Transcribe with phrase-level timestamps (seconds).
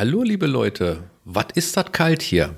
[0.00, 1.10] Hallo, liebe Leute.
[1.26, 2.54] Was ist das kalt hier?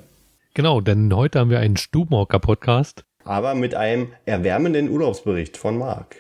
[0.55, 3.03] Genau, denn heute haben wir einen Stubenhocker-Podcast.
[3.25, 6.15] Aber mit einem erwärmenden Urlaubsbericht von Marc.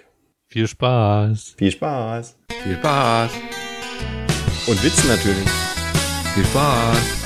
[0.48, 1.54] Viel Spaß.
[1.56, 2.36] Viel Spaß.
[2.64, 3.30] Viel Spaß.
[4.66, 5.48] Und Witze natürlich.
[6.34, 7.21] Viel Spaß.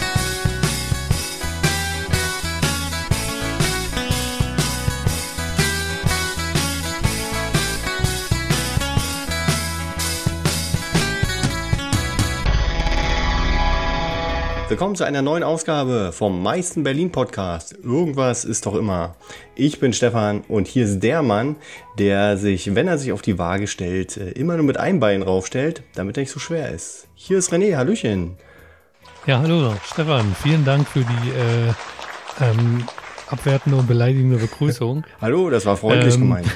[14.68, 17.78] Willkommen zu einer neuen Ausgabe vom meisten Berlin Podcast.
[17.84, 19.14] Irgendwas ist doch immer.
[19.54, 21.54] Ich bin Stefan und hier ist der Mann,
[21.98, 25.22] der sich, wenn er sich auf die Waage stellt, äh, immer nur mit einem Bein
[25.22, 27.06] raufstellt, damit er nicht so schwer ist.
[27.14, 28.38] Hier ist René, Hallöchen.
[29.24, 32.84] Ja, hallo Stefan, vielen Dank für die äh, ähm,
[33.28, 35.04] abwertende und beleidigende Begrüßung.
[35.20, 36.48] hallo, das war freundlich ähm, gemeint.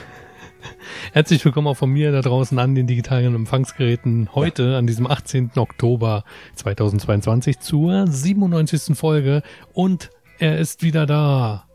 [1.12, 5.52] Herzlich willkommen auch von mir da draußen an den digitalen Empfangsgeräten heute an diesem 18.
[5.56, 6.24] Oktober
[6.56, 8.96] 2022 zur 97.
[8.96, 9.42] Folge
[9.72, 11.66] und er ist wieder da.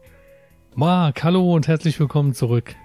[0.76, 2.76] Marc, hallo und herzlich willkommen zurück.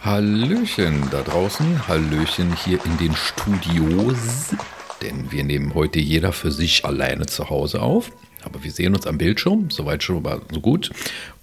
[0.00, 4.54] Hallöchen da draußen, Hallöchen hier in den Studios,
[5.02, 8.10] denn wir nehmen heute jeder für sich alleine zu Hause auf.
[8.42, 10.90] Aber wir sehen uns am Bildschirm, soweit schon mal so gut.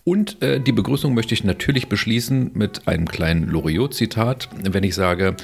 [0.07, 5.35] Und äh, die Begrüßung möchte ich natürlich beschließen mit einem kleinen Loriot-Zitat, wenn ich sage,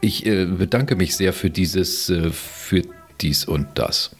[0.00, 2.82] ich äh, bedanke mich sehr für dieses, äh, für
[3.20, 4.10] dies und das.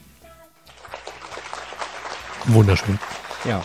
[2.45, 2.97] Wunderschön.
[3.45, 3.61] Ja.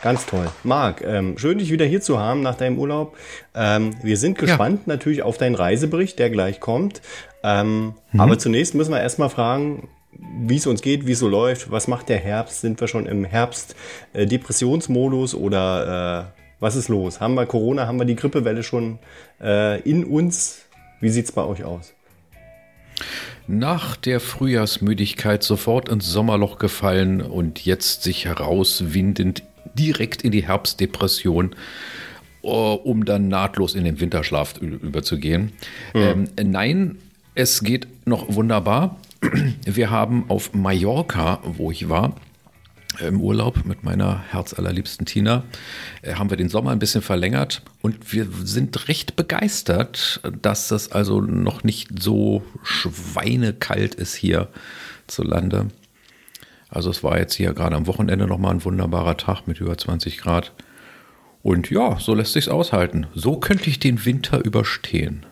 [0.00, 0.50] Ganz toll.
[0.62, 3.14] Marc, ähm, schön dich wieder hier zu haben nach deinem Urlaub.
[3.54, 4.94] Ähm, wir sind gespannt ja.
[4.94, 7.02] natürlich auf deinen Reisebericht, der gleich kommt.
[7.42, 8.20] Ähm, mhm.
[8.22, 9.86] Aber zunächst müssen wir erstmal fragen,
[10.18, 12.60] wie es uns geht, wie es so läuft, was macht der Herbst?
[12.60, 13.74] Sind wir schon im Herbst
[14.12, 17.20] äh, Depressionsmodus oder äh, was ist los?
[17.20, 18.98] Haben wir Corona, haben wir die Grippewelle schon
[19.40, 20.64] äh, in uns?
[21.00, 21.92] Wie sieht es bei euch aus?
[23.46, 29.42] Nach der Frühjahrsmüdigkeit sofort ins Sommerloch gefallen und jetzt sich herauswindend
[29.74, 31.54] direkt in die Herbstdepression,
[32.42, 35.52] äh, um dann nahtlos in den Winterschlaf überzugehen.
[35.92, 36.28] Mhm.
[36.36, 36.98] Ähm, nein,
[37.34, 38.96] es geht noch wunderbar.
[39.64, 42.14] Wir haben auf Mallorca, wo ich war,
[43.00, 45.44] im Urlaub mit meiner herzallerliebsten Tina,
[46.02, 50.92] äh, haben wir den Sommer ein bisschen verlängert und wir sind recht begeistert, dass das
[50.92, 54.48] also noch nicht so schweinekalt ist hier
[55.06, 55.68] zu Lande.
[56.68, 60.18] Also es war jetzt hier gerade am Wochenende nochmal ein wunderbarer Tag mit über 20
[60.18, 60.52] Grad.
[61.42, 63.06] Und ja, so lässt sich's aushalten.
[63.14, 65.26] So könnte ich den Winter überstehen.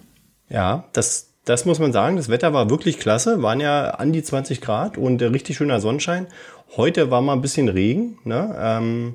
[0.49, 4.23] Ja, das, das muss man sagen, das Wetter war wirklich klasse, waren ja an die
[4.23, 6.29] 20 Grad und äh, richtig schöner Sonnenschein.
[6.77, 8.19] Heute war mal ein bisschen Regen.
[8.25, 8.57] Ne?
[8.59, 9.15] Ähm,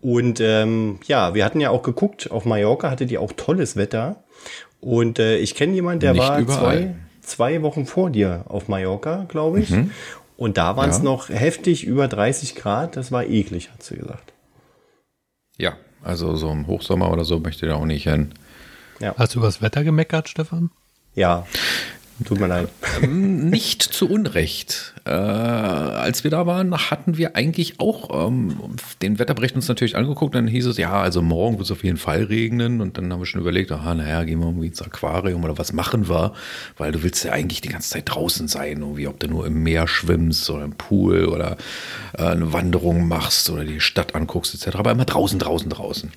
[0.00, 4.24] und ähm, ja, wir hatten ja auch geguckt, auf Mallorca hatte die auch tolles Wetter.
[4.80, 9.26] Und äh, ich kenne jemanden, der Nicht war zwei, zwei Wochen vor dir auf Mallorca,
[9.28, 9.70] glaube ich.
[9.70, 9.90] Mhm.
[10.36, 11.04] Und da waren es ja.
[11.04, 12.96] noch heftig über 30 Grad.
[12.96, 14.32] Das war eklig, hat sie gesagt.
[15.58, 18.32] Ja, also so im Hochsommer oder so möchte ich da auch nicht hin.
[19.00, 19.14] Ja.
[19.16, 20.70] Hast du über das Wetter gemeckert, Stefan?
[21.16, 21.44] Ja,
[22.24, 22.70] Tut mir leid.
[23.02, 24.94] Ähm, nicht zu Unrecht.
[25.04, 28.56] Äh, als wir da waren, hatten wir eigentlich auch ähm,
[29.02, 30.34] den Wetterbericht uns natürlich angeguckt.
[30.34, 32.80] Dann hieß es, ja, also morgen wird es auf jeden Fall regnen.
[32.80, 35.74] Und dann haben wir schon überlegt, aha, naja, gehen wir irgendwie ins Aquarium oder was
[35.74, 36.32] machen wir?
[36.78, 39.62] Weil du willst ja eigentlich die ganze Zeit draußen sein, irgendwie, ob du nur im
[39.62, 41.58] Meer schwimmst oder im Pool oder
[42.16, 44.76] äh, eine Wanderung machst oder die Stadt anguckst etc.
[44.76, 46.10] Aber immer draußen, draußen, draußen.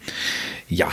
[0.69, 0.89] Ja,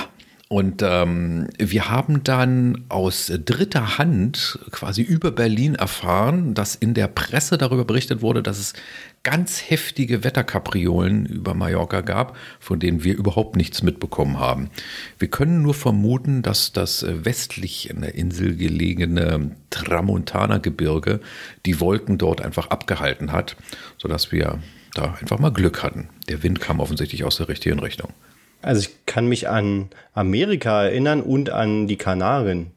[0.48, 7.08] und ähm, wir haben dann aus dritter Hand quasi über Berlin erfahren, dass in der
[7.08, 8.72] Presse darüber berichtet wurde, dass es
[9.24, 14.70] ganz heftige Wetterkapriolen über Mallorca gab, von denen wir überhaupt nichts mitbekommen haben.
[15.18, 21.18] Wir können nur vermuten, dass das westlich in der Insel gelegene Tramontana-Gebirge
[21.66, 23.56] die Wolken dort einfach abgehalten hat,
[23.98, 24.60] sodass wir
[24.94, 26.08] da einfach mal Glück hatten.
[26.28, 28.12] Der Wind kam offensichtlich aus der richtigen Richtung.
[28.66, 32.72] Also ich kann mich an Amerika erinnern und an die Kanaren.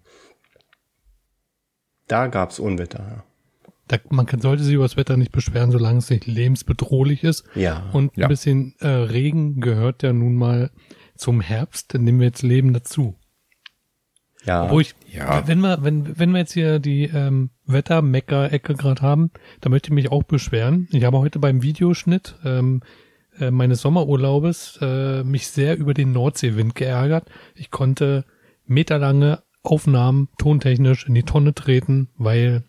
[2.07, 3.23] Da gab es Unwetter.
[3.87, 7.43] Da, man kann, sollte sich über das Wetter nicht beschweren, solange es nicht lebensbedrohlich ist.
[7.55, 7.89] Ja.
[7.91, 8.27] Und ein ja.
[8.27, 10.69] bisschen äh, Regen gehört ja nun mal
[11.15, 13.15] zum Herbst, dann nehmen wir jetzt Leben dazu.
[14.45, 14.69] Ja.
[14.69, 15.47] Wo ich, ja.
[15.47, 19.93] Wenn wir, wenn, wenn wir jetzt hier die ähm, Wetter-Mecker-Ecke gerade haben, da möchte ich
[19.95, 20.87] mich auch beschweren.
[20.91, 22.83] Ich habe heute beim Videoschnitt ähm,
[23.39, 27.25] äh, meines Sommerurlaubes äh, mich sehr über den Nordseewind geärgert.
[27.55, 28.25] Ich konnte
[28.65, 32.63] meterlange Aufnahmen tontechnisch in die Tonne treten, weil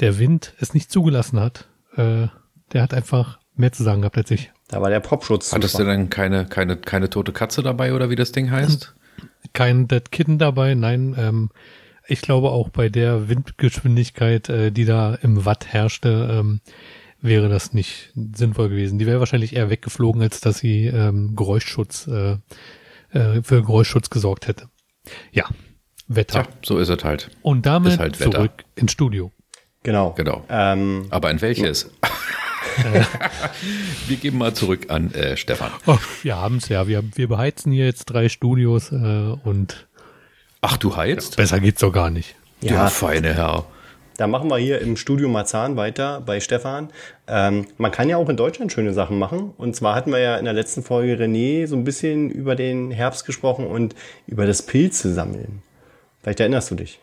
[0.00, 1.68] der Wind es nicht zugelassen hat.
[1.96, 2.28] Äh,
[2.72, 4.52] der hat einfach mehr zu sagen gehabt als ich.
[4.68, 5.52] Da war der Popschutz.
[5.52, 8.94] Hattest du denn keine, keine, keine tote Katze dabei oder wie das Ding heißt?
[9.52, 11.14] Kein Dead Kitten dabei, nein.
[11.18, 11.50] Ähm,
[12.06, 16.60] Ich glaube auch bei der Windgeschwindigkeit, äh, die da im Watt herrschte, ähm,
[17.24, 18.98] wäre das nicht sinnvoll gewesen.
[18.98, 22.36] Die wäre wahrscheinlich eher weggeflogen, als dass sie ähm, Geräuschschutz äh,
[23.12, 24.68] äh, für Geräuschschutz gesorgt hätte.
[25.32, 25.46] Ja,
[26.06, 26.40] Wetter.
[26.40, 27.30] Ja, so ist es halt.
[27.42, 29.32] Und damit halt zurück ins Studio.
[29.82, 30.12] Genau.
[30.12, 30.44] Genau.
[30.48, 31.90] Ähm, Aber in welches?
[34.06, 35.70] wir geben mal zurück an äh, Stefan.
[35.86, 36.86] Oh, wir haben es ja.
[36.88, 38.96] Wir, wir beheizen hier jetzt drei Studios äh,
[39.44, 39.86] und.
[40.60, 41.36] Ach, du heizt?
[41.36, 42.34] Besser geht's doch gar nicht.
[42.60, 43.66] Ja, Der feine Herr.
[44.16, 46.90] Da machen wir hier im Studio Marzahn weiter bei Stefan.
[47.26, 49.52] Ähm, man kann ja auch in Deutschland schöne Sachen machen.
[49.56, 52.90] Und zwar hatten wir ja in der letzten Folge René so ein bisschen über den
[52.90, 53.94] Herbst gesprochen und
[54.26, 55.62] über das Pilze sammeln.
[56.22, 57.00] Vielleicht erinnerst du dich.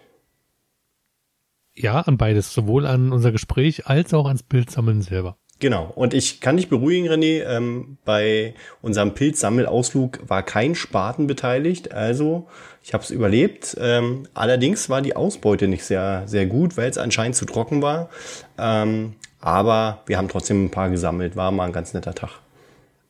[1.73, 2.53] Ja, an beides.
[2.53, 5.37] Sowohl an unser Gespräch als auch ans Pilzsammeln selber.
[5.61, 5.91] Genau.
[5.93, 11.93] Und ich kann dich beruhigen, René, ähm, bei unserem Pilzsammelausflug war kein Spaten beteiligt.
[11.93, 12.47] Also
[12.83, 13.77] ich habe es überlebt.
[13.79, 18.09] Ähm, allerdings war die Ausbeute nicht sehr, sehr gut, weil es anscheinend zu trocken war.
[18.57, 21.35] Ähm, aber wir haben trotzdem ein paar gesammelt.
[21.35, 22.31] War mal ein ganz netter Tag.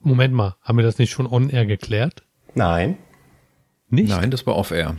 [0.01, 2.23] Moment mal, haben wir das nicht schon on-air geklärt?
[2.53, 2.97] Nein.
[3.89, 4.09] Nicht?
[4.09, 4.97] Nein, das war off-air.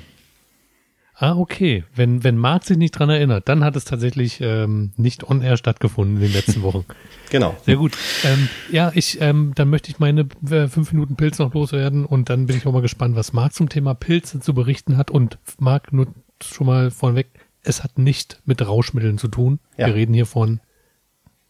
[1.22, 1.84] Ah, okay.
[1.94, 6.16] Wenn, wenn Marc sich nicht dran erinnert, dann hat es tatsächlich ähm, nicht on-air stattgefunden
[6.16, 6.84] in den letzten Wochen.
[7.30, 7.56] genau.
[7.64, 7.96] Sehr gut.
[8.24, 12.28] Ähm, ja, ich, ähm, dann möchte ich meine äh, fünf Minuten Pilz noch loswerden und
[12.28, 15.12] dann bin ich auch mal gespannt, was Marc zum Thema Pilze zu berichten hat.
[15.12, 16.08] Und Marc, nur
[16.42, 17.28] schon mal vorweg,
[17.62, 19.60] es hat nicht mit Rauschmitteln zu tun.
[19.76, 19.86] Ja.
[19.86, 20.58] Wir reden hier von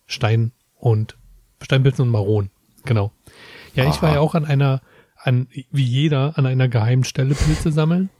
[0.04, 1.16] Stein und
[1.62, 2.50] Steinpilzen und Maron.
[2.84, 3.10] Genau.
[3.74, 3.90] Ja, Aha.
[3.90, 4.82] ich war ja auch an einer
[5.22, 8.10] an, wie jeder an einer geheimen Stelle Pilze sammeln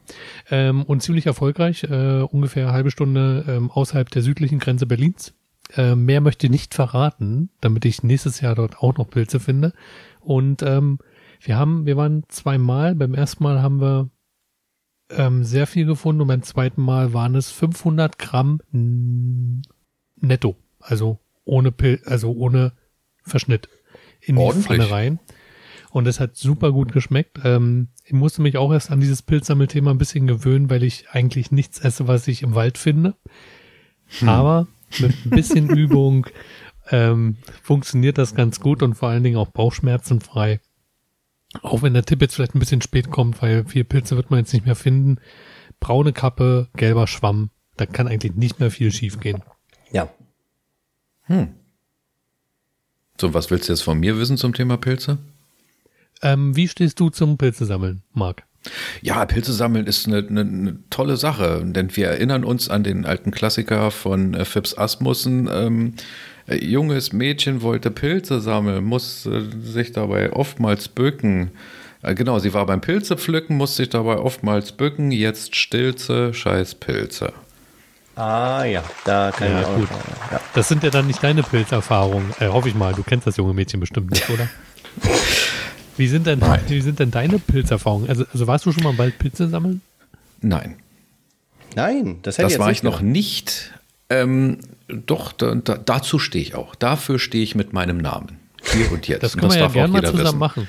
[0.51, 5.35] ähm, und ziemlich erfolgreich, äh, ungefähr eine halbe Stunde ähm, außerhalb der südlichen Grenze Berlins.
[5.77, 9.73] Äh, mehr möchte ich nicht verraten, damit ich nächstes Jahr dort auch noch Pilze finde.
[10.21, 10.99] Und ähm,
[11.41, 12.95] wir haben, wir waren zweimal.
[12.95, 14.11] Beim ersten Mal haben wir
[15.11, 18.61] ähm, sehr viel gefunden und beim zweiten Mal waren es 500 Gramm
[20.21, 22.73] netto, also ohne Pil also ohne
[23.25, 23.69] Verschnitt
[24.21, 25.19] in die Pfanne rein
[25.93, 27.39] und es hat super gut geschmeckt.
[27.45, 31.53] Ähm, ich musste mich auch erst an dieses Pilzsammelthema ein bisschen gewöhnen, weil ich eigentlich
[31.53, 33.15] nichts esse, was ich im Wald finde.
[34.19, 34.29] Hm.
[34.29, 34.69] Aber
[34.99, 36.27] mit ein bisschen Übung
[36.91, 40.61] ähm, funktioniert das ganz gut und vor allen Dingen auch bauchschmerzenfrei.
[41.61, 44.41] Auch wenn der Tipp jetzt vielleicht ein bisschen spät kommt, weil vier Pilze wird man
[44.41, 45.19] jetzt nicht mehr finden.
[45.79, 49.43] Braune Kappe, gelber Schwamm, da kann eigentlich nicht mehr viel schiefgehen.
[49.91, 50.09] Ja.
[51.25, 51.49] Hm.
[53.21, 55.19] So, was willst du jetzt von mir wissen zum Thema Pilze?
[56.23, 58.45] Ähm, wie stehst du zum Pilze sammeln, Marc?
[59.01, 63.05] Ja, Pilze sammeln ist eine, eine, eine, tolle Sache, denn wir erinnern uns an den
[63.05, 65.49] alten Klassiker von äh, Phipps Asmussen.
[65.53, 65.95] Ähm,
[66.47, 71.51] äh, junges Mädchen wollte Pilze sammeln, musste sich dabei oftmals bücken.
[72.03, 75.11] Äh, genau, sie war beim Pilze pflücken, musste sich dabei oftmals bücken.
[75.11, 77.33] Jetzt stilze, scheiß Pilze.
[78.15, 79.77] Ah ja, da kann ja, ich auch.
[79.77, 79.89] Gut.
[80.31, 80.41] Ja.
[80.55, 82.33] Das sind ja dann nicht deine Pilzerfahrungen.
[82.41, 82.93] Äh, hoffe ich mal.
[82.93, 84.49] Du kennst das junge Mädchen bestimmt nicht, oder?
[85.97, 88.09] Wie sind denn, wie sind denn deine Pilzerfahrungen?
[88.09, 89.83] Also, also warst du schon mal im Wald Pilze sammeln?
[90.41, 90.77] Nein.
[91.75, 93.73] Nein, das hätte Das war ich noch nicht.
[94.11, 94.59] Ähm,
[94.89, 96.75] doch, da, da, dazu stehe ich auch.
[96.75, 98.39] Dafür stehe ich mit meinem Namen.
[98.73, 99.23] Hier und jetzt.
[99.23, 100.39] Das können wir ja gerne mal zusammen wissen.
[100.39, 100.69] machen.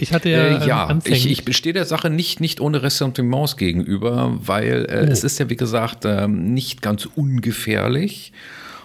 [0.00, 4.38] Ich hatte ja, äh, ja ich, ich bestehe der Sache nicht, nicht ohne Ressentiments gegenüber,
[4.40, 5.10] weil äh, oh.
[5.10, 8.32] es ist ja, wie gesagt, äh, nicht ganz ungefährlich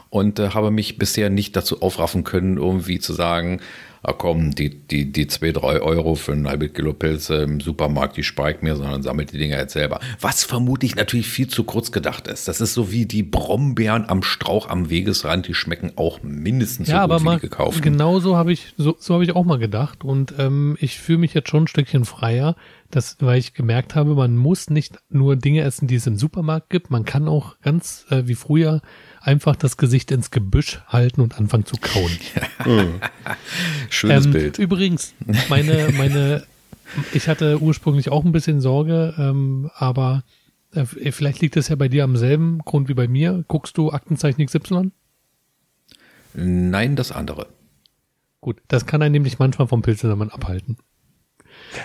[0.10, 3.62] und äh, habe mich bisher nicht dazu aufraffen können, irgendwie zu sagen,
[4.04, 8.18] ah komm, die, die, die zwei, drei Euro für ein halbes Kilo Pilze im Supermarkt,
[8.18, 10.00] die spare ich mir, sondern sammelt die Dinger jetzt selber.
[10.20, 12.48] Was vermutlich natürlich viel zu kurz gedacht ist.
[12.50, 16.98] Das ist so wie die Brombeeren am Strauch am Wegesrand, die schmecken auch mindestens ja,
[16.98, 17.82] so aber gut mal, wie die gekauften.
[17.82, 20.04] Genau so habe ich, so, so habe ich auch mal gedacht.
[20.04, 22.56] Und ähm, ich fühle mich jetzt schon ein Stückchen freier,
[22.92, 26.70] dass, weil ich gemerkt habe, man muss nicht nur Dinge essen, die es im Supermarkt
[26.70, 26.92] gibt.
[26.92, 28.82] Man kann auch ganz äh, wie früher
[29.24, 32.12] einfach das Gesicht ins Gebüsch halten und anfangen zu kauen.
[33.90, 34.60] Schönes ähm, Bild.
[34.60, 35.14] Übrigens,
[35.50, 36.44] meine, meine,
[37.14, 40.24] ich hatte ursprünglich auch ein bisschen Sorge, ähm, aber
[40.74, 43.46] äh, vielleicht liegt es ja bei dir am selben Grund wie bei mir.
[43.48, 44.92] Guckst du Aktenzeichen XY?
[46.34, 47.48] Nein, das andere.
[48.42, 50.78] Gut, das kann einen nämlich manchmal vom Pilzesammeln abhalten.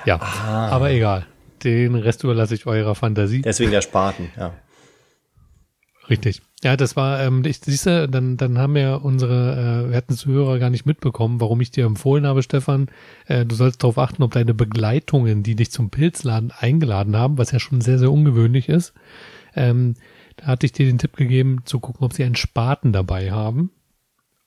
[0.05, 0.69] Ja, ah.
[0.71, 1.27] aber egal.
[1.63, 3.43] Den Rest überlasse ich eurer Fantasie.
[3.43, 4.55] Deswegen der Spaten, ja.
[6.09, 6.43] Richtig.
[6.65, 10.59] Ja, das war, ähm, ich siehst du, dann, dann haben ja unsere äh, werten Zuhörer
[10.59, 12.89] gar nicht mitbekommen, warum ich dir empfohlen habe, Stefan.
[13.27, 17.53] Äh, du sollst darauf achten, ob deine Begleitungen, die dich zum Pilzladen eingeladen haben, was
[17.53, 18.93] ja schon sehr, sehr ungewöhnlich ist,
[19.55, 19.95] ähm,
[20.37, 23.71] da hatte ich dir den Tipp gegeben, zu gucken, ob sie einen Spaten dabei haben.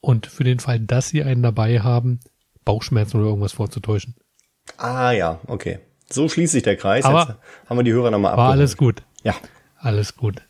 [0.02, 2.20] Und für den Fall, dass sie einen dabei haben,
[2.66, 4.16] Bauchschmerzen oder irgendwas vorzutäuschen.
[4.78, 5.80] Ah ja, okay.
[6.10, 7.06] So schließt sich der Kreis.
[7.06, 8.48] Aber Jetzt haben wir die Hörer nochmal abgeholt.
[8.48, 9.04] War alles gut.
[9.24, 9.36] Ja.
[9.78, 10.42] Alles gut.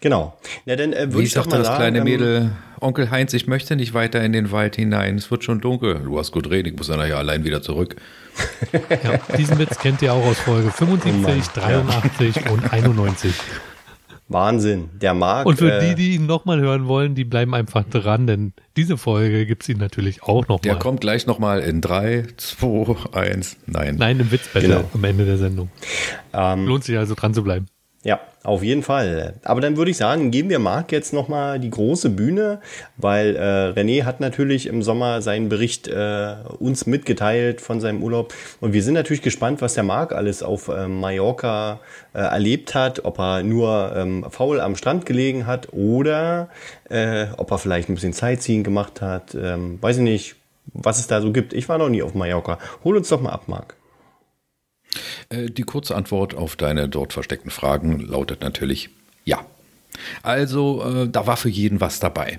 [0.00, 0.38] Genau.
[0.64, 2.50] Na, dann äh, würde ich sagte das sagen, kleine ähm, Mädel,
[2.80, 5.16] Onkel Heinz, ich möchte nicht weiter in den Wald hinein.
[5.16, 6.00] Es wird schon dunkel.
[6.04, 7.96] Du hast gut reden, ich muss dann nachher allein wieder zurück.
[8.72, 12.50] ja, diesen Witz kennt ihr auch aus Folge 75, oh 83 ja.
[12.52, 13.34] und 91.
[14.28, 15.46] Wahnsinn, der Marc.
[15.46, 18.98] Und für äh, die, die ihn nochmal hören wollen, die bleiben einfach dran, denn diese
[18.98, 20.60] Folge gibt es ihn natürlich auch nochmal.
[20.64, 23.96] Der kommt gleich nochmal in 3, 2, 1, nein.
[23.96, 24.90] Nein, im Witzbattle genau.
[24.92, 25.70] am Ende der Sendung.
[26.34, 27.66] Ähm, Lohnt sich also dran zu bleiben.
[28.04, 29.34] Ja, auf jeden Fall.
[29.42, 32.60] Aber dann würde ich sagen, geben wir Marc jetzt nochmal die große Bühne,
[32.96, 38.32] weil äh, René hat natürlich im Sommer seinen Bericht äh, uns mitgeteilt von seinem Urlaub.
[38.60, 41.80] Und wir sind natürlich gespannt, was der Marc alles auf äh, Mallorca
[42.14, 46.50] äh, erlebt hat, ob er nur ähm, faul am Strand gelegen hat oder
[46.88, 49.34] äh, ob er vielleicht ein bisschen Sightseeing gemacht hat.
[49.34, 50.36] Ähm, weiß ich nicht,
[50.72, 51.52] was es da so gibt.
[51.52, 52.58] Ich war noch nie auf Mallorca.
[52.84, 53.77] Hol uns doch mal ab, Marc.
[55.28, 58.90] Äh, die kurze Antwort auf deine dort versteckten Fragen lautet natürlich
[59.24, 59.44] ja.
[60.22, 62.38] Also äh, da war für jeden was dabei.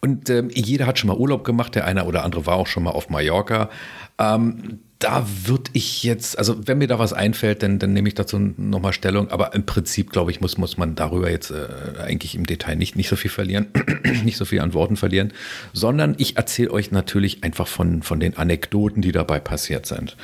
[0.00, 2.84] Und äh, jeder hat schon mal Urlaub gemacht, der eine oder andere war auch schon
[2.84, 3.70] mal auf Mallorca.
[4.18, 8.14] Ähm, da würde ich jetzt, also wenn mir da was einfällt, dann, dann nehme ich
[8.14, 9.30] dazu nochmal Stellung.
[9.30, 12.96] Aber im Prinzip, glaube ich, muss, muss man darüber jetzt äh, eigentlich im Detail nicht,
[12.96, 13.68] nicht so viel verlieren,
[14.24, 15.32] nicht so viel an Worten verlieren,
[15.72, 20.18] sondern ich erzähle euch natürlich einfach von, von den Anekdoten, die dabei passiert sind.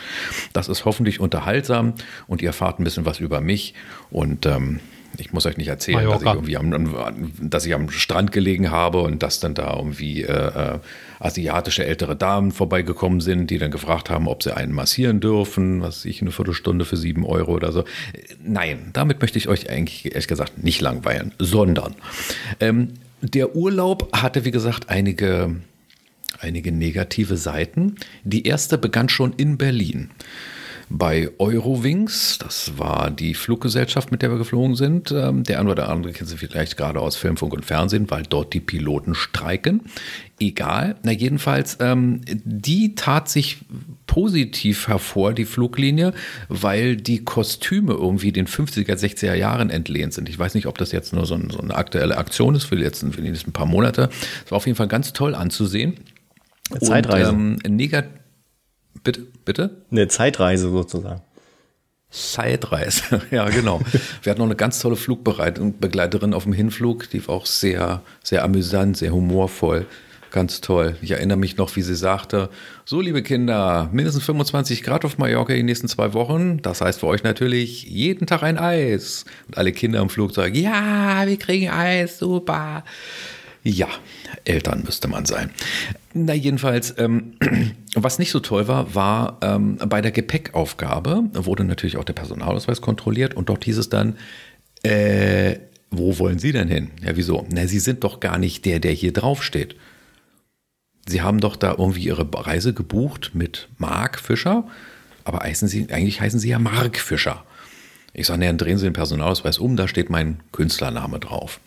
[0.53, 1.95] Das ist hoffentlich unterhaltsam
[2.27, 3.73] und ihr erfahrt ein bisschen was über mich
[4.11, 4.81] und ähm,
[5.19, 9.01] ich muss euch nicht erzählen, dass ich irgendwie am, dass ich am Strand gelegen habe
[9.01, 10.79] und dass dann da irgendwie äh, äh,
[11.21, 16.05] asiatische ältere Damen vorbeigekommen sind, die dann gefragt haben, ob sie einen massieren dürfen, was
[16.05, 17.85] ich eine Viertelstunde für sieben Euro oder so.
[18.45, 21.95] Nein, damit möchte ich euch eigentlich ehrlich gesagt nicht langweilen, sondern
[22.61, 25.57] ähm, der Urlaub hatte, wie gesagt, einige,
[26.39, 27.97] einige negative Seiten.
[28.25, 30.11] Die erste begann schon in Berlin
[30.89, 32.39] bei Eurowings.
[32.39, 35.11] Das war die Fluggesellschaft, mit der wir geflogen sind.
[35.11, 38.23] Ähm, der eine oder andere kennt sie vielleicht gerade aus Film, Funk und Fernsehen, weil
[38.23, 39.83] dort die Piloten streiken.
[40.39, 40.97] Egal.
[41.03, 43.59] Na, jedenfalls, ähm, die tat sich
[44.07, 46.13] positiv hervor, die Fluglinie,
[46.49, 50.29] weil die Kostüme irgendwie den 50er, 60er Jahren entlehnt sind.
[50.29, 52.77] Ich weiß nicht, ob das jetzt nur so, ein, so eine aktuelle Aktion ist für
[52.77, 54.09] die, letzten, für die nächsten paar Monate.
[54.45, 55.95] Es war auf jeden Fall ganz toll anzusehen.
[56.81, 57.31] Zeitreise.
[57.31, 58.03] Und, ähm,
[59.03, 59.27] Bitte?
[59.47, 59.71] Bitte?
[59.91, 61.23] Eine Zeitreise sozusagen.
[62.11, 63.81] Zeitreise, ja genau.
[64.23, 68.45] Wir hatten noch eine ganz tolle Flugbegleiterin auf dem Hinflug, die war auch sehr, sehr
[68.45, 69.87] amüsant, sehr humorvoll.
[70.33, 70.97] Ganz toll.
[71.01, 72.51] Ich erinnere mich noch, wie sie sagte,
[72.85, 76.61] so liebe Kinder, mindestens 25 Grad auf Mallorca die nächsten zwei Wochen.
[76.61, 79.25] Das heißt für euch natürlich jeden Tag ein Eis.
[79.47, 82.85] Und alle Kinder im Flugzeug, ja, wir kriegen Eis, super.
[83.69, 83.89] Ja,
[84.45, 85.51] Eltern müsste man sein.
[86.15, 87.33] Na, jedenfalls, ähm,
[87.97, 92.81] was nicht so toll war, war ähm, bei der Gepäckaufgabe wurde natürlich auch der Personalausweis
[92.81, 94.19] kontrolliert und dort hieß es dann,
[94.85, 95.57] äh,
[95.91, 96.93] wo wollen Sie denn hin?
[97.03, 97.45] Ja, wieso?
[97.51, 99.75] Na, Sie sind doch gar nicht der, der hier draufsteht.
[101.09, 104.69] Sie haben doch da irgendwie Ihre Reise gebucht mit Mark Fischer,
[105.25, 107.43] aber heißen Sie, eigentlich heißen Sie ja Mark Fischer.
[108.13, 111.59] Ich sage, dann drehen Sie den Personalausweis um, da steht mein Künstlername drauf.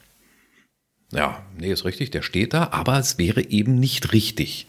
[1.12, 4.68] Ja, nee, ist richtig, der steht da, aber es wäre eben nicht richtig.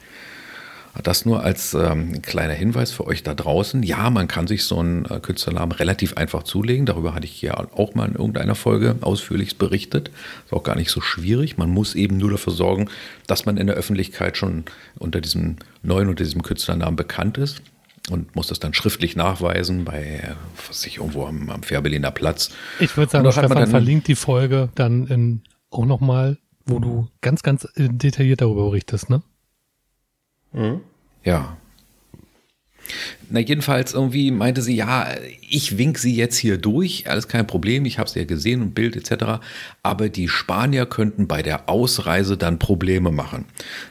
[1.05, 3.83] Das nur als ähm, kleiner Hinweis für euch da draußen.
[3.85, 6.85] Ja, man kann sich so einen äh, Künstlernamen relativ einfach zulegen.
[6.85, 10.11] Darüber hatte ich ja auch mal in irgendeiner Folge ausführlich berichtet.
[10.47, 11.59] Ist auch gar nicht so schwierig.
[11.59, 12.89] Man muss eben nur dafür sorgen,
[13.29, 14.65] dass man in der Öffentlichkeit schon
[14.99, 17.63] unter diesem neuen, unter diesem Künstlernamen bekannt ist
[18.11, 20.35] und muss das dann schriftlich nachweisen bei,
[20.67, 22.51] was ich irgendwo am, am Fährberliner Platz.
[22.81, 27.65] Ich würde sagen, Stefan verlinkt die Folge dann in auch nochmal, wo du ganz, ganz
[27.77, 29.23] äh, detailliert darüber berichtest, ne?
[30.53, 30.81] Mhm.
[31.23, 31.57] Ja.
[33.29, 35.07] Na, jedenfalls irgendwie meinte sie, ja,
[35.49, 38.75] ich wink sie jetzt hier durch, alles kein Problem, ich habe sie ja gesehen und
[38.75, 39.41] Bild etc.
[39.83, 43.45] Aber die Spanier könnten bei der Ausreise dann Probleme machen.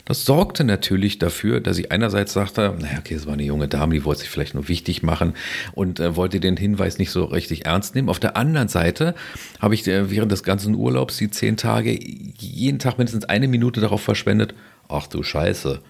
[0.03, 3.93] Das sorgte natürlich dafür, dass sie einerseits sagte, naja, okay, es war eine junge Dame,
[3.93, 5.33] die wollte sich vielleicht nur wichtig machen
[5.73, 8.09] und äh, wollte den Hinweis nicht so richtig ernst nehmen.
[8.09, 9.15] Auf der anderen Seite
[9.59, 11.97] habe ich äh, während des ganzen Urlaubs, die zehn Tage,
[12.37, 14.53] jeden Tag mindestens eine Minute darauf verschwendet,
[14.89, 15.81] ach du Scheiße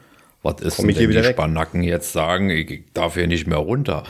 [0.41, 1.25] was ist denn, denn die weg?
[1.25, 4.03] Spanacken jetzt sagen, ich darf hier nicht mehr runter.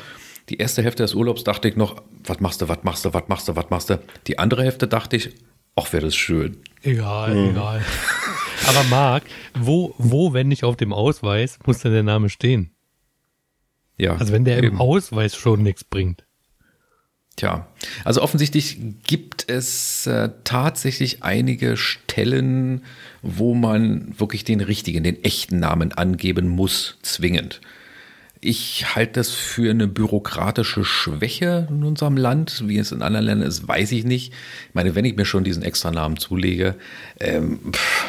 [0.50, 3.27] Die erste Hälfte des Urlaubs dachte ich noch, was machst du, was machst du, was
[3.27, 4.00] machst du, was machst du.
[4.27, 5.31] Die andere Hälfte dachte ich,
[5.75, 6.57] ach, wäre das schön.
[6.81, 7.50] Egal, hm.
[7.51, 7.86] egal.
[8.67, 9.24] Aber Marc,
[9.57, 12.71] wo, wo, wenn nicht auf dem Ausweis, muss denn der Name stehen?
[13.98, 14.15] Ja.
[14.15, 14.67] Also wenn der eben.
[14.67, 16.25] im Ausweis schon nichts bringt.
[17.39, 17.65] Tja,
[18.03, 18.77] also offensichtlich
[19.08, 22.81] gibt es äh, tatsächlich einige Stellen,
[23.22, 27.62] wo man wirklich den richtigen, den echten Namen angeben muss, zwingend.
[28.41, 32.67] Ich halte das für eine bürokratische Schwäche in unserem Land.
[32.67, 34.34] Wie es in anderen Ländern ist, weiß ich nicht.
[34.67, 36.75] Ich meine, wenn ich mir schon diesen extra Namen zulege,
[37.22, 38.05] ähm, pff,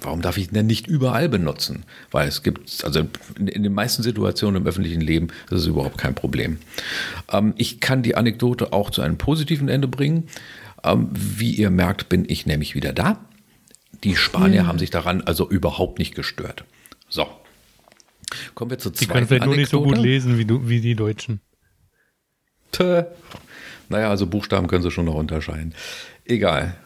[0.00, 1.84] warum darf ich ihn denn nicht überall benutzen?
[2.10, 3.06] Weil es gibt, also
[3.38, 6.58] in, in den meisten Situationen im öffentlichen Leben ist es überhaupt kein Problem.
[7.30, 10.28] Ähm, ich kann die Anekdote auch zu einem positiven Ende bringen.
[10.84, 13.18] Ähm, wie ihr merkt, bin ich nämlich wieder da.
[14.04, 16.64] Die Spanier haben sich daran also überhaupt nicht gestört.
[17.08, 17.26] So.
[18.54, 20.08] Kommen wir zur Die zweiten können vielleicht nur nicht so gut Anekdote.
[20.08, 21.40] lesen wie, du, wie die Deutschen.
[22.72, 23.02] Tö.
[23.88, 25.74] Naja, also Buchstaben können sie schon noch unterscheiden.
[26.24, 26.76] Egal.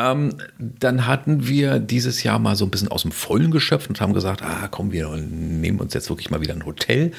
[0.00, 4.00] Ähm, dann hatten wir dieses Jahr mal so ein bisschen aus dem Vollen geschöpft und
[4.00, 7.12] haben gesagt, ah, komm, wir nehmen uns jetzt wirklich mal wieder ein Hotel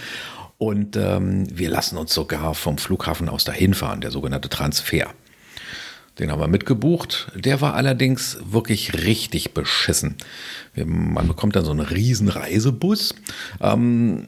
[0.57, 5.07] und ähm, wir lassen uns sogar vom Flughafen aus dahin fahren, der sogenannte Transfer.
[6.19, 7.31] Den haben wir mitgebucht.
[7.35, 10.17] Der war allerdings wirklich richtig beschissen.
[10.75, 13.15] Man bekommt dann so einen riesen Reisebus,
[13.61, 14.27] ähm,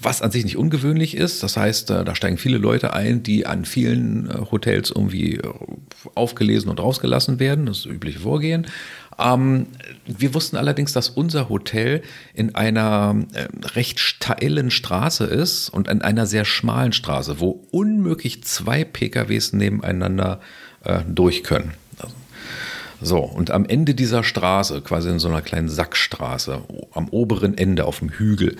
[0.00, 1.42] was an sich nicht ungewöhnlich ist.
[1.42, 5.42] Das heißt, äh, da steigen viele Leute ein, die an vielen äh, Hotels irgendwie äh,
[6.14, 7.66] aufgelesen und rausgelassen werden.
[7.66, 8.66] Das ist das übliche Vorgehen.
[9.18, 9.66] Ähm,
[10.06, 12.02] wir wussten allerdings, dass unser Hotel
[12.34, 18.44] in einer äh, recht steilen Straße ist und an einer sehr schmalen Straße, wo unmöglich
[18.44, 20.40] zwei PKWs nebeneinander
[20.84, 21.72] äh, durch können.
[23.04, 26.62] So, und am Ende dieser Straße, quasi in so einer kleinen Sackstraße,
[26.92, 28.56] am oberen Ende auf dem Hügel,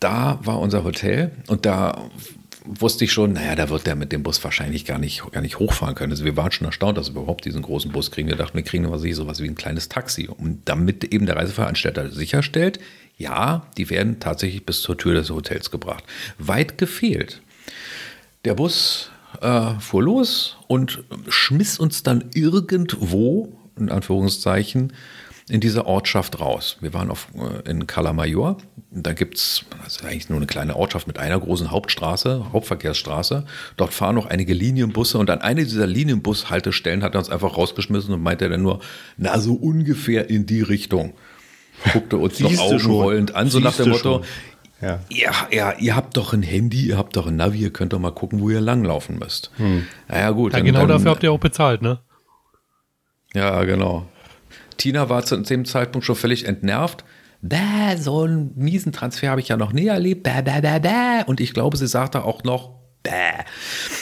[0.00, 2.10] da war unser Hotel und da
[2.64, 5.58] wusste ich schon, naja, da wird der mit dem Bus wahrscheinlich gar nicht, gar nicht
[5.58, 6.12] hochfahren können.
[6.12, 8.28] Also wir waren schon erstaunt, dass wir überhaupt diesen großen Bus kriegen.
[8.28, 10.28] Wir dachten, wir kriegen was sowas wie ein kleines Taxi.
[10.28, 12.80] Und damit eben der Reiseveranstalter sicherstellt,
[13.18, 16.04] ja, die werden tatsächlich bis zur Tür des Hotels gebracht.
[16.38, 17.42] Weit gefehlt.
[18.44, 19.10] Der Bus
[19.42, 24.92] äh, fuhr los und schmiss uns dann irgendwo, in Anführungszeichen,
[25.48, 26.78] in diese Ortschaft raus.
[26.80, 28.56] Wir waren auf, äh, in Calamayor.
[28.90, 33.44] Da gibt's das ist eigentlich nur eine kleine Ortschaft mit einer großen Hauptstraße, Hauptverkehrsstraße.
[33.76, 38.14] Dort fahren noch einige Linienbusse und an eine dieser Linienbushaltestellen hat er uns einfach rausgeschmissen
[38.14, 38.80] und meinte dann nur,
[39.18, 41.12] na, so ungefähr in die Richtung.
[41.92, 42.92] Guckte uns noch Siehst du schon.
[42.92, 44.24] augenrollend an, so nach dem Motto, schon.
[44.84, 45.00] Ja.
[45.08, 47.98] ja, ja, ihr habt doch ein Handy, ihr habt doch ein Navi, ihr könnt doch
[47.98, 49.50] mal gucken, wo ihr langlaufen müsst.
[50.08, 50.52] Naja, gut.
[50.52, 52.00] Ja, dann- genau dann- dafür habt ihr auch bezahlt, ne?
[53.34, 54.06] Ja, genau.
[54.76, 57.04] Tina war zu dem Zeitpunkt schon völlig entnervt.
[57.40, 60.22] Bäh, so einen miesen Transfer habe ich ja noch nie erlebt.
[60.22, 61.24] Bäh, bäh, bäh, bäh.
[61.26, 62.70] Und ich glaube, sie sagte auch noch,
[63.02, 63.10] bäh.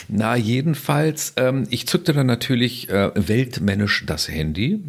[0.08, 4.84] Na, jedenfalls, ähm, ich zückte dann natürlich äh, weltmännisch das Handy,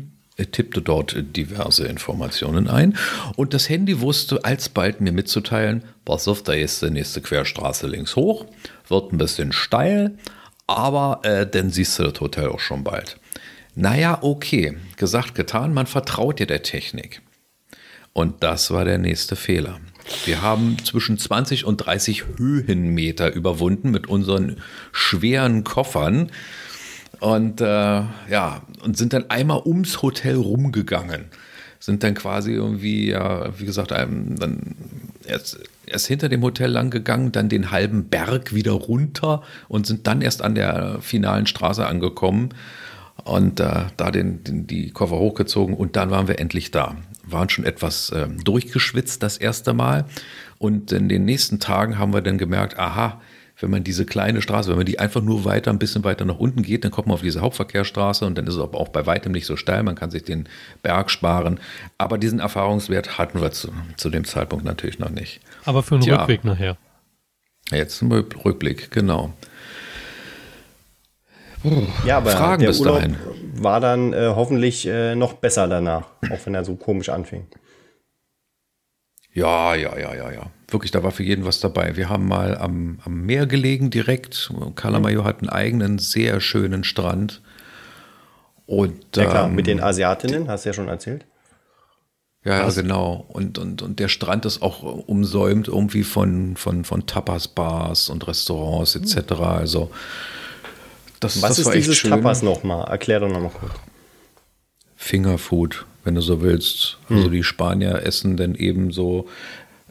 [0.52, 2.98] tippte dort diverse Informationen ein
[3.36, 8.16] und das Handy wusste alsbald mir mitzuteilen, pass auf, da ist die nächste Querstraße links
[8.16, 8.46] hoch,
[8.88, 10.18] wird ein bisschen steil,
[10.68, 13.18] aber äh, dann siehst du das Hotel auch schon bald.
[13.76, 17.22] Naja, okay, gesagt, getan, man vertraut ja der Technik.
[18.14, 19.80] Und das war der nächste Fehler.
[20.26, 24.58] Wir haben zwischen 20 und 30 Höhenmeter überwunden mit unseren
[24.92, 26.32] schweren Koffern
[27.20, 31.26] und äh, ja, und sind dann einmal ums Hotel rumgegangen.
[31.80, 34.76] Sind dann quasi irgendwie, ja, wie gesagt, einem, dann
[35.26, 40.08] erst, erst hinter dem Hotel lang gegangen, dann den halben Berg wieder runter und sind
[40.08, 42.50] dann erst an der finalen Straße angekommen
[43.24, 46.96] und äh, da den, den, die Koffer hochgezogen und dann waren wir endlich da.
[47.26, 50.06] Waren schon etwas ähm, durchgeschwitzt das erste Mal
[50.58, 53.22] und in den nächsten Tagen haben wir dann gemerkt, aha,
[53.64, 56.38] wenn man diese kleine Straße, wenn man die einfach nur weiter, ein bisschen weiter nach
[56.38, 59.06] unten geht, dann kommt man auf diese Hauptverkehrsstraße und dann ist es aber auch bei
[59.06, 60.50] weitem nicht so steil, man kann sich den
[60.82, 61.60] Berg sparen.
[61.98, 65.40] Aber diesen Erfahrungswert hatten wir zu, zu dem Zeitpunkt natürlich noch nicht.
[65.64, 66.18] Aber für einen Tja.
[66.20, 66.78] Rückweg nachher.
[67.72, 69.32] Jetzt ein Rück- Rückblick, genau.
[72.06, 73.16] Ja, aber Fragen der bis Urlaub dahin.
[73.56, 77.48] war dann äh, hoffentlich äh, noch besser danach, auch wenn er so komisch anfing.
[79.34, 80.52] Ja, ja, ja, ja, ja.
[80.70, 81.96] Wirklich, da war für jeden was dabei.
[81.96, 84.52] Wir haben mal am, am Meer gelegen direkt.
[84.76, 87.42] Calamayo hat einen eigenen, sehr schönen Strand.
[88.66, 91.26] Und, Ja klar, ähm, mit den Asiatinnen, hast du ja schon erzählt.
[92.46, 93.26] Ja, ja, genau.
[93.30, 98.96] Und, und, und der Strand ist auch umsäumt irgendwie von, von, von Tapas-Bars und Restaurants
[98.96, 99.34] etc.
[99.34, 99.92] Also
[101.20, 102.04] das, Was das ist war echt dieses.
[102.04, 102.90] Tapas nochmal?
[102.90, 103.72] Erklär doch nochmal kurz.
[104.96, 106.98] Fingerfood, wenn du so willst.
[107.10, 109.28] Also die Spanier essen dann eben so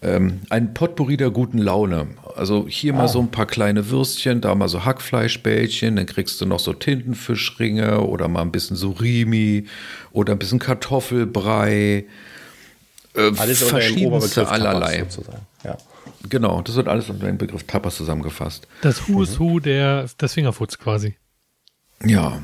[0.03, 2.09] ähm, ein Potpourri der guten Laune.
[2.37, 6.47] Also hier mal so ein paar kleine Würstchen, da mal so Hackfleischbällchen, dann kriegst du
[6.47, 9.67] noch so Tintenfischringe oder mal ein bisschen Surimi
[10.11, 12.05] oder ein bisschen Kartoffelbrei.
[13.15, 14.99] Äh, Alles unter dem verschiedenste Oberbegriff Tapas allerlei.
[15.09, 15.47] sozusagen.
[15.65, 15.77] Ja.
[16.29, 18.67] Genau, das wird alles unter dem Begriff Tapas zusammengefasst.
[18.81, 21.17] Das Who is Who der, des Fingerfoods quasi.
[22.05, 22.43] Ja.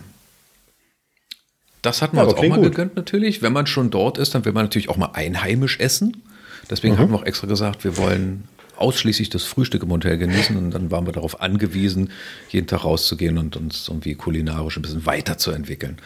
[1.82, 2.64] Das hat man Ja, uns aber auch mal gut.
[2.70, 3.40] gegönnt natürlich.
[3.42, 6.22] Wenn man schon dort ist, dann will man natürlich auch mal einheimisch essen.
[6.70, 6.98] Deswegen Mhm.
[6.98, 8.44] haben wir auch extra gesagt, wir wollen
[8.76, 12.12] ausschließlich das Frühstück im Hotel genießen und dann waren wir darauf angewiesen,
[12.50, 15.98] jeden Tag rauszugehen und uns irgendwie kulinarisch ein bisschen weiterzuentwickeln.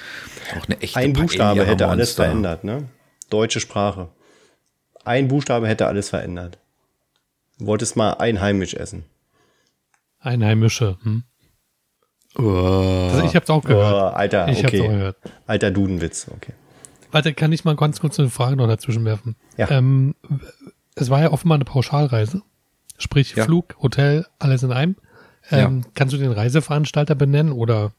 [0.59, 2.89] Auch eine echte Ein Buchstabe hätte alles verändert, ne?
[3.29, 4.09] Deutsche Sprache.
[5.05, 6.59] Ein Buchstabe hätte alles verändert.
[7.59, 9.05] Du wolltest mal einheimisch essen.
[10.21, 11.25] Einheimische, hm?
[12.37, 13.11] Oh.
[13.13, 13.95] Also ich hab's auch gehört.
[13.95, 14.79] Oh, Alter, ich okay.
[14.79, 15.17] hab's auch gehört.
[15.47, 16.53] Alter Dudenwitz, okay.
[17.11, 19.37] Warte, kann ich mal ganz kurz eine Frage noch dazwischen werfen?
[19.59, 19.71] Ja.
[19.71, 20.15] Ähm,
[20.95, 22.43] es war ja offenbar eine Pauschalreise.
[22.97, 23.45] Sprich, ja.
[23.45, 24.97] Flug, Hotel, alles in einem.
[25.51, 25.91] Ähm, ja.
[25.95, 27.93] Kannst du den Reiseveranstalter benennen oder?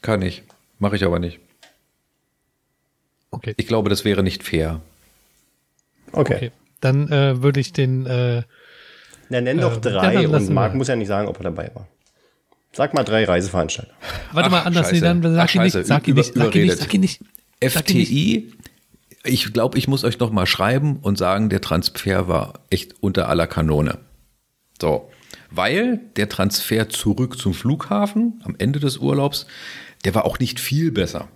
[0.00, 0.42] Kann ich.
[0.78, 1.40] Mache ich aber nicht.
[3.30, 3.54] Okay.
[3.56, 4.80] Ich glaube, das wäre nicht fair.
[6.12, 6.34] Okay.
[6.34, 6.52] okay.
[6.80, 8.06] Dann äh, würde ich den.
[8.06, 8.42] Äh,
[9.28, 11.86] Na, nenn doch äh, drei und Marc muss ja nicht sagen, ob er dabei war.
[12.74, 13.92] Sag mal drei Reiseveranstalter.
[14.32, 16.66] Warte Ach, mal, anders, nee, dann sag Ach, ihn nicht, sag ihn nicht, sag ihn
[16.66, 17.20] nicht, sag ihn nicht.
[17.62, 18.52] FTI,
[19.24, 23.28] ich glaube, ich muss euch noch mal schreiben und sagen, der Transfer war echt unter
[23.28, 23.98] aller Kanone.
[24.80, 25.10] So,
[25.50, 29.46] weil der Transfer zurück zum Flughafen am Ende des Urlaubs,
[30.04, 31.28] der war auch nicht viel besser.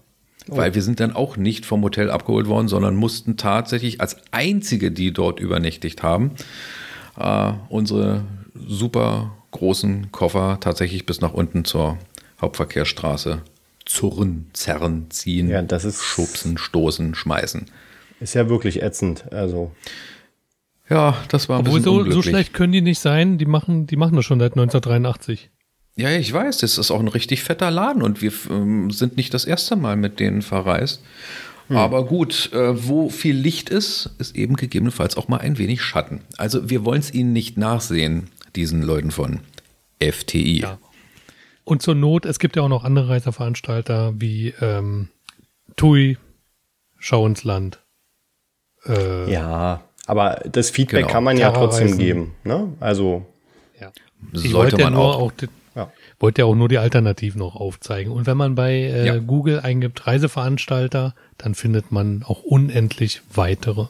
[0.49, 0.57] Oh.
[0.57, 4.91] Weil wir sind dann auch nicht vom Hotel abgeholt worden, sondern mussten tatsächlich als einzige,
[4.91, 6.33] die dort übernächtigt haben,
[7.19, 11.99] äh, unsere super großen Koffer tatsächlich bis nach unten zur
[12.41, 13.43] Hauptverkehrsstraße
[13.87, 17.67] zurren, zerren, ziehen, ja, das ist, schubsen, stoßen, schmeißen.
[18.21, 19.33] Ist ja wirklich ätzend.
[19.33, 19.73] Also.
[20.89, 23.39] Ja, das war ein Obwohl so, so schlecht können die nicht sein.
[23.39, 25.51] Die machen, die machen das schon seit 1983.
[25.97, 29.33] Ja, ich weiß, das ist auch ein richtig fetter Laden und wir ähm, sind nicht
[29.33, 31.03] das erste Mal mit denen verreist.
[31.69, 31.77] Hm.
[31.77, 36.21] Aber gut, äh, wo viel Licht ist, ist eben gegebenenfalls auch mal ein wenig Schatten.
[36.37, 39.41] Also wir wollen es ihnen nicht nachsehen, diesen Leuten von
[40.01, 40.61] FTI.
[40.63, 40.79] Ja.
[41.65, 45.09] Und zur Not, es gibt ja auch noch andere Reiseveranstalter wie ähm,
[45.77, 46.17] TUI,
[46.99, 47.83] Schau ins Land.
[48.87, 51.13] Äh, ja, aber das Feedback genau.
[51.13, 52.35] kann man ja trotzdem geben.
[52.45, 52.73] Ne?
[52.81, 53.27] Also
[53.81, 53.93] ja.
[54.33, 55.21] sollte man auch.
[55.21, 55.93] auch die, ja.
[56.19, 58.11] Wollte ja auch nur die Alternativen noch aufzeigen.
[58.11, 59.19] Und wenn man bei äh, ja.
[59.19, 63.89] Google eingibt Reiseveranstalter, dann findet man auch unendlich weitere.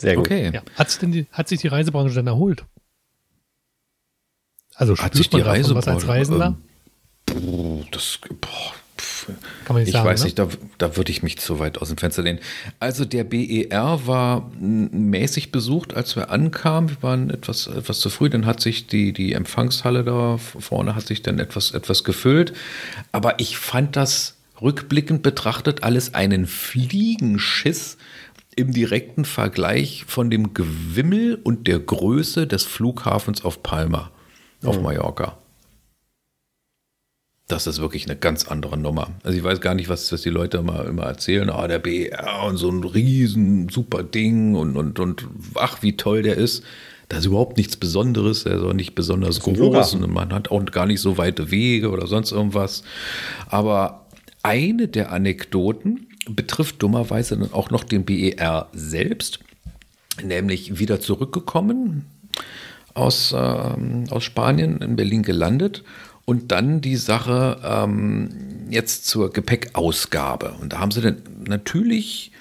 [0.00, 0.26] Sehr gut.
[0.26, 0.50] Okay.
[0.52, 0.62] Ja.
[0.76, 2.64] Hat's denn die, hat sich die Reisebranche denn erholt?
[4.74, 6.56] Also hat sich die Reisebranche was als Reisender?
[7.30, 8.74] Ähm, das, boah,
[9.64, 10.24] kann man nicht ich sagen, weiß ne?
[10.24, 12.40] nicht, da, da würde ich mich zu weit aus dem Fenster lehnen.
[12.78, 16.90] Also der BER war mäßig besucht, als wir ankamen.
[16.90, 21.06] Wir waren etwas, etwas zu früh, dann hat sich die, die Empfangshalle da vorne hat
[21.06, 22.52] sich dann etwas, etwas gefüllt.
[23.12, 27.96] Aber ich fand das rückblickend betrachtet alles einen Fliegenschiss
[28.56, 34.10] im direkten Vergleich von dem Gewimmel und der Größe des Flughafens auf Palma,
[34.64, 34.84] auf mhm.
[34.84, 35.38] Mallorca.
[37.46, 39.10] Das ist wirklich eine ganz andere Nummer.
[39.24, 41.50] Also ich weiß gar nicht, was, was die Leute immer, immer erzählen.
[41.50, 46.22] Ah, der BR und so ein riesen super Ding und, und, und ach, wie toll
[46.22, 46.62] der ist.
[47.08, 50.64] Das ist überhaupt nichts Besonderes, er ist auch nicht besonders groß und man hat auch
[50.66, 52.84] gar nicht so weite Wege oder sonst irgendwas.
[53.48, 54.06] Aber
[54.44, 59.40] eine der Anekdoten, betrifft dummerweise dann auch noch den BER selbst,
[60.22, 62.06] nämlich wieder zurückgekommen
[62.94, 65.84] aus, ähm, aus Spanien, in Berlin gelandet
[66.24, 68.30] und dann die Sache ähm,
[68.70, 70.54] jetzt zur Gepäckausgabe.
[70.60, 71.16] Und da haben sie dann
[71.46, 72.32] natürlich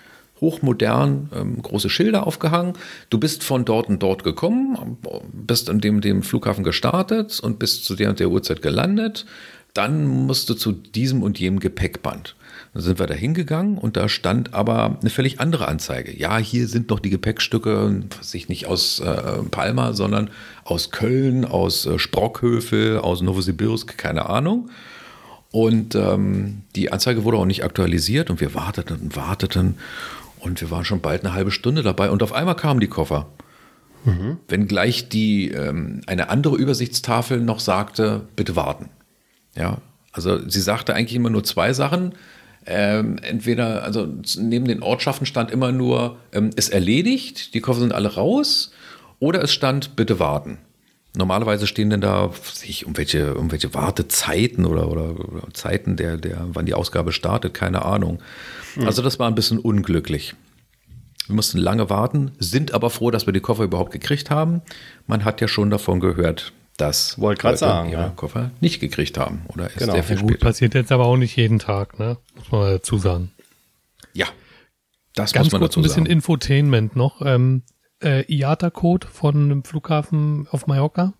[0.42, 2.74] hochmodern ähm, große Schilder aufgehangen.
[3.10, 4.98] Du bist von dort und dort gekommen,
[5.34, 9.26] bist an dem, dem Flughafen gestartet und bist zu der und der Uhrzeit gelandet.
[9.74, 12.36] Dann musst du zu diesem und jenem Gepäckband.
[12.74, 16.16] Dann sind wir da hingegangen und da stand aber eine völlig andere Anzeige.
[16.18, 20.30] Ja, hier sind noch die Gepäckstücke, was ich nicht aus äh, Palma, sondern
[20.64, 24.70] aus Köln, aus äh, Sprockhövel, aus Novosibirsk, keine Ahnung.
[25.52, 29.76] Und ähm, die Anzeige wurde auch nicht aktualisiert und wir warteten und warteten
[30.40, 33.28] und wir waren schon bald eine halbe Stunde dabei und auf einmal kamen die Koffer.
[34.06, 34.38] Mhm.
[34.48, 38.90] Wenn gleich die, ähm, eine andere Übersichtstafel noch sagte, bitte warten.
[39.56, 39.80] Ja,
[40.12, 42.14] also sie sagte eigentlich immer nur zwei Sachen.
[42.66, 44.08] Ähm, entweder, also
[44.38, 48.72] neben den Ortschaften stand immer nur, ähm, ist erledigt, die Koffer sind alle raus,
[49.20, 50.60] oder es stand, bitte warten.
[51.16, 56.18] Normalerweise stehen denn da sich um welche, um welche Wartezeiten oder, oder, oder Zeiten der,
[56.18, 58.20] der, wann die Ausgabe startet, keine Ahnung.
[58.76, 58.86] Mhm.
[58.86, 60.36] Also das war ein bisschen unglücklich.
[61.26, 64.62] Wir mussten lange warten, sind aber froh, dass wir die Koffer überhaupt gekriegt haben.
[65.08, 68.10] Man hat ja schon davon gehört, dass Wollte gerade sagen, ihre ja.
[68.10, 69.94] Koffer nicht gekriegt haben oder erst genau.
[69.94, 72.18] sehr viel ja, gut, Passiert jetzt aber auch nicht jeden Tag, ne?
[72.36, 73.32] Muss man dazu sagen.
[74.14, 74.28] Ja,
[75.16, 76.12] das Ganz muss man kurz dazu ein bisschen sagen.
[76.12, 77.22] Infotainment noch.
[77.22, 77.64] Ähm,
[78.02, 81.14] äh, IATA-Code von einem Flughafen auf Mallorca.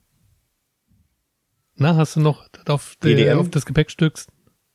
[1.76, 4.14] Na, hast du noch auf, die, auf das Gepäckstück?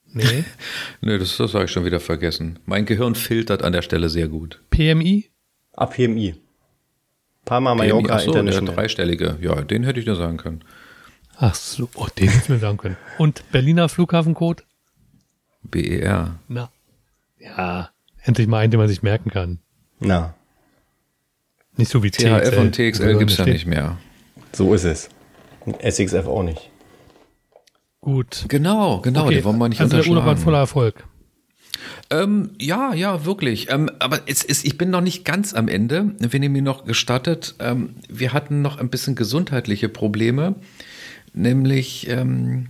[0.07, 0.45] Nee.
[1.01, 2.59] nee, das, das habe ich schon wieder vergessen.
[2.67, 4.63] Mein Gehirn filtert an der Stelle sehr gut.
[4.71, 5.31] PMI?
[5.73, 6.37] Ah, PMI.
[7.45, 9.39] Palma Mallorca Ach so, der dreistellige.
[9.41, 10.65] Ja, den hätte ich dir sagen können.
[11.37, 12.97] Ach so, oh, den hätte ich mir sagen können.
[13.19, 14.65] Und Berliner Flughafencode?
[15.63, 16.39] BER.
[16.49, 16.71] Na.
[17.39, 17.91] Ja,
[18.23, 19.59] endlich mal einen, den man sich merken kann.
[20.01, 20.35] Na,
[21.77, 23.97] Nicht so wie THF und TXL wo gibt's ja nicht mehr.
[24.53, 25.09] so ist es.
[25.65, 26.71] Und SXF auch nicht.
[28.01, 28.45] Gut.
[28.49, 29.37] Genau, genau, okay.
[29.37, 30.45] die wollen wir nicht also der Urlaub war unterschlagen.
[30.45, 31.05] voller Erfolg.
[32.11, 33.71] Ähm, ja, ja, wirklich.
[33.71, 36.85] Ähm, aber es ist, ich bin noch nicht ganz am Ende, wenn ihr mir noch
[36.85, 37.55] gestattet.
[37.61, 40.55] Ähm, wir hatten noch ein bisschen gesundheitliche Probleme,
[41.35, 42.69] nämlich ähm,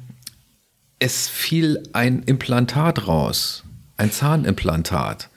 [0.98, 3.64] es fiel ein Implantat raus,
[3.96, 5.28] ein Zahnimplantat.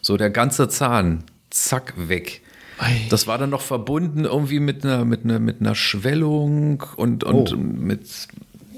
[0.00, 2.42] So der ganze Zahn, zack, weg.
[2.78, 3.06] Ei.
[3.08, 7.52] Das war dann noch verbunden irgendwie mit einer, mit einer, mit einer Schwellung und, und
[7.52, 7.56] Oh.
[7.56, 8.06] mit.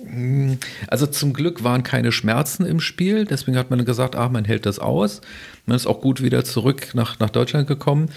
[0.05, 4.45] hm, Also zum Glück waren keine Schmerzen im Spiel, deswegen hat man gesagt, ah, man
[4.45, 5.21] hält das aus.
[5.65, 8.11] Man ist auch gut wieder zurück nach, nach Deutschland gekommen.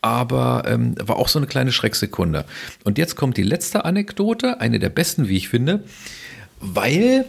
[0.00, 2.44] Aber ähm, war auch so eine kleine Schrecksekunde.
[2.84, 5.82] Und jetzt kommt die letzte Anekdote, eine der besten, wie ich finde,
[6.60, 7.24] weil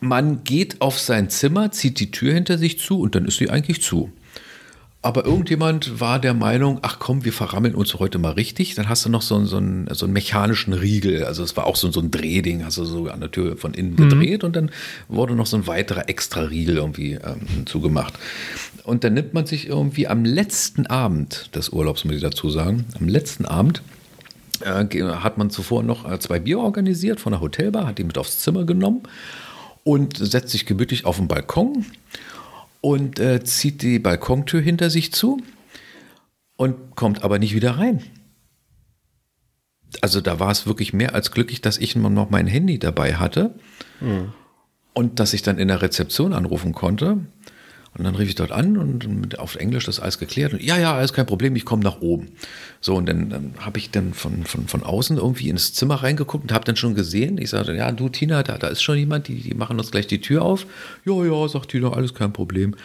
[0.00, 3.50] man geht auf sein Zimmer, zieht die Tür hinter sich zu und dann ist sie
[3.50, 4.12] eigentlich zu.
[5.00, 8.74] Aber irgendjemand war der Meinung, ach komm, wir verrammeln uns heute mal richtig.
[8.74, 11.24] Dann hast du noch so, einen- so, einen, so einen mechanischen Riegel.
[11.24, 13.94] Also es war auch so, so ein Drehding, also so an der Tür von innen
[13.94, 14.70] gedreht und dann
[15.08, 18.14] wurde noch so ein weiterer extra Riegel irgendwie ähm, zugemacht.
[18.82, 22.86] Und dann nimmt man sich irgendwie am letzten Abend des Urlaubs, muss ich dazu sagen,
[22.98, 23.82] am letzten Abend
[24.62, 28.18] äh, hat man zuvor noch äh, zwei Bier organisiert von der Hotelbar, hat die mit
[28.18, 29.02] aufs Zimmer genommen
[29.84, 31.86] und setzt sich gemütlich auf den Balkon
[32.80, 35.40] und äh, zieht die Balkontür hinter sich zu
[36.56, 38.02] und kommt aber nicht wieder rein.
[40.00, 43.54] Also da war es wirklich mehr als glücklich, dass ich noch mein Handy dabei hatte
[44.92, 47.18] und dass ich dann in der Rezeption anrufen konnte.
[47.96, 50.52] Und dann rief ich dort an und auf Englisch das alles geklärt.
[50.52, 52.28] Und, ja, ja, alles kein Problem, ich komme nach oben.
[52.80, 56.44] So, und dann, dann habe ich dann von, von, von außen irgendwie ins Zimmer reingeguckt
[56.44, 59.26] und habe dann schon gesehen, ich sagte, ja, du Tina, da, da ist schon jemand,
[59.28, 60.66] die, die machen uns gleich die Tür auf.
[61.04, 62.76] Ja, ja, sagt Tina, alles kein Problem.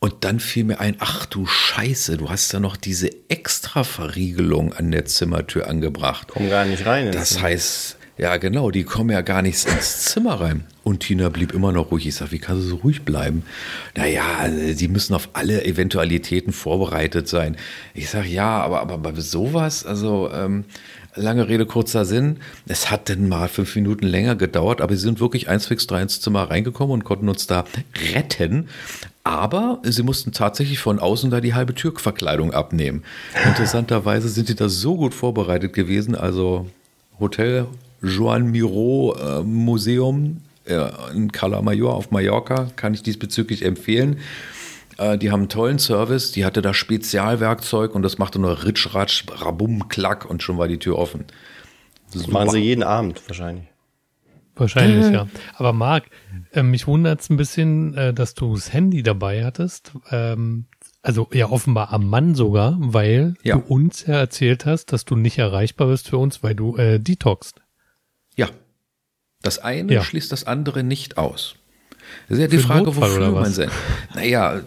[0.00, 4.72] Und dann fiel mir ein, ach du Scheiße, du hast ja noch diese extra Verriegelung
[4.72, 6.26] an der Zimmertür angebracht.
[6.32, 7.12] Komm gar nicht rein.
[7.12, 10.64] Das heißt, ja genau, die kommen ja gar nicht ins Zimmer rein.
[10.84, 12.06] Und Tina blieb immer noch ruhig.
[12.06, 13.42] Ich sag, wie kann sie so ruhig bleiben?
[13.96, 17.56] Naja, also, die müssen auf alle Eventualitäten vorbereitet sein.
[17.94, 20.64] Ich sag, ja, aber, aber bei sowas, also ähm,
[21.16, 22.36] lange Rede, kurzer Sinn,
[22.68, 26.02] es hat dann mal fünf Minuten länger gedauert, aber sie sind wirklich eins fix drei
[26.02, 27.64] ins Zimmer reingekommen und konnten uns da
[28.14, 28.68] retten.
[29.24, 33.02] Aber sie mussten tatsächlich von außen da die halbe Türverkleidung abnehmen.
[33.44, 36.14] Interessanterweise sind die da so gut vorbereitet gewesen.
[36.14, 36.68] Also
[37.18, 37.66] Hotel
[38.02, 44.18] Joan Miro äh, Museum äh, in Cala Mayor auf Mallorca kann ich diesbezüglich empfehlen.
[44.98, 46.32] Äh, die haben einen tollen Service.
[46.32, 50.68] Die hatte da Spezialwerkzeug und das machte nur Ritsch, Ratsch, Rabum, Klack und schon war
[50.68, 51.24] die Tür offen.
[52.12, 53.64] Das machen sie jeden Abend wahrscheinlich.
[54.54, 55.28] Wahrscheinlich, ja.
[55.54, 56.04] Aber Marc,
[56.52, 59.92] äh, mich wundert's ein bisschen, äh, dass du das Handy dabei hattest.
[60.10, 60.66] Ähm,
[61.00, 63.56] also ja, offenbar am Mann sogar, weil Ja.
[63.56, 67.00] du uns ja erzählt hast, dass du nicht erreichbar bist für uns, weil du äh,
[67.00, 67.61] detoxst.
[69.42, 69.48] Ja.
[69.48, 70.02] Das eine Ja.
[70.04, 71.56] schließt das andere nicht aus.
[72.28, 73.70] Das ist ja die Für Frage, Notfall wofür man sein.
[74.14, 74.60] Naja,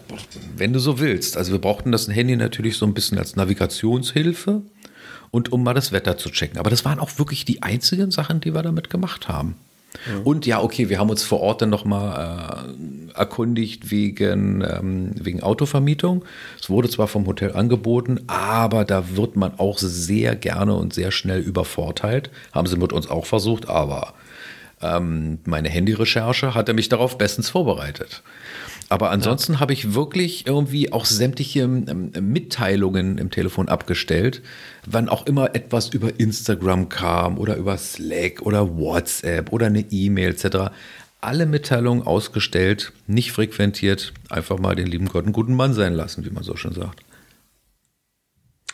[0.56, 1.36] wenn du so willst.
[1.36, 4.62] Also wir brauchten das Handy natürlich so ein bisschen als Navigationshilfe
[5.30, 6.58] und um mal das Wetter zu checken.
[6.58, 9.56] Aber das waren auch wirklich die einzigen Sachen, die wir damit gemacht haben.
[10.24, 12.66] Und ja, okay, wir haben uns vor Ort dann nochmal
[13.14, 16.24] äh, erkundigt wegen, ähm, wegen Autovermietung.
[16.60, 21.10] Es wurde zwar vom Hotel angeboten, aber da wird man auch sehr gerne und sehr
[21.12, 22.28] schnell übervorteilt.
[22.52, 24.12] Haben sie mit uns auch versucht, aber
[24.82, 28.22] ähm, meine Handyrecherche hatte mich darauf bestens vorbereitet.
[28.88, 34.42] Aber ansonsten habe ich wirklich irgendwie auch sämtliche ähm, Mitteilungen im Telefon abgestellt,
[34.86, 40.30] wann auch immer etwas über Instagram kam oder über Slack oder WhatsApp oder eine E-Mail
[40.30, 40.72] etc.
[41.20, 46.24] Alle Mitteilungen ausgestellt, nicht frequentiert, einfach mal den lieben Gott einen guten Mann sein lassen,
[46.24, 47.00] wie man so schön sagt.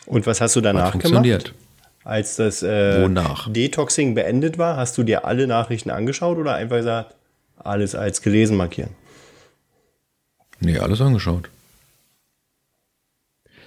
[0.05, 1.45] Und was hast du Hat danach funktioniert.
[1.45, 1.62] gemacht?
[2.03, 3.07] Als das äh?
[3.47, 7.15] Detoxing beendet war, hast du dir alle Nachrichten angeschaut oder einfach gesagt,
[7.57, 8.91] alles als gelesen markieren?
[10.59, 11.49] Nee, alles angeschaut.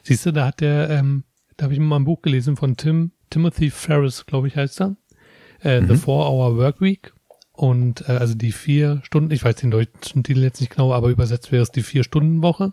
[0.03, 1.25] Siehst du, da hat der, ähm,
[1.57, 4.97] da habe ich mal ein Buch gelesen von Tim, Timothy Ferris, glaube ich, heißt er.
[5.61, 7.13] Äh, The Four-Hour Work Week.
[7.53, 11.09] Und äh, also die vier Stunden, ich weiß den deutschen Titel jetzt nicht genau, aber
[11.09, 12.73] übersetzt wäre es die Vier-Stunden-Woche.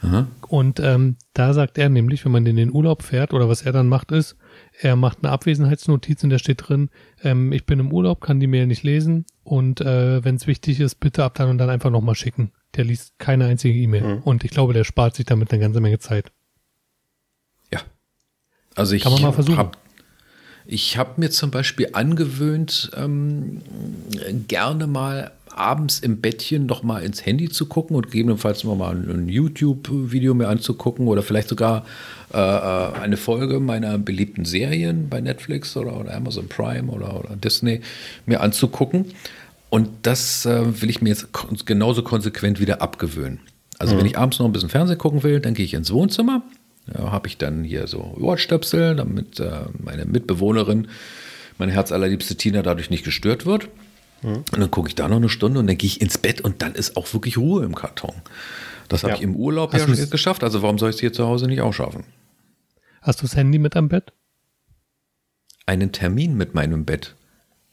[0.00, 0.28] Aha.
[0.48, 3.72] Und ähm, da sagt er nämlich, wenn man in den Urlaub fährt oder was er
[3.72, 4.36] dann macht, ist,
[4.78, 6.90] er macht eine Abwesenheitsnotiz und da steht drin,
[7.22, 10.80] ähm, ich bin im Urlaub, kann die Mail nicht lesen und äh, wenn es wichtig
[10.80, 12.52] ist, bitte ab dann und dann einfach nochmal schicken.
[12.76, 14.18] Der liest keine einzige E-Mail Mhm.
[14.24, 16.30] und ich glaube, der spart sich damit eine ganze Menge Zeit.
[17.72, 17.80] Ja.
[18.74, 19.56] Also ich Kann man mal versuchen.
[19.56, 19.78] Hab,
[20.66, 23.62] ich habe mir zum Beispiel angewöhnt, ähm,
[24.48, 28.94] gerne mal abends im Bettchen noch mal ins Handy zu gucken und gegebenenfalls noch mal
[28.94, 31.84] ein, YouTube-Video mir anzugucken oder vielleicht sogar
[32.32, 37.36] äh, äh, eine Folge meiner beliebten Serien bei Netflix oder, oder Amazon Prime oder, oder
[37.36, 37.80] Disney
[38.26, 39.06] mir anzugucken.
[39.70, 41.28] Und das äh, will ich mir jetzt
[41.66, 43.40] genauso konsequent wieder abgewöhnen.
[43.78, 46.42] Also wenn ich abends noch ein bisschen Fernsehen gucken will, dann gehe ich ins Wohnzimmer.
[46.94, 49.50] Ja, habe ich dann hier so Ohrstöpsel, damit äh,
[49.82, 50.88] meine Mitbewohnerin,
[51.58, 53.68] meine herzallerliebste Tina, dadurch nicht gestört wird.
[54.34, 56.62] Und dann gucke ich da noch eine Stunde und dann gehe ich ins Bett und
[56.62, 58.14] dann ist auch wirklich Ruhe im Karton.
[58.88, 59.16] Das habe Ja.
[59.16, 60.42] ich im Urlaub Hast ja schon geschafft.
[60.44, 62.04] Also warum soll ich es hier zu Hause nicht auch schaffen?
[63.02, 64.12] Hast du das Handy mit am Bett?
[65.66, 67.14] Einen Termin mit meinem Bett.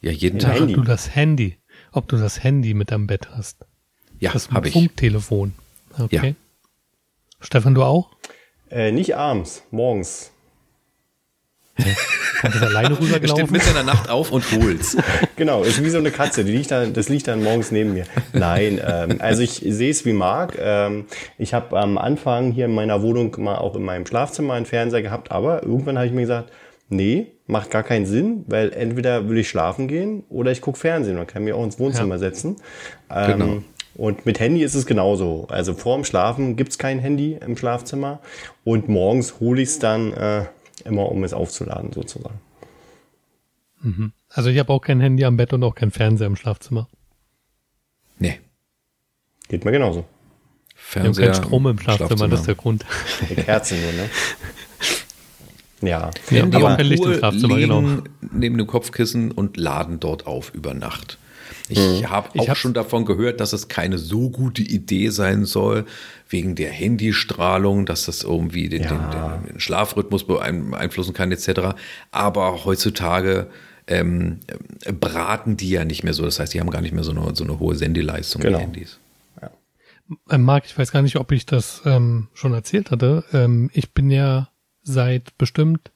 [0.00, 0.60] Ja, jeden Ja, Tag.
[0.62, 1.58] Ob du das Handy,
[1.92, 3.64] ob du das Handy mit am Bett hast.
[4.20, 4.74] Ja, Das habe ich.
[4.74, 5.54] Funktelefon.
[5.98, 6.28] Okay.
[6.28, 6.34] Ja.
[7.40, 8.10] Stefan, du auch?
[8.70, 10.30] Äh, nicht abends, morgens.
[12.40, 13.52] Kommt das alleine Er steht rübergelaufen?
[13.52, 14.96] mitten in der Nacht auf und holt's.
[15.36, 18.04] Genau, ist wie so eine Katze, die liegt dann, das liegt dann morgens neben mir.
[18.32, 20.56] Nein, ähm, also ich sehe es wie Marc.
[20.60, 21.06] Ähm,
[21.38, 25.02] ich habe am Anfang hier in meiner Wohnung mal auch in meinem Schlafzimmer einen Fernseher
[25.02, 26.52] gehabt, aber irgendwann habe ich mir gesagt,
[26.88, 31.16] nee, macht gar keinen Sinn, weil entweder will ich schlafen gehen oder ich gucke Fernsehen.
[31.16, 32.56] Man kann mich auch ins Wohnzimmer setzen.
[33.10, 33.62] Ähm, Genau.
[33.96, 35.46] Und mit Handy ist es genauso.
[35.50, 38.18] Also vorm Schlafen gibt's kein Handy im Schlafzimmer
[38.64, 40.44] und morgens hole ich es dann äh,
[40.84, 42.40] immer, um es aufzuladen sozusagen.
[44.30, 46.88] Also ich habe auch kein Handy am Bett und auch kein Fernseher im Schlafzimmer.
[48.18, 48.40] Nee.
[49.48, 50.06] Geht mir genauso.
[50.92, 51.32] Wir haben Fernseher.
[51.32, 52.84] keinen Strom im Schlafzimmer, das ist der Grund.
[53.28, 54.10] Die Kerzen nur, ne?
[55.82, 56.10] Ja.
[56.28, 58.02] Handy aber kein Licht im Uhr Schlafzimmer, liegen genau.
[58.32, 61.18] neben dem Kopfkissen und laden dort auf über Nacht.
[61.68, 65.46] Ich habe Ich auch hab's- schon davon gehört, dass es keine so gute Idee sein
[65.46, 65.86] soll,
[66.28, 69.38] wegen der Handystrahlung, dass das irgendwie den, Ja.
[69.38, 71.74] den, den Schlafrhythmus beein- beeinflussen kann, etc.
[72.10, 73.46] Aber heutzutage
[73.86, 74.40] ähm,
[74.84, 76.24] äh, braten die ja nicht mehr so.
[76.24, 78.56] Das heißt, die haben gar nicht mehr so eine, so eine hohe Sendeleistung, Genau.
[78.58, 78.98] die Handys.
[80.30, 83.24] Äh, Marc, ich weiß gar nicht, ob ich das ähm, schon erzählt hatte.
[83.32, 84.48] Ähm, ich bin ja
[84.82, 85.90] seit bestimmt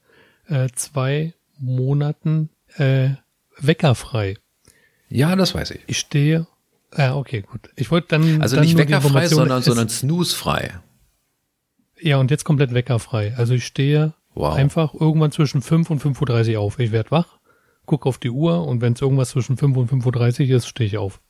[0.49, 3.11] äh, zwei Monaten äh,
[3.59, 4.37] weckerfrei.
[5.09, 5.81] Ja, das weiß ich.
[5.87, 6.47] Ich stehe.
[6.97, 7.71] Ja, okay, gut.
[7.77, 8.41] Ich wollte dann.
[8.43, 10.75] Also dann nicht weckerfrei, sondern, sondern snoozefrei.
[12.01, 13.35] Ja, und jetzt komplett weckerfrei.
[13.37, 14.55] Also ich stehe Wow.
[14.55, 16.79] einfach irgendwann zwischen 5 und 5.30 Uhr auf.
[16.79, 17.39] Ich werde wach,
[17.87, 20.87] gucke auf die Uhr und wenn es irgendwas zwischen 5 und 5.30 Uhr ist, stehe
[20.87, 21.21] ich auf.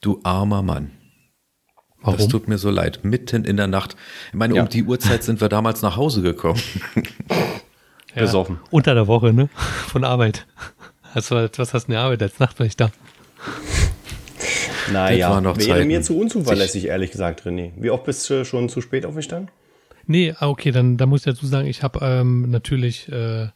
[0.00, 0.92] Du armer Mann.
[2.00, 2.18] Warum?
[2.18, 3.00] Das tut mir so leid.
[3.04, 3.96] Mitten in der Nacht.
[4.28, 4.62] Ich meine, Ja.
[4.62, 6.60] um die Uhrzeit sind wir damals nach Hause gekommen.
[8.14, 8.58] ja, besoffen.
[8.70, 9.48] Unter der Woche, ne?
[9.88, 10.46] Von Arbeit.
[11.14, 12.90] Also, was hast du denn Arbeit als Nachtwächter?
[14.92, 15.86] Naja, Das waren noch wäre Zeiten.
[15.86, 17.72] mir zu unzuverlässig, ehrlich gesagt, René.
[17.76, 19.50] Wie oft bist du schon zu spät aufgestanden?
[20.06, 23.48] Nee, ah, okay, dann, dann muss ich dazu sagen, ich habe ähm, natürlich äh,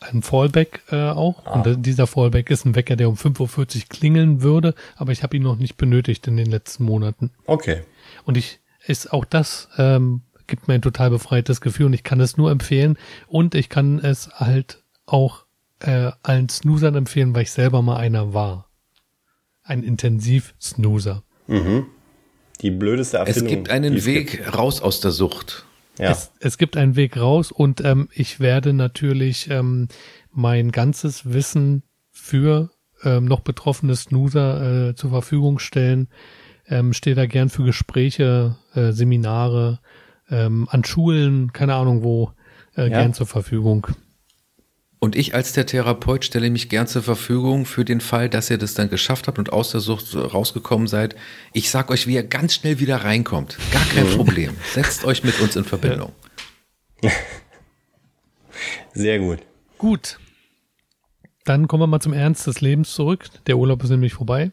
[0.00, 1.44] einen Fallback äh, auch.
[1.54, 5.22] Und äh, dieser Fallback ist ein Wecker, der um 5.40 Uhr klingeln würde, aber ich
[5.22, 7.30] habe ihn noch nicht benötigt in den letzten Monaten.
[7.46, 7.82] Okay.
[8.24, 12.20] Und ich ist auch das ähm, gibt mir ein total befreites Gefühl und ich kann
[12.20, 12.98] es nur empfehlen.
[13.26, 15.44] Und ich kann es halt auch
[15.82, 18.68] äh, allen Snoozern empfehlen, weil ich selber mal einer war.
[19.62, 21.22] Ein Intensiv-Snoozer.
[22.60, 23.48] Die blödeste Es Erfindung.
[23.48, 24.56] gibt einen es Weg gibt.
[24.56, 25.64] raus aus der Sucht.
[25.98, 26.10] Ja.
[26.10, 29.88] Es, es gibt einen Weg raus und ähm, ich werde natürlich ähm,
[30.30, 32.70] mein ganzes Wissen für
[33.04, 36.08] ähm, noch betroffene Snoozer äh, zur Verfügung stellen.
[36.66, 39.80] Ähm, Stehe da gern für Gespräche, äh, Seminare,
[40.30, 42.32] ähm, an Schulen, keine Ahnung wo,
[42.76, 42.88] äh, Ja.
[43.00, 43.86] gern zur Verfügung.
[45.02, 48.56] Und ich als der Therapeut stelle mich gern zur Verfügung für den Fall, dass ihr
[48.58, 51.16] das dann geschafft habt und aus der Sucht rausgekommen seid.
[51.52, 53.58] Ich sag euch, wie ihr ganz schnell wieder reinkommt.
[53.72, 54.56] Gar kein Problem.
[54.72, 56.12] Setzt euch mit uns in Verbindung.
[58.94, 59.40] Sehr gut.
[59.76, 60.20] Gut.
[61.46, 63.28] Dann kommen wir mal zum Ernst des Lebens zurück.
[63.48, 64.52] Der Urlaub ist nämlich vorbei.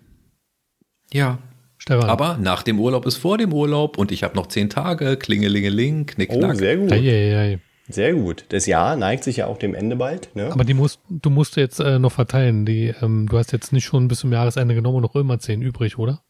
[1.13, 1.37] Ja.
[1.77, 2.09] Stefan.
[2.09, 5.15] Aber nach dem Urlaub ist vor dem Urlaub und ich habe noch zehn Tage.
[5.15, 6.57] Klingelingeling, Oh, knickknack.
[6.57, 6.91] sehr gut.
[6.91, 7.59] Eieiei.
[7.91, 8.45] Sehr gut.
[8.49, 10.35] Das Jahr neigt sich ja auch dem Ende bald.
[10.35, 10.51] Ne?
[10.51, 12.65] Aber die musst, du musst jetzt äh, noch verteilen.
[12.65, 15.61] Die, ähm, du hast jetzt nicht schon bis zum Jahresende genommen und noch immer zehn
[15.63, 16.21] übrig, oder?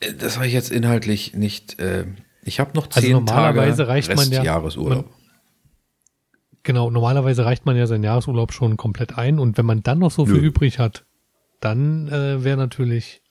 [0.00, 1.78] Äh, das habe ich jetzt inhaltlich nicht.
[1.78, 2.06] Äh,
[2.42, 5.04] ich habe noch Also zehn normalerweise Tage reicht man ja- Jahresurlaub.
[6.62, 10.10] Genau, normalerweise reicht man ja seinen Jahresurlaub schon komplett ein und wenn man dann noch
[10.10, 10.48] so viel Nö.
[10.48, 11.04] übrig hat,
[11.60, 13.22] dann äh, wäre natürlich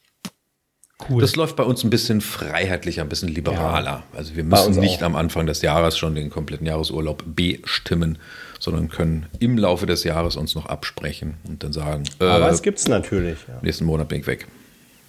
[1.10, 1.22] cool.
[1.22, 4.04] Das läuft bei uns ein bisschen freiheitlicher, ein bisschen liberaler.
[4.16, 5.08] Also wir müssen nicht auch.
[5.08, 8.18] am Anfang des Jahres schon den kompletten Jahresurlaub bestimmen,
[8.60, 12.62] sondern können im Laufe des Jahres uns noch absprechen und dann sagen, Aber äh, es
[12.62, 13.38] gibt's natürlich.
[13.48, 13.60] Ja.
[13.62, 14.48] nächsten Monat bin ich weg.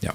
[0.01, 0.12] Ja.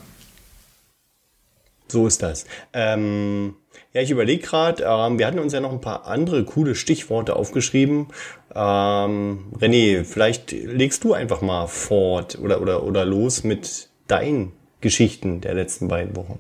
[1.88, 2.46] So ist das.
[2.74, 3.56] Ähm,
[3.94, 7.36] ja, ich überlege gerade, ähm, wir hatten uns ja noch ein paar andere coole Stichworte
[7.36, 8.08] aufgeschrieben.
[8.54, 14.54] Ähm, René, vielleicht legst du einfach mal fort oder, oder, oder los mit deinen
[14.84, 16.38] Geschichten der letzten beiden Wochen.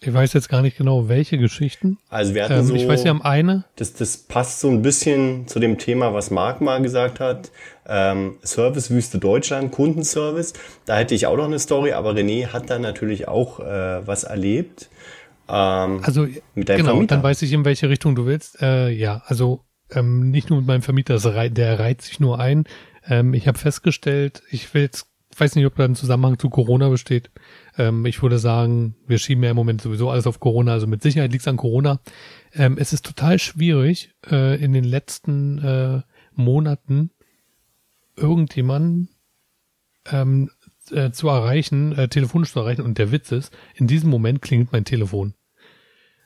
[0.00, 1.98] Ich weiß jetzt gar nicht genau, welche Geschichten.
[2.08, 3.64] Also wir hatten Ähm, so, ich weiß, wir haben eine.
[3.76, 7.50] das, das passt so ein bisschen zu dem Thema, was Marc mal gesagt hat.
[7.84, 10.52] Ähm, Servicewüste Deutschland, Kundenservice.
[10.86, 14.22] Da hätte ich auch noch eine Story, aber René hat da natürlich auch äh, was
[14.22, 14.88] erlebt.
[15.48, 17.16] Ähm, Also Mit deinem genau, Vermieter.
[17.16, 18.62] dann weiß ich, in welche Richtung du willst.
[18.62, 21.18] Äh, ja, also ähm, nicht nur mit meinem Vermieter,
[21.50, 22.64] der reiht sich nur ein.
[23.08, 25.06] Ähm, ich habe festgestellt, ich will jetzt,
[25.38, 27.30] weiß nicht, ob da ein Zusammenhang zu Corona besteht.
[27.76, 31.02] Ähm, ich würde sagen, wir schieben ja im Moment sowieso alles auf Corona, also mit
[31.02, 32.00] Sicherheit liegt es an Corona.
[32.52, 36.02] Ähm, es ist total schwierig, äh, in den letzten äh,
[36.34, 37.10] Monaten
[38.16, 39.10] irgendjemanden
[40.10, 40.50] ähm,
[40.90, 42.82] äh, zu erreichen, äh, telefonisch zu erreichen.
[42.82, 45.34] Und der Witz ist, in diesem Moment klingelt mein Telefon.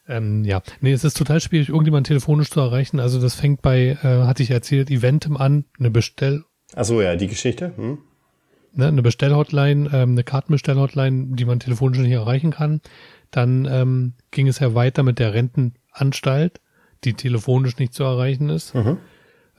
[0.08, 2.98] Ähm, ja, nee, es ist total schwierig, irgendjemanden telefonisch zu erreichen.
[2.98, 6.44] Also das fängt bei, äh, hatte ich erzählt, Eventim an, eine Bestell,
[6.74, 7.72] ach so, ja, die Geschichte.
[7.76, 7.98] Hm?
[8.74, 12.80] Ne, eine Bestellhotline, ähm, eine Kartenbestellhotline, die man telefonisch nicht erreichen kann.
[13.30, 16.60] Dann ähm, ging es ja weiter mit der Rentenanstalt,
[17.04, 18.98] die telefonisch nicht zu erreichen ist, Mhm.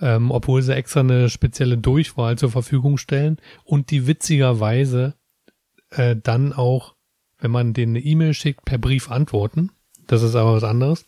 [0.01, 5.15] ähm, obwohl sie extra eine spezielle Durchwahl zur Verfügung stellen und die witzigerweise
[5.89, 6.95] äh, dann auch,
[7.39, 9.71] wenn man denen eine E-Mail schickt, per Brief antworten.
[10.07, 11.05] Das ist aber was anderes.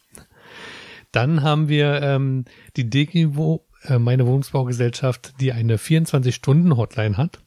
[1.11, 2.45] Dann haben wir ähm,
[2.75, 7.39] die Degivo, äh, meine Wohnungsbaugesellschaft, die eine 24-Stunden-Hotline hat,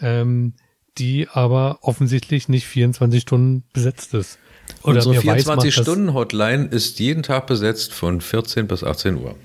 [0.00, 0.54] ähm,
[0.98, 4.38] die aber offensichtlich nicht 24 Stunden besetzt ist.
[4.82, 9.36] Unsere macht das- 24-Stunden-Hotline ist jeden Tag besetzt von 14 bis 18 Uhr.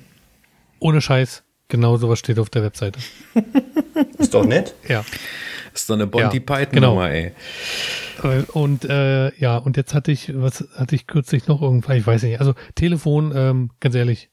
[0.80, 3.00] Ohne Scheiß, genau sowas steht auf der Webseite.
[4.18, 4.76] Ist doch nett.
[4.88, 5.04] Ja.
[5.74, 7.32] ist so eine Monty Ja, Python-Nummer, ey.
[8.24, 12.06] Äh, Und äh, ja, und jetzt hatte ich, was hatte ich kürzlich noch irgendwann, ich
[12.08, 14.30] weiß nicht, also Telefon, ähm, ganz ehrlich,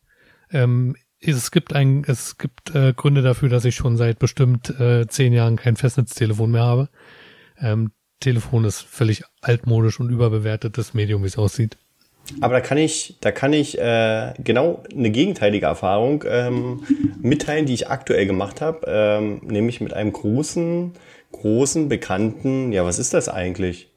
[0.51, 0.97] ähm,
[1.31, 5.33] es gibt ein, es gibt äh, Gründe dafür, dass ich schon seit bestimmt äh, zehn
[5.33, 6.89] Jahren kein Festnetztelefon mehr habe.
[7.61, 11.77] Ähm, Telefon ist völlig altmodisch und überbewertetes Medium, wie es aussieht.
[12.41, 16.83] Aber da kann ich, da kann ich äh, genau eine gegenteilige Erfahrung ähm,
[17.20, 20.93] mitteilen, die ich aktuell gemacht habe, ähm, nämlich mit einem großen,
[21.33, 23.91] großen, bekannten, ja, was ist das eigentlich?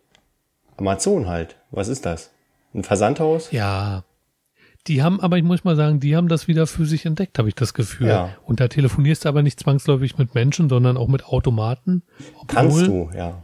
[0.78, 1.56] Amazon halt.
[1.72, 2.32] Was ist das?
[2.74, 3.52] Ein Versandhaus?
[3.52, 4.04] Ja.
[4.88, 7.48] Die haben, aber ich muss mal sagen, die haben das wieder für sich entdeckt, habe
[7.50, 8.08] ich das Gefühl.
[8.08, 8.30] Ja.
[8.46, 12.04] Und da telefonierst du aber nicht zwangsläufig mit Menschen, sondern auch mit Automaten.
[12.48, 13.42] Kannst Obwohl- du, ja.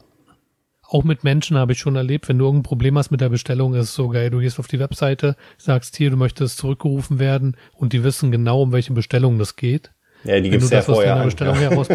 [0.88, 3.76] Auch mit Menschen habe ich schon erlebt, wenn du irgendein Problem hast mit der Bestellung,
[3.76, 7.56] ist es so geil, du gehst auf die Webseite, sagst hier, du möchtest zurückgerufen werden
[7.74, 9.94] und die wissen genau, um welche Bestellung das geht.
[10.26, 11.28] Ja, die Wenn gibt's du ja das aus vorher deiner an.
[11.28, 11.62] Bestellung Ja.
[11.62, 11.88] heraus.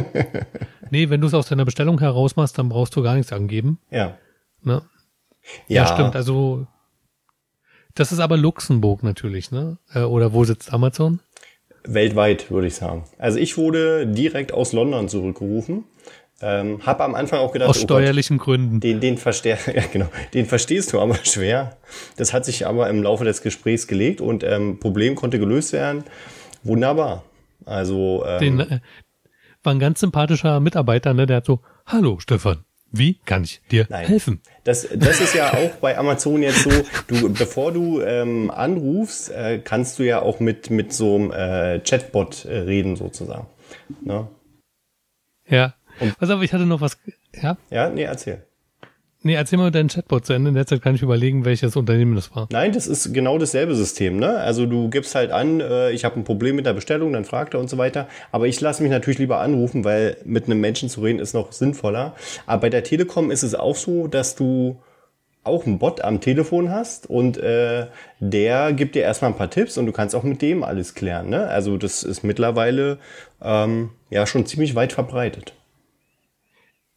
[0.91, 3.79] nee, wenn du es aus deiner Bestellung heraus machst, dann brauchst du gar nichts angeben.
[3.91, 4.17] ja.
[4.63, 4.83] Ne?
[5.69, 6.17] Ja, Ja, stimmt.
[6.17, 6.67] Also
[7.97, 9.79] das ist aber Luxemburg natürlich, ne?
[9.93, 11.21] Äh, Oder wo sitzt Amazon?
[11.85, 13.05] Weltweit, würde ich sagen.
[13.19, 15.85] Also ich wurde direkt aus London zurückgerufen.
[16.43, 18.81] Ähm, hab am Anfang auch gedacht, Aus oh Gott, steuerlichen Gründen.
[18.81, 21.79] Den, den, versteh ja, genau, den verstehst du aber schwer.
[22.17, 26.05] Das hat sich aber im Laufe des Gesprächs gelegt und ähm, Problem konnte gelöst werden.
[26.63, 27.25] Wunderbar.
[27.65, 28.81] Also ähm, Den, äh,
[29.63, 31.27] war ein ganz sympathischer Mitarbeiter, ne?
[31.27, 34.07] Der hat so, hallo Stefan, wie kann ich dir Nein.
[34.07, 34.41] helfen?
[34.65, 36.71] das, das ist ja auch bei Amazon jetzt so,
[37.07, 41.81] du, bevor du ähm, anrufst, äh, kannst du ja auch mit, mit so einem äh,
[41.81, 43.47] Chatbot äh, reden sozusagen.
[44.01, 44.29] Ne?
[45.49, 45.75] Ja.
[46.19, 46.99] Pass auf, ich hatte noch was.
[47.41, 47.57] Ja?
[47.71, 48.46] Ja, nee, erzähl.
[49.27, 50.51] Nee, erzähl mal deinen Chatbot zu Ende.
[50.51, 52.47] In der Zeit kann ich überlegen, welches Unternehmen das war.
[52.53, 54.21] Nein, das ist genau dasselbe System.
[54.21, 54.37] Ne?
[54.37, 57.55] Also du gibst halt an, äh, ich habe ein Problem mit der Bestellung, dann fragt
[57.55, 58.07] er und so weiter.
[58.31, 61.51] Aber ich lasse mich natürlich lieber anrufen, weil mit einem Menschen zu reden ist noch
[61.51, 62.15] sinnvoller.
[62.47, 64.77] Aber bei der Telekom ist es auch so, dass du
[65.43, 67.87] auch einen Bot am Telefon hast und äh,
[68.21, 71.31] der gibt dir erstmal ein paar Tipps und du kannst auch mit dem alles klären.
[71.31, 71.49] Ne?
[71.49, 72.99] Also das ist mittlerweile
[73.43, 75.53] ähm, ja schon ziemlich weit verbreitet.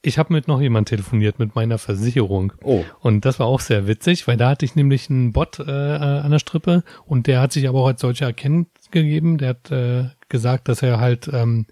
[0.02, 2.54] Ich habe mit noch jemand telefoniert, mit meiner Versicherung.
[2.64, 2.86] Oh.
[3.02, 6.32] Und das war auch sehr witzig, weil da hatte ich nämlich einen Bot äh, an
[6.32, 9.38] der Strippe und der hat sich aber auch als solcher erkennt gegeben.
[9.38, 11.66] Der hat äh, gesagt, dass er halt ähm,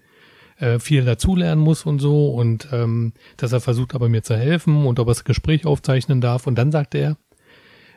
[0.58, 4.84] äh, viel dazulernen muss und so und ähm, dass er versucht aber mir zu helfen
[4.84, 6.46] und ob er das Gespräch aufzeichnen darf.
[6.46, 7.16] Und dann sagte er,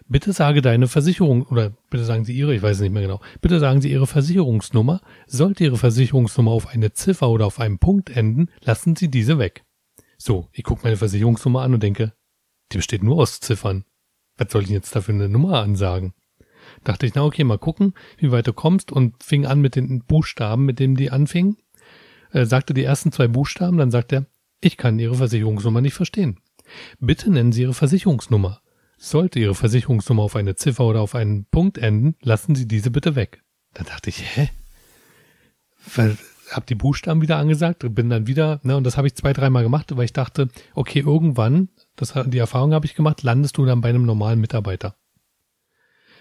[0.08, 3.20] bitte sage deine Versicherung oder bitte sagen Sie Ihre, ich weiß es nicht mehr genau,
[3.42, 5.02] bitte sagen Sie Ihre Versicherungsnummer.
[5.28, 9.64] Sollte Ihre Versicherungsnummer auf eine Ziffer oder auf einen Punkt enden, lassen Sie diese weg.
[10.24, 12.14] So, ich gucke meine Versicherungsnummer an und denke,
[12.72, 13.86] die besteht nur aus Ziffern.
[14.38, 16.14] Was soll ich jetzt dafür eine Nummer ansagen?
[16.84, 20.04] Dachte ich, na okay, mal gucken, wie weit du kommst und fing an mit den
[20.06, 21.58] Buchstaben, mit denen die anfing.
[22.34, 24.28] Äh, sagte die ersten zwei Buchstaben, dann sagt er,
[24.60, 26.40] ich kann Ihre Versicherungsnummer nicht verstehen.
[27.00, 28.62] Bitte nennen Sie Ihre Versicherungsnummer.
[29.00, 33.16] Sollte Ihre Versicherungsnummer auf eine Ziffer oder auf einen Punkt enden, lassen Sie diese bitte
[33.16, 33.42] weg.
[33.74, 34.52] Dann dachte ich, hä?
[36.52, 39.34] Weil, hab die Buchstaben wieder angesagt, bin dann wieder, ne, und das habe ich zwei,
[39.34, 43.66] dreimal gemacht, weil ich dachte, okay, irgendwann, das, die Erfahrung habe ich gemacht, landest du
[43.66, 44.96] dann bei einem normalen Mitarbeiter.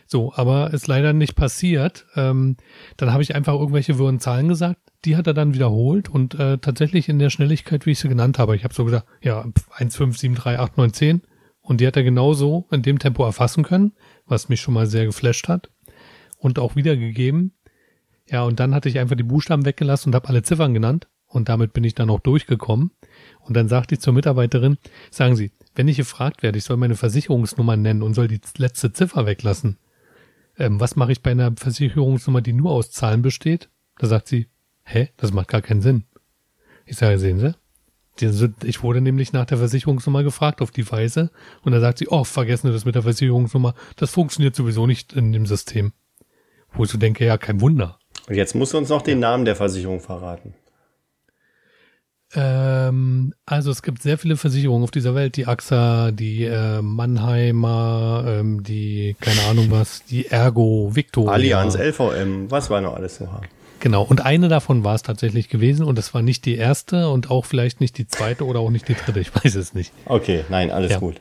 [0.06, 2.04] So, aber ist leider nicht passiert.
[2.16, 2.56] Ähm,
[2.96, 4.80] dann habe ich einfach irgendwelche wirren Zahlen gesagt.
[5.04, 8.40] Die hat er dann wiederholt und äh, tatsächlich in der Schnelligkeit, wie ich sie genannt
[8.40, 8.56] habe.
[8.56, 11.22] Ich habe so gesagt, ja, 1, 5, 7, 3, 8, 9, 10.
[11.60, 13.92] Und die hat er genauso in dem Tempo erfassen können,
[14.26, 15.70] was mich schon mal sehr geflasht hat.
[16.38, 17.52] Und auch wiedergegeben.
[18.30, 21.08] Ja, und dann hatte ich einfach die Buchstaben weggelassen und habe alle Ziffern genannt.
[21.26, 22.90] Und damit bin ich dann auch durchgekommen.
[23.40, 24.78] Und dann sagte ich zur Mitarbeiterin,
[25.10, 28.92] sagen Sie, wenn ich gefragt werde, ich soll meine Versicherungsnummer nennen und soll die letzte
[28.92, 29.78] Ziffer weglassen,
[30.58, 33.68] ähm, was mache ich bei einer Versicherungsnummer, die nur aus Zahlen besteht?
[33.98, 34.48] Da sagt sie,
[34.82, 36.04] hä, das macht gar keinen Sinn.
[36.84, 37.54] Ich sage, sehen Sie,
[38.64, 41.30] ich wurde nämlich nach der Versicherungsnummer gefragt auf die Weise
[41.62, 45.12] und da sagt sie, oh, vergessen Sie das mit der Versicherungsnummer, das funktioniert sowieso nicht
[45.12, 45.92] in dem System.
[46.72, 47.99] Wo ich so denke, ja, kein Wunder.
[48.30, 50.54] Und jetzt musst du uns noch den Namen der Versicherung verraten.
[52.32, 58.24] Ähm, also es gibt sehr viele Versicherungen auf dieser Welt, die AXA, die äh, Mannheimer,
[58.24, 61.32] ähm, die, keine Ahnung was, die Ergo, Victoria.
[61.32, 63.48] Allianz, LVM, was war noch alles so haben.
[63.80, 67.30] Genau, und eine davon war es tatsächlich gewesen und es war nicht die erste und
[67.30, 69.92] auch vielleicht nicht die zweite oder auch nicht die dritte, ich weiß es nicht.
[70.04, 70.98] Okay, nein, alles ja.
[70.98, 71.20] gut.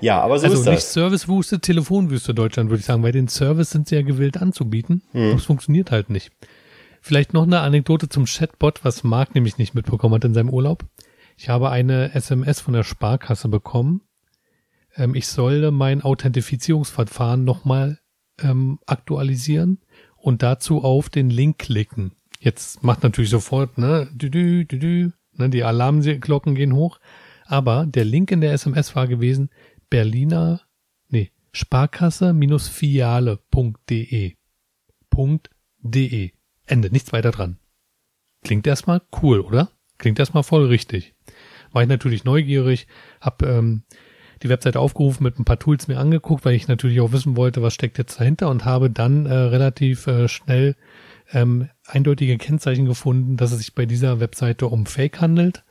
[0.00, 0.74] Ja, aber so also ist das.
[0.74, 5.02] nicht Servicewüste, Telefonwüste Deutschland, würde ich sagen, weil den Service sind sie ja gewillt anzubieten.
[5.12, 5.32] Hm.
[5.32, 6.32] Das funktioniert halt nicht.
[7.00, 10.84] Vielleicht noch eine Anekdote zum Chatbot, was Marc nämlich nicht mitbekommen hat in seinem Urlaub.
[11.36, 14.02] Ich habe eine SMS von der Sparkasse bekommen.
[14.96, 17.98] Ähm, ich solle mein Authentifizierungsverfahren nochmal
[18.42, 19.78] ähm, aktualisieren
[20.20, 22.12] und dazu auf den Link klicken.
[22.38, 27.00] Jetzt macht natürlich sofort, ne, dü, dü, dü, dü, ne, die Alarmglocken gehen hoch.
[27.46, 29.50] Aber der Link in der SMS war gewesen,
[29.90, 30.62] Berliner,
[31.08, 34.36] nee, Sparkasse-Filiale.de.
[35.82, 36.30] .de.
[36.66, 37.58] Ende, nichts weiter dran.
[38.42, 39.70] Klingt erstmal cool, oder?
[39.98, 41.14] Klingt erstmal voll richtig.
[41.72, 42.86] War ich natürlich neugierig,
[43.20, 43.82] hab ähm,
[44.42, 47.62] die Webseite aufgerufen, mit ein paar Tools mir angeguckt, weil ich natürlich auch wissen wollte,
[47.62, 50.76] was steckt jetzt dahinter und habe dann äh, relativ äh, schnell
[51.32, 55.64] ähm, eindeutige Kennzeichen gefunden, dass es sich bei dieser Webseite um Fake handelt,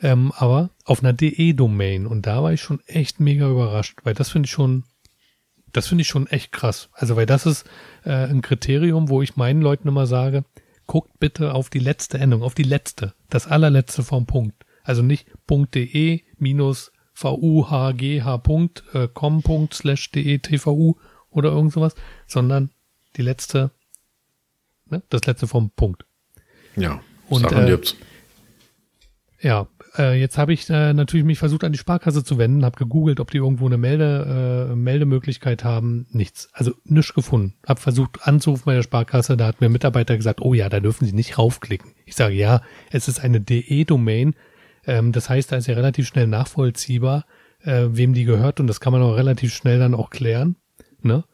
[0.00, 4.30] ähm, aber auf einer DE-Domain und da war ich schon echt mega überrascht, weil das
[4.30, 4.84] finde ich schon,
[5.72, 6.90] das finde ich schon echt krass.
[6.92, 7.64] Also weil das ist
[8.04, 10.44] äh, ein Kriterium, wo ich meinen Leuten immer sage,
[10.86, 14.66] guckt bitte auf die letzte Endung, auf die letzte, das allerletzte vom Punkt.
[14.84, 18.62] Also nicht .de minus vuhgh.com.
[19.72, 20.96] slash de tvu
[21.30, 21.94] oder irgend sowas,
[22.26, 22.70] sondern
[23.16, 23.70] die letzte,
[24.86, 26.04] ne, das letzte vom Punkt.
[26.76, 27.78] Ja, und äh,
[29.40, 29.66] ja,
[29.98, 33.20] äh, jetzt habe ich äh, natürlich mich versucht an die Sparkasse zu wenden, habe gegoogelt,
[33.20, 36.06] ob die irgendwo eine Melde, äh, Meldemöglichkeit haben.
[36.10, 36.48] Nichts.
[36.52, 37.54] Also nichts gefunden.
[37.66, 40.80] Hab versucht anzurufen bei der Sparkasse, da hat mir ein Mitarbeiter gesagt, oh ja, da
[40.80, 41.92] dürfen Sie nicht raufklicken.
[42.06, 44.34] Ich sage, ja, es ist eine DE-Domain.
[44.86, 47.26] Ähm, das heißt, da ist ja relativ schnell nachvollziehbar,
[47.62, 50.56] äh, wem die gehört und das kann man auch relativ schnell dann auch klären.
[51.00, 51.24] Ne?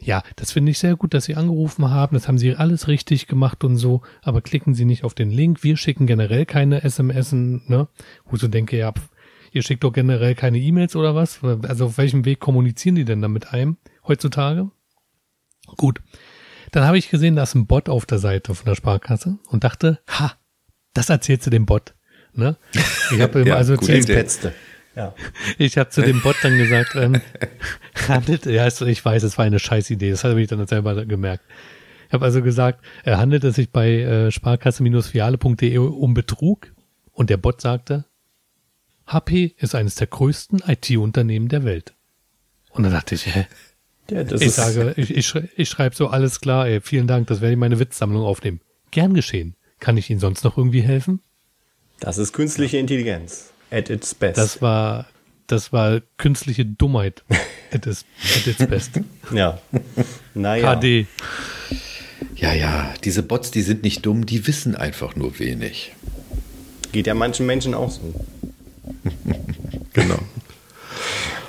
[0.00, 2.14] Ja, das finde ich sehr gut, dass Sie angerufen haben.
[2.14, 4.02] Das haben Sie alles richtig gemacht und so.
[4.22, 5.62] Aber klicken Sie nicht auf den Link.
[5.62, 7.88] Wir schicken generell keine SMS, ne?
[8.24, 8.92] Wo ich so denke, ja,
[9.52, 11.42] ihr schickt doch generell keine E-Mails oder was?
[11.44, 14.70] Also auf welchem Weg kommunizieren die denn da mit einem heutzutage?
[15.76, 16.00] Gut.
[16.70, 19.64] Dann habe ich gesehen, da ist ein Bot auf der Seite von der Sparkasse und
[19.64, 20.32] dachte, ha,
[20.92, 21.94] das erzählst du dem Bot.
[22.38, 22.56] Ne?
[23.12, 23.92] Ich habe ja, also zu,
[24.94, 25.14] ja.
[25.58, 27.20] Ich habe zu dem Bot dann gesagt, ähm,
[28.08, 31.44] handelt, ja, ich weiß, es war eine scheiß Idee, das habe ich dann selber gemerkt.
[32.06, 36.72] Ich habe also gesagt, er handelt es sich bei äh, sparkasse-fiale.de um Betrug
[37.12, 38.04] und der Bot sagte,
[39.06, 41.94] HP ist eines der größten IT-Unternehmen der Welt.
[42.70, 43.46] Und dann dachte ich, hä?
[44.10, 47.54] Ja, ich sage, ich, ich, ich schreibe so, alles klar, ey, vielen Dank, das werde
[47.54, 48.60] ich meine Witzsammlung aufnehmen.
[48.90, 49.56] Gern geschehen.
[49.80, 51.20] Kann ich Ihnen sonst noch irgendwie helfen?
[52.00, 53.50] Das ist künstliche Intelligenz.
[53.70, 54.38] At its best.
[54.38, 55.06] Das war,
[55.46, 57.22] das war künstliche Dummheit.
[57.72, 58.04] at, its,
[58.36, 59.00] at its best.
[59.32, 59.60] Ja.
[60.34, 60.76] Naja.
[60.76, 61.06] HD.
[62.36, 65.92] Ja, ja, diese Bots, die sind nicht dumm, die wissen einfach nur wenig.
[66.92, 68.14] Geht ja manchen Menschen auch so.
[69.92, 70.18] genau.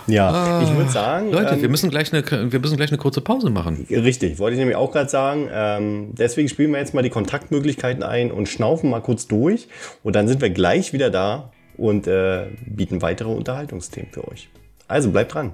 [0.10, 1.32] Ja, ah, ich würde sagen.
[1.32, 3.86] Leute, ähm, wir, müssen gleich eine, wir müssen gleich eine kurze Pause machen.
[3.89, 5.47] Richtig, wollte ich nämlich auch gerade sagen.
[5.51, 9.68] Ähm, deswegen spielen wir jetzt mal die Kontaktmöglichkeiten ein und schnaufen mal kurz durch.
[10.03, 14.49] Und dann sind wir gleich wieder da und äh, bieten weitere Unterhaltungsthemen für euch.
[14.88, 15.53] Also bleibt dran.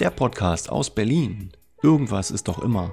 [0.00, 1.50] Der Podcast aus Berlin.
[1.82, 2.92] Irgendwas ist doch immer.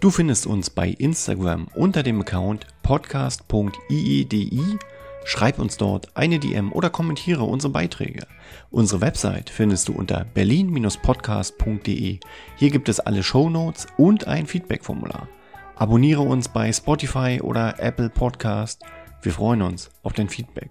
[0.00, 4.78] Du findest uns bei Instagram unter dem Account podcast.iedi
[5.24, 8.26] Schreib uns dort eine DM oder kommentiere unsere Beiträge.
[8.70, 12.18] Unsere Website findest du unter berlin-podcast.de.
[12.56, 15.28] Hier gibt es alle Show Notes und ein Feedback-Formular.
[15.76, 18.82] Abonniere uns bei Spotify oder Apple Podcast.
[19.22, 20.70] Wir freuen uns auf dein Feedback.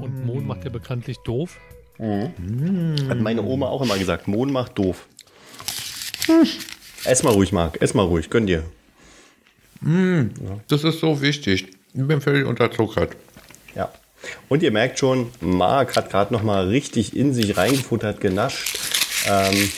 [0.00, 1.58] Und Mohn macht ja bekanntlich doof.
[1.98, 5.06] Hat meine Oma auch immer gesagt, Mohn macht doof.
[7.04, 7.80] Ess mal ruhig, Marc.
[7.80, 8.30] Ess mal ruhig.
[8.30, 8.64] Gönn dir.
[10.68, 11.75] Das ist so wichtig.
[11.96, 13.16] Ich bin völlig unterzuckert.
[13.74, 13.90] Ja.
[14.48, 18.78] Und ihr merkt schon, Marc hat gerade noch mal richtig in sich reingefuttert, genascht.
[19.26, 19.70] Ähm,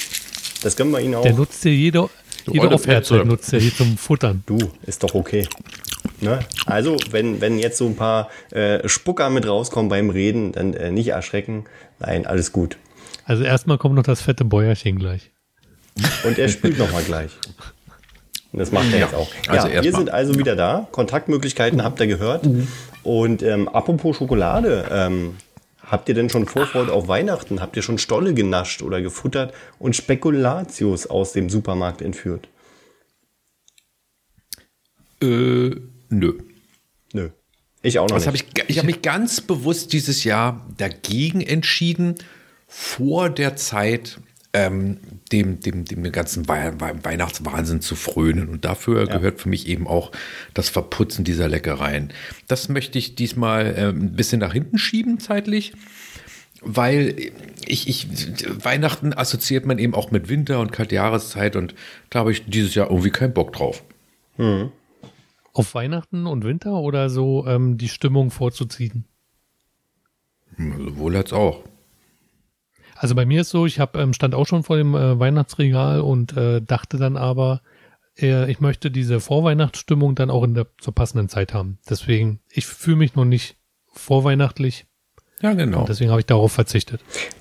[0.62, 1.22] das können wir ihn auch.
[1.22, 2.08] Der nutzt ja jede,
[2.46, 3.28] jede alte Offheitzeit Petze.
[3.28, 4.42] nutzt er hier zum Futtern.
[4.46, 5.46] Du, ist doch okay.
[6.20, 6.40] Ne?
[6.66, 10.90] Also, wenn, wenn jetzt so ein paar äh, Spucker mit rauskommen beim Reden, dann äh,
[10.90, 11.66] nicht erschrecken.
[12.00, 12.76] Nein, alles gut.
[13.24, 15.30] Also erstmal kommt noch das fette Bäuerchen gleich.
[16.24, 17.30] Und er spült noch mal gleich.
[18.52, 19.28] Das macht er jetzt auch.
[19.46, 20.00] Ja, also wir erstmal.
[20.00, 20.88] sind also wieder da.
[20.90, 22.48] Kontaktmöglichkeiten habt ihr gehört.
[23.02, 25.36] Und ähm, apropos Schokolade, ähm,
[25.84, 27.60] habt ihr denn schon Vorfreude auf Weihnachten?
[27.60, 32.48] Habt ihr schon Stolle genascht oder gefuttert und Spekulatius aus dem Supermarkt entführt?
[35.20, 35.76] Äh,
[36.08, 36.38] nö.
[37.12, 37.30] Nö.
[37.82, 38.46] Ich auch noch Das nicht.
[38.56, 42.14] ich, ich habe mich ganz bewusst dieses Jahr dagegen entschieden,
[42.66, 44.18] vor der Zeit
[44.52, 48.48] ähm, dem, dem, dem ganzen Wei Wei Weihnachtswahnsinn zu frönen.
[48.48, 50.12] Und dafür gehört für mich eben auch
[50.54, 52.12] das Verputzen dieser Leckereien.
[52.46, 55.72] Das möchte ich diesmal ähm, ein bisschen nach hinten schieben zeitlich.
[56.60, 57.14] Weil
[57.66, 58.08] ich, ich,
[58.64, 61.74] Weihnachten assoziiert man eben auch mit Winter und kalte Jahreszeit und
[62.10, 63.84] da habe ich dieses Jahr irgendwie keinen Bock drauf.
[65.52, 69.04] Auf Weihnachten und Winter oder so ähm, die Stimmung vorzuziehen?
[70.56, 71.62] Sowohl als auch.
[73.00, 76.00] Also bei mir ist so, ich hab, ähm, stand auch schon vor dem äh, Weihnachtsregal
[76.00, 77.60] und äh, dachte dann aber,
[78.18, 81.78] äh, ich möchte diese Vorweihnachtsstimmung dann auch in der zur passenden Zeit haben.
[81.88, 83.56] Deswegen, ich fühle mich noch nicht
[83.92, 84.86] vorweihnachtlich
[85.42, 85.80] Ja, genau.
[85.80, 87.00] und deswegen habe ich darauf verzichtet.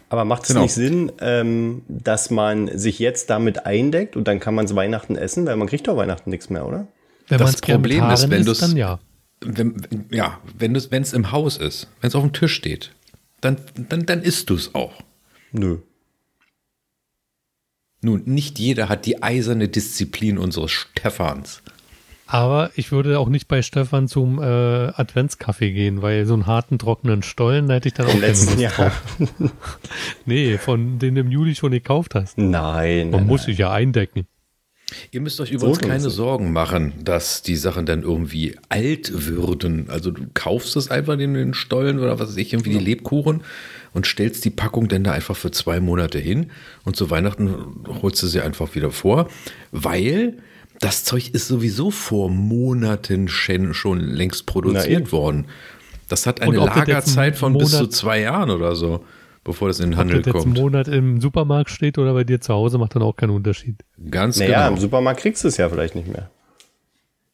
[0.09, 0.61] Aber macht es Genau.
[0.61, 5.15] nicht Sinn, ähm, dass man sich jetzt damit eindeckt und dann kann man es Weihnachten
[5.15, 6.87] essen, weil man kriegt doch Weihnachten nichts mehr, oder?
[7.27, 8.99] Wenn Das Problem ist, wenn du's- dann ja.
[9.41, 9.75] wenn,
[10.11, 12.93] ja, wenn es im Haus ist, wenn es auf dem Tisch steht,
[13.41, 13.57] dann,
[13.89, 14.93] dann, dann isst du es auch.
[15.51, 15.77] Nö.
[18.01, 21.61] Nun, nicht jeder hat die eiserne Disziplin unseres Stephans.
[22.27, 26.77] Aber ich würde auch nicht bei Stefan zum äh, Adventskaffee gehen, weil so einen harten,
[26.77, 28.73] trockenen Stollen, da hätte ich dann auch Im letzten Jahr.
[28.73, 29.01] drauf.
[30.25, 32.37] Nee, von den du im Juli schon gekauft hast.
[32.37, 33.11] Nein.
[33.11, 33.45] Man nein, muss nein.
[33.47, 34.27] sich ja eindecken.
[35.11, 36.09] Ihr müsst euch übrigens So keine.
[36.09, 39.89] Sorgen machen, dass die Sachen dann irgendwie alt würden.
[39.89, 43.41] Also du kaufst es einfach in den Stollen oder was weiß ich, irgendwie die Lebkuchen
[43.93, 46.51] und stellst die Packung dann da einfach für zwei Monate hin
[46.83, 47.55] und zu Weihnachten
[48.01, 49.29] holst du sie einfach wieder vor,
[49.71, 50.37] weil
[50.79, 55.47] das Zeug ist sowieso vor Monaten schon schon längst produziert worden.
[56.07, 59.03] Das hat eine ob Lagerzeit von bis zu Monat- zwei Jahren oder so,
[59.43, 60.57] bevor das in den Ob Handel das jetzt einen kommt.
[60.57, 63.83] Monat im Supermarkt steht oder bei dir zu Hause, macht dann auch keinen Unterschied.
[64.09, 64.81] Ganz Naja, im genau.
[64.81, 66.29] Supermarkt kriegst du es ja vielleicht nicht mehr.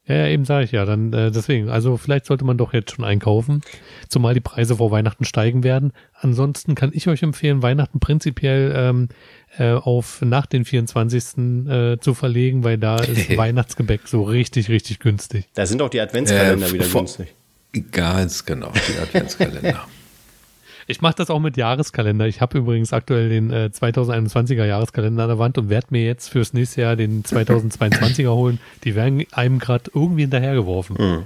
[0.05, 0.83] Ja, eben sage ich ja.
[0.83, 3.61] Dann äh, deswegen, also vielleicht sollte man doch jetzt schon einkaufen,
[4.09, 5.93] zumal die Preise vor Weihnachten steigen werden.
[6.13, 9.07] Ansonsten kann ich euch empfehlen, Weihnachten prinzipiell ähm,
[9.57, 11.67] äh, auf nach den 24.
[11.67, 15.45] Äh, zu verlegen, weil da ist Weihnachtsgebäck so richtig, richtig günstig.
[15.53, 17.33] Da sind auch die Adventskalender Äh, wieder günstig.
[17.91, 19.87] Ganz genau, die Adventskalender.
[20.87, 22.27] Ich mache das auch mit Jahreskalender.
[22.27, 26.29] Ich habe übrigens aktuell den äh, 2021er Jahreskalender an der Wand und werde mir jetzt
[26.29, 28.59] fürs nächste Jahr den 2022er holen.
[28.83, 31.25] Die werden einem gerade irgendwie hinterhergeworfen.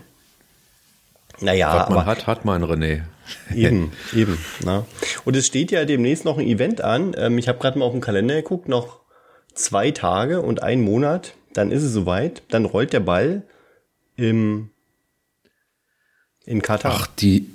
[1.39, 3.03] Naja, Was man aber hat, hat man, René.
[3.53, 4.37] eben, eben.
[4.63, 4.85] Na.
[5.25, 7.13] Und es steht ja demnächst noch ein Event an.
[7.17, 9.01] Ähm, ich habe gerade mal auf den Kalender geguckt, noch
[9.53, 12.43] zwei Tage und ein Monat, dann ist es soweit.
[12.49, 13.43] Dann rollt der Ball
[14.15, 14.69] im
[16.45, 16.93] in Katar.
[16.95, 17.49] Ach, die,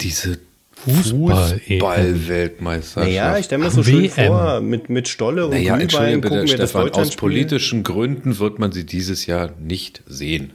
[0.00, 0.40] diese
[0.86, 3.06] Fußball- Fußball-Weltmeisterschaft.
[3.08, 4.26] naja, ich stelle mir das so schön WM.
[4.26, 7.18] vor, mit, mit Stolle und Naja, Glühwein gucken wir das Stefan, aus Deutschlandspiel.
[7.20, 10.52] politischen Gründen wird man sie dieses Jahr nicht sehen.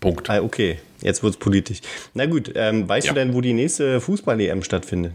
[0.00, 0.28] Punkt.
[0.28, 1.78] Ah, okay, jetzt wird's politisch.
[2.14, 3.12] Na gut, ähm, weißt Ja.
[3.14, 5.12] du denn, wo die nächste Fußball-EM stattfindet?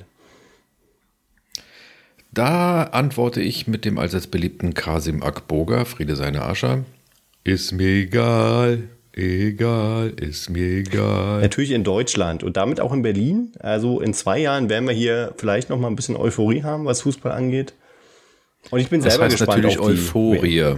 [2.34, 6.86] Da antworte ich mit dem allseits beliebten Kasim Akboga, Friede seine Ascher.
[7.44, 8.84] Ist mir egal,
[9.14, 11.42] egal, ist mir egal.
[11.42, 13.52] Natürlich in Deutschland und damit auch in Berlin.
[13.60, 17.02] Also in zwei Jahren werden wir hier vielleicht noch mal ein bisschen Euphorie haben, was
[17.02, 17.74] Fußball angeht.
[18.70, 20.76] Und ich bin Das selber heißt gespannt natürlich auf die Euphorie.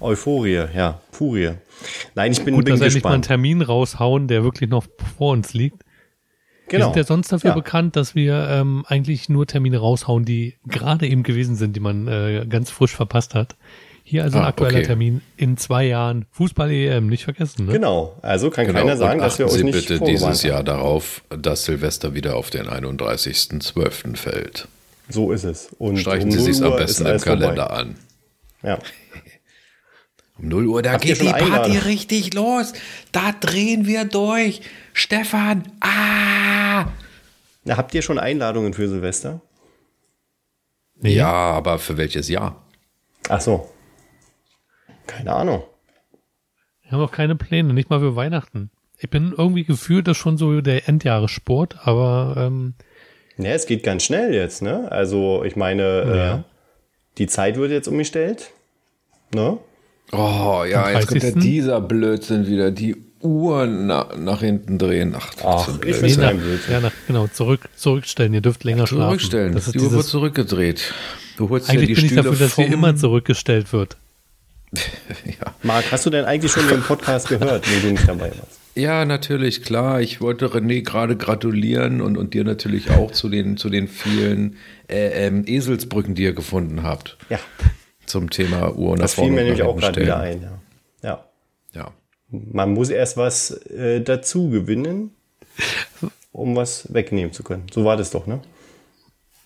[0.00, 1.52] Euphorie, ja, Furie.
[2.14, 3.26] Nein, ich bin, Gut, bin dass wir endlich mal einen gespannt.
[3.42, 4.84] Termin raushauen, der wirklich noch
[5.16, 5.82] vor uns liegt.
[6.68, 6.86] Wir Genau.
[6.92, 7.54] sind ja sonst dafür Ja.
[7.56, 12.06] bekannt, dass wir ähm, eigentlich nur Termine raushauen, die gerade eben gewesen sind, die man
[12.06, 13.56] äh, ganz frisch verpasst hat.
[14.10, 14.86] Hier also ein Ah, aktueller okay.
[14.86, 16.24] Termin in zwei Jahren.
[16.30, 17.72] Fußball-EM, nicht vergessen, ne?
[17.72, 20.48] Genau, also kann Genau, keiner sagen, dass wir achten euch Sie nicht bitte dieses haben.
[20.50, 24.16] Jahr darauf, dass Silvester wieder auf den 31.12.
[24.16, 24.66] fällt.
[25.10, 25.68] So ist es.
[25.76, 27.40] Und Streichen um Sie 0 sich am besten im alles vorbei.
[27.40, 27.96] Kalender an.
[28.62, 28.78] Ja.
[30.40, 31.78] Um 0 Uhr, da Habt geht die Party Einladung?
[31.78, 32.72] richtig los.
[33.10, 34.60] Da drehen wir durch.
[34.92, 36.86] Stefan, ah!
[37.64, 39.40] Na, habt ihr schon Einladungen für Silvester?
[41.00, 41.14] Nee.
[41.14, 42.62] Ja, aber für welches Jahr?
[43.28, 43.68] Ach so.
[45.08, 45.64] Keine Ahnung.
[46.84, 48.70] Wir haben auch keine Pläne, nicht mal für Weihnachten.
[48.98, 52.74] Ich bin irgendwie gefühlt, das ist schon so der Endjahressport, aber ähm,
[53.36, 54.90] Ne, es geht ganz schnell jetzt, ne?
[54.90, 56.34] Also, ich meine, Ja.
[56.36, 56.38] äh,
[57.18, 58.50] die Zeit wird jetzt umgestellt.
[59.34, 59.58] Ne?
[60.12, 61.42] Oh, ja, jetzt kommt ja 30..
[61.42, 62.70] dieser Blödsinn wieder.
[62.72, 65.14] Die Uhren na, nach hinten drehen.
[65.16, 66.00] Ach, das Ach, ist ein ich Blödsinn.
[66.00, 68.34] find's nee, nach, ja, nach, genau, zurück, zurückstellen.
[68.34, 69.04] Ihr dürft länger schlafen.
[69.18, 69.54] Zurückstellen.
[69.54, 70.92] Das ist Die Uhr wird zurückgedreht.
[71.36, 73.96] Du holst eigentlich ja die bin ich Stühle dafür, dass sie immer zurückgestellt wird.
[75.24, 75.54] ja.
[75.62, 78.58] Marc, hast du denn eigentlich schon den Podcast gehört, wo du nicht dabei warst?
[78.74, 80.00] ja, natürlich, klar.
[80.00, 84.56] Ich wollte René gerade gratulieren und, und dir natürlich auch zu den, zu den vielen
[84.88, 87.18] äh, ähm, Eselsbrücken, die ihr gefunden habt.
[87.28, 87.40] Ja,
[88.06, 90.42] Zum Thema Uhr nach das fiel mir und nämlich auch gerade wieder ein.
[90.42, 90.60] Ja.
[91.02, 91.24] ja.
[91.74, 91.92] Ja.
[92.30, 95.10] Man muss erst was äh, dazu gewinnen,
[96.32, 97.66] um was wegnehmen zu können.
[97.72, 98.40] So war das doch, ne?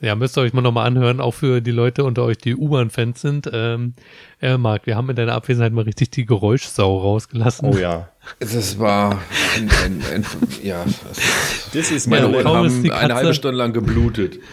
[0.02, 3.20] Ja, müsst ihr euch mal nochmal anhören, auch für die Leute unter euch, die U-Bahn-Fans
[3.20, 3.48] sind.
[3.52, 3.94] Ähm,
[4.40, 7.68] äh, Marc, wir haben in deiner Abwesenheit mal richtig die Geräuschsau rausgelassen.
[7.72, 8.08] Oh ja.
[8.40, 9.20] Das war
[9.56, 10.24] ein, ein, ein,
[10.62, 10.84] ja,
[11.72, 14.38] Das ist meine meine Ohren kaum ist haben die eine Katze- halbe Stunde lang geblutet.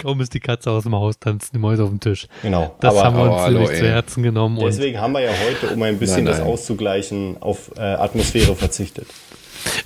[0.00, 2.26] Kaum ist die Katze aus dem Haus, tanzen die Mäuse auf dem Tisch.
[2.42, 2.74] Genau.
[2.80, 3.86] Das aber haben wir uns hallo, ziemlich zu.
[3.88, 4.56] Herzen genommen.
[4.56, 6.46] Und deswegen haben wir ja heute, um ein bisschen Nein, das nein.
[6.46, 9.06] auszugleichen, auf äh, Atmosphäre verzichtet.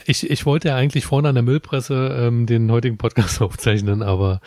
[0.07, 4.41] Ich, ich wollte ja eigentlich vorne an der Müllpresse ähm, den heutigen Podcast aufzeichnen, aber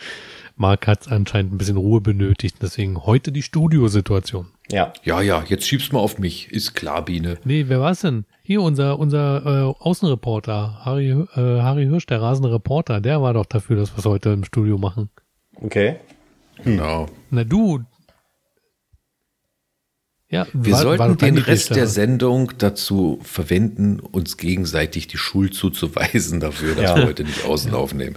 [0.56, 2.56] Marc hat anscheinend ein bisschen Ruhe benötigt.
[2.60, 4.48] Deswegen heute die Studiosituation.
[4.70, 4.92] Ja.
[5.04, 6.50] Ja, ja, jetzt schieb's mal auf mich.
[6.50, 7.38] Ist klar, Biene.
[7.44, 8.24] Nee, wer war's denn?
[8.42, 13.46] Hier unser unser äh, Außenreporter, Harry, äh, Harry Hirsch, der rasende Reporter, der war doch
[13.46, 15.10] dafür, dass wir es heute im Studio machen.
[15.54, 15.96] Okay.
[16.64, 17.06] Genau.
[17.30, 17.84] Na du.
[20.30, 21.86] Ja, Wir war- war sollten dein den Rest der.
[21.86, 26.96] Sendung dazu verwenden, uns gegenseitig die Schuld zuzuweisen dafür, dass Ja.
[26.96, 28.16] wir heute nicht außen aufnehmen.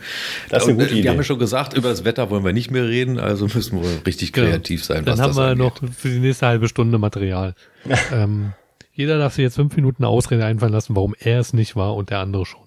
[0.49, 1.03] Das ist eine Und, gute äh, Idee.
[1.03, 3.82] Wir haben ja schon gesagt, über das Wetter wollen wir nicht mehr reden, also müssen
[3.82, 4.49] wir richtig Genau.
[4.49, 5.57] kreativ sein, Dann haben wir angeht.
[5.84, 7.55] noch für die nächste halbe Stunde Material.
[8.12, 8.51] ähm,
[8.91, 12.09] jeder darf sich jetzt fünf Minuten Ausrede einfallen lassen, warum er es nicht war und
[12.09, 12.59] der andere schon.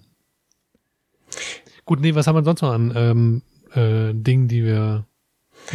[1.85, 3.41] Gut, nee, was haben wir sonst noch an ähm,
[3.75, 5.05] äh, Dingen, die wir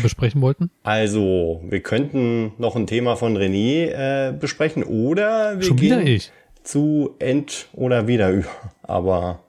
[0.02, 0.70] besprechen wollten?
[0.82, 6.32] Also, wir könnten noch ein Thema von René äh, besprechen oder wir Schon gehen ich.
[6.62, 8.48] zu End oder wieder über.
[8.82, 9.40] Aber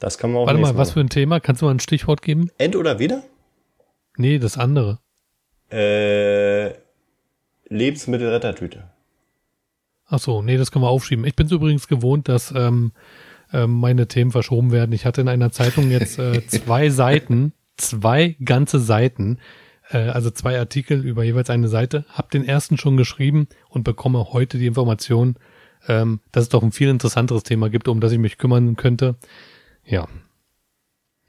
[0.00, 1.40] das kann man auch Warte mal, nächstes was für ein Thema?
[1.40, 2.50] Kannst du mal ein Stichwort geben?
[2.58, 3.22] End oder wieder?
[4.16, 4.98] Nee, das andere.
[5.70, 6.72] Äh,
[7.68, 8.84] Lebensmittelrettertüte.
[10.06, 11.24] Ach so, nee, das können wir aufschieben.
[11.24, 12.92] Ich bin es übrigens gewohnt, dass ähm,
[13.52, 14.92] ähm, meine Themen verschoben werden.
[14.92, 19.40] Ich hatte in einer Zeitung jetzt äh, zwei Seiten, zwei ganze Seiten, äh,
[19.98, 24.58] also zwei Artikel über jeweils eine Seite, hab den ersten schon geschrieben und bekomme heute
[24.58, 25.36] die Information,
[25.88, 29.16] ähm, dass es doch ein viel interessanteres Thema gibt, um das ich mich kümmern könnte.
[29.84, 30.06] Ja,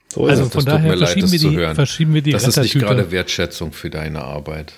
[0.09, 2.47] So ist also von daher leid, verschieben, das wir zu die, verschieben wir die Das
[2.47, 4.73] ist nicht gerade Wertschätzung für deine Arbeit.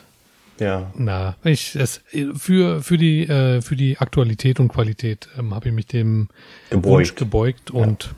[0.59, 0.91] Ja.
[0.95, 2.01] Na, ich es
[2.35, 6.29] für für die äh, für die Aktualität und Qualität ähm, habe ich mich dem
[6.69, 6.85] Gebeugt.
[6.93, 8.13] Wunsch gebeugt und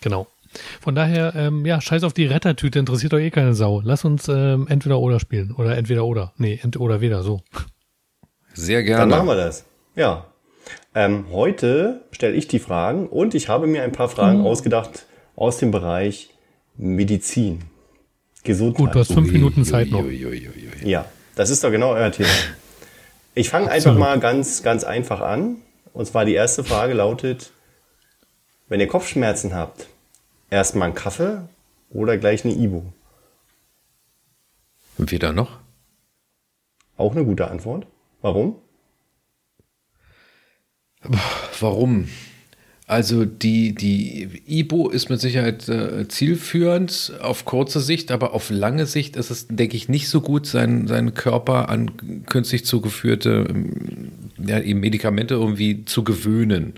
[0.00, 0.26] genau.
[0.80, 3.80] Von daher, ähm, ja, scheiß auf die Rettertüte, interessiert doch eh keine Sau.
[3.84, 5.52] Lass uns ähm, entweder oder spielen.
[5.52, 6.32] Oder entweder oder.
[6.36, 7.40] Nee, ent oder weder, so.
[8.52, 9.06] Sehr Dann gerne.
[9.16, 9.64] machen wir das.
[9.96, 10.26] Ja.
[10.94, 14.46] Ähm, heute stelle ich die Fragen und ich habe mir ein paar Fragen Mhm.
[14.46, 16.30] ausgedacht aus dem Bereich
[16.76, 17.60] Medizin.
[18.44, 18.76] Gesundheit.
[18.78, 20.00] Gut, du hast fünf Minuten Zeit noch.
[20.04, 20.88] Ui, ui, ui, ui.
[20.88, 22.28] Ja, das ist doch genau euer Thema.
[23.34, 25.56] Ich fange einfach mal ganz, ganz einfach an.
[25.92, 27.52] Und zwar die erste Frage lautet,
[28.68, 29.86] wenn ihr Kopfschmerzen habt,
[30.54, 31.42] erstmal einen Kaffee
[31.90, 32.82] oder gleich eine Ibu?
[34.96, 35.58] Weder noch?
[36.96, 37.86] Auch eine gute Antwort.
[38.22, 38.56] Warum?
[41.60, 42.08] Warum?
[42.86, 48.86] Also die, die IBO ist mit Sicherheit äh, zielführend auf kurze Sicht, aber auf lange
[48.86, 54.12] Sicht ist es, denke ich, nicht so gut, seinen, seinen Körper an künstlich zugeführte ähm,
[54.38, 56.74] ja, Medikamente irgendwie zu gewöhnen.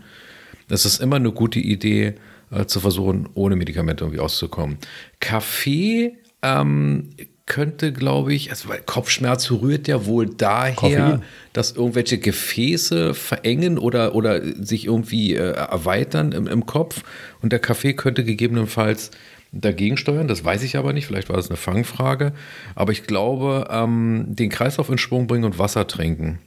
[0.69, 2.15] Das ist immer eine gute Idee,
[2.51, 4.79] äh, zu versuchen, ohne Medikamente irgendwie auszukommen.
[5.21, 7.11] Kaffee ähm,
[7.47, 11.23] könnte, glaube ich, also weil Kopfschmerz rührt ja wohl daher, Koffein.
[11.53, 17.03] dass irgendwelche Gefäße verengen oder, oder sich irgendwie äh, erweitern im, im Kopf.
[17.43, 19.13] Und der Kaffee könnte gegebenenfalls
[19.53, 20.27] dagegen steuern.
[20.27, 21.07] Das weiß ich aber nicht.
[21.07, 22.33] Vielleicht war das eine Fangfrage.
[22.75, 26.41] Aber ich glaube, ähm, den Kreislauf in Schwung bringen und Wasser trinken.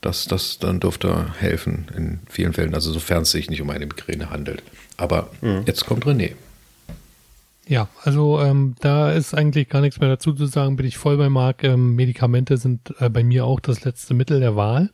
[0.00, 2.74] Das, das dann dürfte helfen in vielen Fällen.
[2.74, 4.62] Also sofern es sich nicht um eine Migräne handelt.
[4.96, 5.62] Aber mhm.
[5.66, 6.32] jetzt kommt René.
[7.66, 10.76] Ja, also ähm, da ist eigentlich gar nichts mehr dazu zu sagen.
[10.76, 11.64] Bin ich voll bei Marc.
[11.64, 14.90] Ähm, Medikamente sind äh, bei mir auch das letzte Mittel der Wahl.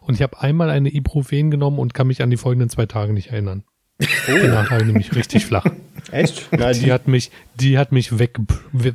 [0.00, 3.12] Und ich habe einmal eine Ibuprofen genommen und kann mich an die folgenden zwei Tage
[3.12, 3.64] nicht erinnern.
[4.00, 4.38] Oh.
[4.40, 5.66] Danach habe ich nämlich richtig flach.
[6.10, 6.48] Echt?
[6.52, 8.38] Na, die, die, hat mich, die hat mich weg,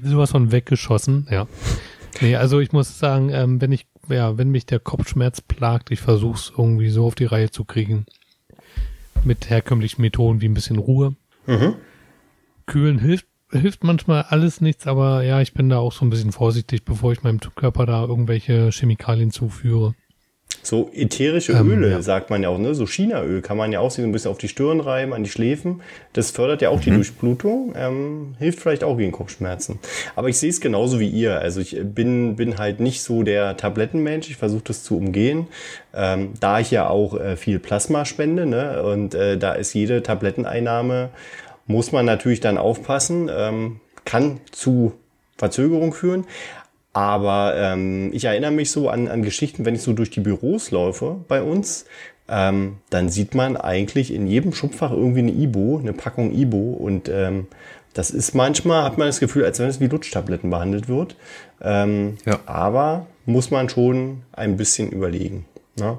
[0.03, 1.47] sowas von weggeschossen, ja.
[2.21, 5.99] Nee, also ich muss sagen, ähm, wenn ich, ja, wenn mich der Kopfschmerz plagt, ich
[5.99, 8.05] versuche es irgendwie so auf die Reihe zu kriegen.
[9.23, 11.15] Mit herkömmlichen Methoden wie ein bisschen Ruhe.
[11.45, 11.75] Mhm.
[12.65, 16.31] Kühlen hilft, hilft manchmal alles nichts, aber ja, ich bin da auch so ein bisschen
[16.31, 19.93] vorsichtig, bevor ich meinem Körper da irgendwelche Chemikalien zuführe.
[20.63, 22.01] So ätherische ähm, Öle, ja.
[22.01, 22.75] sagt man ja auch, ne?
[22.75, 25.29] So Chinaöl kann man ja auch so ein bisschen auf die Stirn reiben, an die
[25.29, 25.81] Schläfen.
[26.13, 26.81] Das fördert ja auch mhm.
[26.81, 29.79] die Durchblutung, ähm, hilft vielleicht auch gegen Kopfschmerzen.
[30.15, 31.39] Aber ich sehe es genauso wie ihr.
[31.39, 34.29] Also ich bin, bin halt nicht so der Tablettenmensch.
[34.29, 35.47] Ich versuche das zu umgehen.
[35.93, 38.83] Ähm, da ich ja auch äh, viel Plasma spende, ne?
[38.83, 41.09] Und äh, da ist jede Tabletteneinnahme
[41.71, 44.93] muss man natürlich dann aufpassen, ähm, kann zu
[45.37, 46.25] Verzögerung führen.
[46.93, 50.71] Aber ähm, ich erinnere mich so an, an Geschichten, wenn ich so durch die Büros
[50.71, 51.85] laufe bei uns,
[52.27, 56.73] ähm, dann sieht man eigentlich in jedem Schubfach irgendwie eine Ibo, eine Packung Ibo.
[56.73, 57.47] Und ähm,
[57.93, 61.15] das ist manchmal, hat man das Gefühl, als wenn es wie Lutschtabletten behandelt wird.
[61.61, 62.39] Ähm, ja.
[62.45, 65.45] Aber muss man schon ein bisschen überlegen.
[65.77, 65.97] Ne?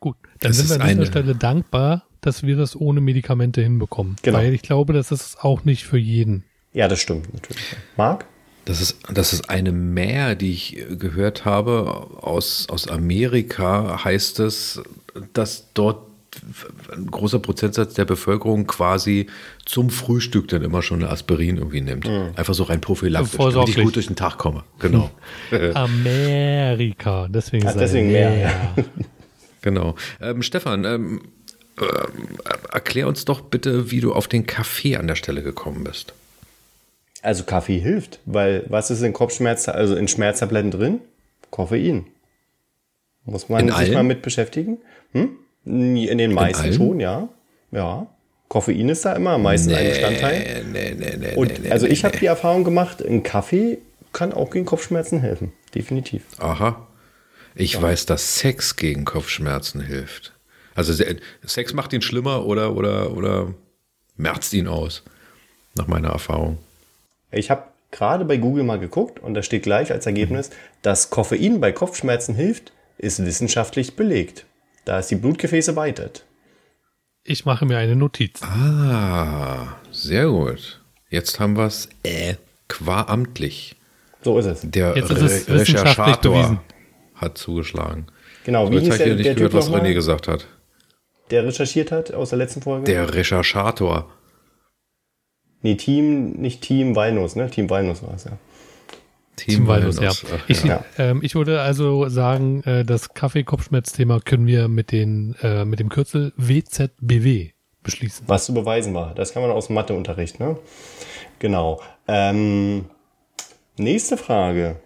[0.00, 4.16] Gut, dann das sind wir an dieser Stelle dankbar, dass wir das ohne Medikamente hinbekommen.
[4.22, 4.38] Genau.
[4.38, 6.44] Weil ich glaube, das ist auch nicht für jeden.
[6.72, 7.62] Ja, das stimmt natürlich.
[7.96, 8.26] Marc?
[8.64, 14.82] Das ist, das ist eine mehr, die ich gehört habe aus, aus Amerika, heißt es,
[15.32, 15.98] dass dort
[16.92, 19.26] ein großer Prozentsatz der Bevölkerung quasi
[19.64, 22.08] zum Frühstück dann immer schon eine Aspirin irgendwie nimmt.
[22.08, 22.30] Mhm.
[22.36, 24.64] Einfach so rein prophylaktisch, damit ich gut durch den Tag komme.
[24.78, 25.10] Genau.
[25.74, 28.34] Amerika, deswegen, ja, deswegen mehr.
[28.76, 28.84] Ja.
[29.62, 29.94] Genau.
[30.20, 31.22] Ähm, Stefan, ähm,
[31.80, 32.38] ähm,
[32.70, 36.12] erklär uns doch bitte, wie du auf den Kaffee an der Stelle gekommen bist.
[37.24, 41.00] Also Kaffee hilft, weil was ist in Kopfschmerz, also in Schmerztabletten drin?
[41.50, 42.06] Koffein.
[43.24, 43.94] Muss man in sich allen?
[43.94, 44.76] mal mit beschäftigen?
[45.12, 45.30] Hm?
[45.64, 47.30] In den meisten in schon, ja.
[47.70, 48.06] Ja.
[48.48, 50.64] Koffein ist da immer am meisten nee, ein Bestandteil.
[50.70, 52.08] Nee, nee, nee, Und nee, also ich nee.
[52.08, 53.78] habe die Erfahrung gemacht, ein Kaffee
[54.12, 55.52] kann auch gegen Kopfschmerzen helfen.
[55.74, 56.24] Definitiv.
[56.38, 56.86] Aha.
[57.54, 57.82] Ich ja.
[57.82, 60.34] weiß, dass Sex gegen Kopfschmerzen hilft.
[60.74, 60.92] Also
[61.42, 63.54] Sex macht ihn schlimmer oder, oder, oder
[64.18, 65.04] merzt ihn aus,
[65.74, 66.58] nach meiner Erfahrung.
[67.34, 70.50] Ich habe gerade bei Google mal geguckt und da steht gleich als Ergebnis,
[70.82, 74.46] dass Koffein bei Kopfschmerzen hilft, ist wissenschaftlich belegt,
[74.84, 76.24] da es die Blutgefäße weitet.
[77.24, 78.42] Ich mache mir eine Notiz.
[78.42, 80.82] Ah, sehr gut.
[81.08, 82.34] Jetzt haben wir es äh,
[82.68, 83.76] qua amtlich.
[84.22, 84.60] So ist es.
[84.64, 86.62] Der Jetzt ist es Re Recherchator
[87.14, 88.06] hat zugeschlagen.
[88.44, 90.46] Genau, wie hieß der, der gehört, was René gesagt hat
[91.30, 92.84] der recherchiert hat aus der letzten Folge?
[92.84, 94.10] Der Recherchator.
[95.64, 97.48] Nee, Team, nicht Team Walnuss, ne?
[97.48, 98.32] Team Walnuss war es, ja.
[99.36, 100.12] Team, Team Walnuss, ja.
[100.46, 100.84] Ich, ja.
[100.98, 105.88] Ähm, ich würde also sagen, äh, das Kaffee-Kopfschmerz-Thema können wir mit, den, äh, mit dem
[105.88, 107.52] Kürzel WZBW
[107.82, 108.28] beschließen.
[108.28, 109.14] Was zu beweisen war.
[109.14, 110.58] Das kann man aus dem Matheunterricht, ne?
[111.38, 111.80] Genau.
[112.08, 112.84] Ähm,
[113.78, 114.76] nächste Frage.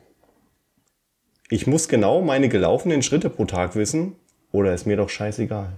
[1.51, 4.15] Ich muss genau meine gelaufenen Schritte pro Tag wissen
[4.53, 5.73] oder ist mir doch scheißegal?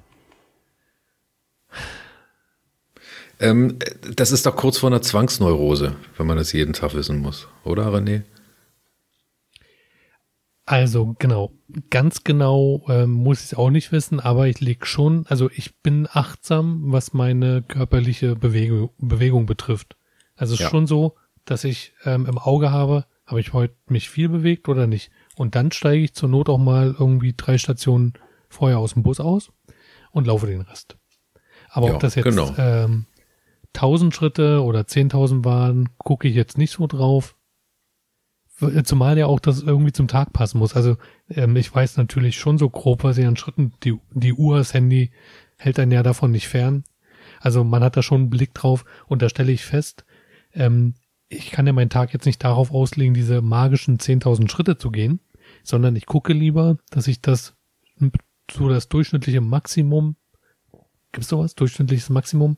[3.40, 3.78] Ähm,
[4.14, 7.86] das ist doch kurz vor einer Zwangsneurose, wenn man das jeden Tag wissen muss, oder
[7.88, 8.22] René?
[10.66, 11.50] Also genau,
[11.90, 15.74] ganz genau ähm, muss ich es auch nicht wissen, aber ich leg schon, also ich
[15.82, 19.96] bin achtsam, was meine körperliche Bewegung, Bewegung betrifft.
[20.36, 20.70] Also es ist ja.
[20.70, 24.86] schon so, dass ich ähm, im Auge habe, habe ich heute mich viel bewegt oder
[24.86, 25.10] nicht.
[25.34, 28.12] Und dann steige ich zur Not auch mal irgendwie drei Stationen
[28.48, 29.50] vorher aus dem Bus aus
[30.12, 30.96] und laufe den Rest.
[31.68, 32.54] Aber ja, ob das jetzt genau.
[32.58, 33.06] ähm,
[33.74, 37.36] 1000 Schritte oder 10.000 waren, gucke ich jetzt nicht so drauf.
[38.84, 40.76] Zumal ja auch das irgendwie zum Tag passen muss.
[40.76, 40.96] Also
[41.30, 44.74] ähm, ich weiß natürlich schon so grob, was ich an Schritten, die, die Uhr, das
[44.74, 45.12] Handy
[45.56, 46.84] hält einen ja davon nicht fern.
[47.40, 50.04] Also man hat da schon einen Blick drauf und da stelle ich fest,
[50.52, 50.94] ähm,
[51.28, 55.20] ich kann ja meinen Tag jetzt nicht darauf auslegen, diese magischen 10.000 Schritte zu gehen,
[55.62, 57.54] sondern ich gucke lieber, dass ich das
[58.50, 60.16] so das durchschnittliche Maximum
[61.12, 61.54] Gibt's sowas?
[61.56, 62.56] Durchschnittliches Maximum?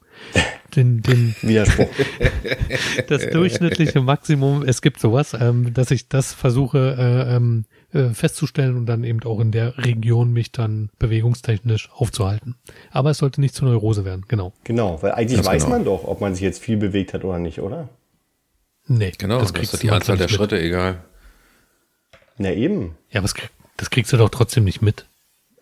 [0.77, 1.89] Den, den, Widerspruch.
[3.09, 8.77] das durchschnittliche Maximum, es gibt sowas, ähm, dass ich das versuche äh, ähm, äh, festzustellen
[8.77, 12.57] und dann eben auch in der Region mich dann bewegungstechnisch aufzuhalten.
[12.91, 14.53] Aber es sollte nicht zur Neurose werden, genau.
[14.65, 15.77] Genau, weil eigentlich Ganz weiß genau.
[15.77, 17.89] man doch, ob man sich jetzt viel bewegt hat oder nicht, oder?
[18.87, 20.35] Nee, Genau, das, kriegst ist die du Anzahl der mit.
[20.35, 21.05] Schritte, egal.
[22.37, 22.97] Na eben.
[23.11, 25.07] Ja, aber das, krieg, das kriegst du doch trotzdem nicht mit.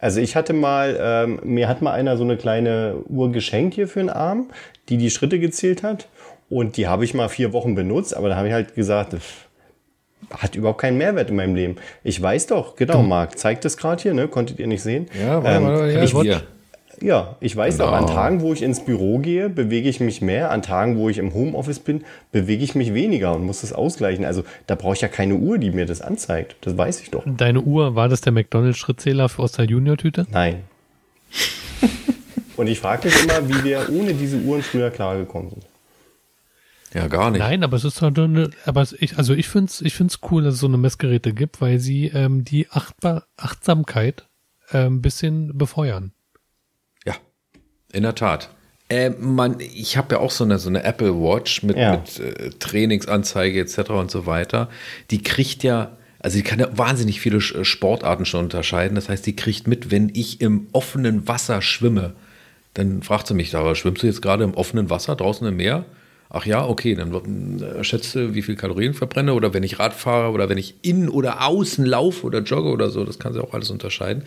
[0.00, 3.86] Also ich hatte mal, ähm, mir hat mal einer so eine kleine Uhr geschenkt hier
[3.86, 4.48] für den Arm,
[4.88, 6.08] die die Schritte gezählt hat.
[6.48, 9.46] Und die habe ich mal vier Wochen benutzt, aber da habe ich halt gesagt, pff,
[10.30, 11.76] hat überhaupt keinen Mehrwert in meinem Leben.
[12.02, 14.28] Ich weiß doch, genau, Marc, zeigt das gerade hier, ne?
[14.28, 15.06] Konntet ihr nicht sehen?
[15.44, 16.42] Ähm, ja, ich, hier.
[17.02, 17.90] Ja, ich weiß Genau.
[17.90, 20.50] doch, an Tagen, wo ich ins Büro gehe, bewege ich mich mehr.
[20.50, 24.24] An Tagen, wo ich im Homeoffice bin, bewege ich mich weniger und muss das ausgleichen.
[24.24, 26.56] Also da brauche ich ja keine Uhr, die mir das anzeigt.
[26.60, 27.22] Das weiß ich doch.
[27.26, 30.26] Deine Uhr, war das der McDonalds-Schrittzähler aus der Junior-Tüte?
[30.30, 30.64] Nein.
[32.56, 35.64] und ich frage mich immer, wie wir ohne diese Uhren früher klargekommen sind.
[36.92, 37.38] Ja, gar nicht.
[37.38, 40.42] Nein, aber es ist halt eine, aber es- ich, also ich find's, ich find's cool,
[40.42, 44.26] dass es so eine Messgeräte gibt, weil sie ähm, die Achtbar, Achtsamkeit
[44.72, 46.12] ähm, ein bisschen befeuern.
[47.92, 48.50] In der Tat.
[48.88, 51.92] Äh, man, ich habe ja auch so eine, so eine Apple Watch mit, Ja.
[51.92, 53.90] mit äh, Trainingsanzeige etc.
[53.90, 54.68] und so weiter.
[55.10, 58.94] Die kriegt ja, also die kann ja wahnsinnig viele Sch- Sportarten schon unterscheiden.
[58.96, 62.14] Das heißt, die kriegt mit, wenn ich im offenen Wasser schwimme.
[62.74, 65.56] Dann fragt sie mich da, aber schwimmst du jetzt gerade im offenen Wasser draußen im
[65.56, 65.84] Meer?
[66.28, 67.26] Ach ja, okay, dann wird,
[67.62, 71.08] äh, schätze, wie viel Kalorien verbrenne oder wenn ich Rad fahre oder wenn ich innen
[71.08, 74.22] oder außen laufe oder jogge oder so, das kann sie auch alles unterscheiden.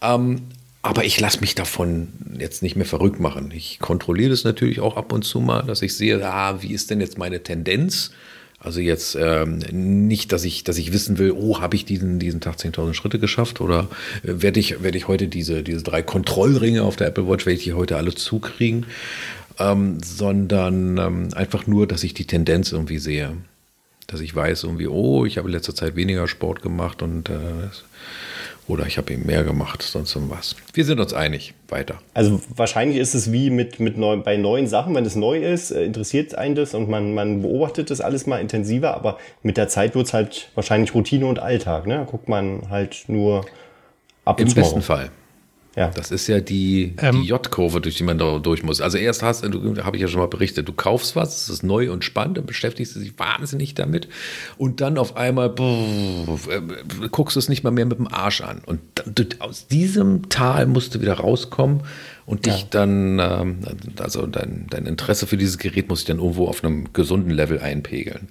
[0.00, 0.42] Ähm,
[0.84, 2.08] aber ich lasse mich davon
[2.38, 3.50] jetzt nicht mehr verrückt machen.
[3.56, 6.90] Ich kontrolliere das natürlich auch ab und zu mal, dass ich sehe, ah, wie ist
[6.90, 8.10] denn jetzt meine Tendenz?
[8.60, 12.42] Also jetzt ähm, nicht, dass ich, dass ich wissen will, oh, habe ich diesen, diesen
[12.42, 13.88] Tag 10.000 Schritte geschafft oder
[14.24, 17.56] äh, werde ich, werde ich heute diese, diese drei Kontrollringe auf der Apple Watch, werde
[17.56, 18.84] ich die heute alle zukriegen,
[19.58, 23.38] ähm, sondern ähm, einfach nur, dass ich die Tendenz irgendwie sehe.
[24.06, 27.70] Dass ich weiß irgendwie, oh, ich habe in letzter Zeit weniger Sport gemacht und äh,
[28.66, 30.56] oder ich habe eben mehr gemacht, sonst irgendwas.
[30.72, 31.54] Wir sind uns einig.
[31.68, 31.98] Weiter.
[32.14, 35.70] Also wahrscheinlich ist es wie mit, mit neu, bei neuen Sachen, wenn es neu ist,
[35.70, 39.68] äh, interessiert einen das und man, man beobachtet das alles mal intensiver, aber mit der
[39.68, 41.86] Zeit wird es halt wahrscheinlich Routine und Alltag.
[41.86, 41.96] Ne?
[41.96, 43.44] Da guckt man halt nur
[44.24, 44.82] ab und Im zu mal besten.
[44.82, 45.10] Fall.
[45.76, 45.88] Ja.
[45.88, 48.80] Das ist ja die, Ähm, die J-Kurve, durch die man da durch muss.
[48.80, 51.62] Also erst hast du, habe ich ja schon mal berichtet, du kaufst was, es ist
[51.62, 54.08] neu und spannend, dann beschäftigst du dich wahnsinnig damit
[54.56, 58.40] und dann auf einmal brrr, äh, guckst du es nicht mal mehr mit dem Arsch
[58.40, 58.62] an.
[58.64, 61.82] Und dann, du, aus diesem Tal musst du wieder rauskommen
[62.26, 63.58] und dich dann, ähm,
[63.98, 67.58] also dein, dein Interesse für dieses Gerät muss sich dann irgendwo auf einem gesunden Level
[67.58, 68.28] einpegeln.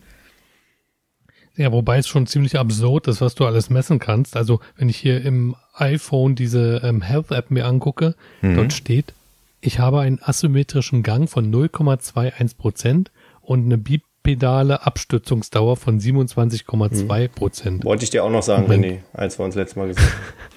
[1.55, 4.35] Ja, wobei es schon ziemlich absurd ist, was du alles messen kannst.
[4.35, 9.13] Also wenn ich hier im iPhone diese ähm, Health-App mir angucke, dort steht,
[9.61, 17.85] ich habe einen asymmetrischen Gang von 0,21 Prozent und eine bipedale Abstützungsdauer von 27,2 Prozent.
[17.85, 18.69] Wollte ich dir auch noch sagen.
[18.69, 20.13] René, als wir uns letztes Mal gesehen haben.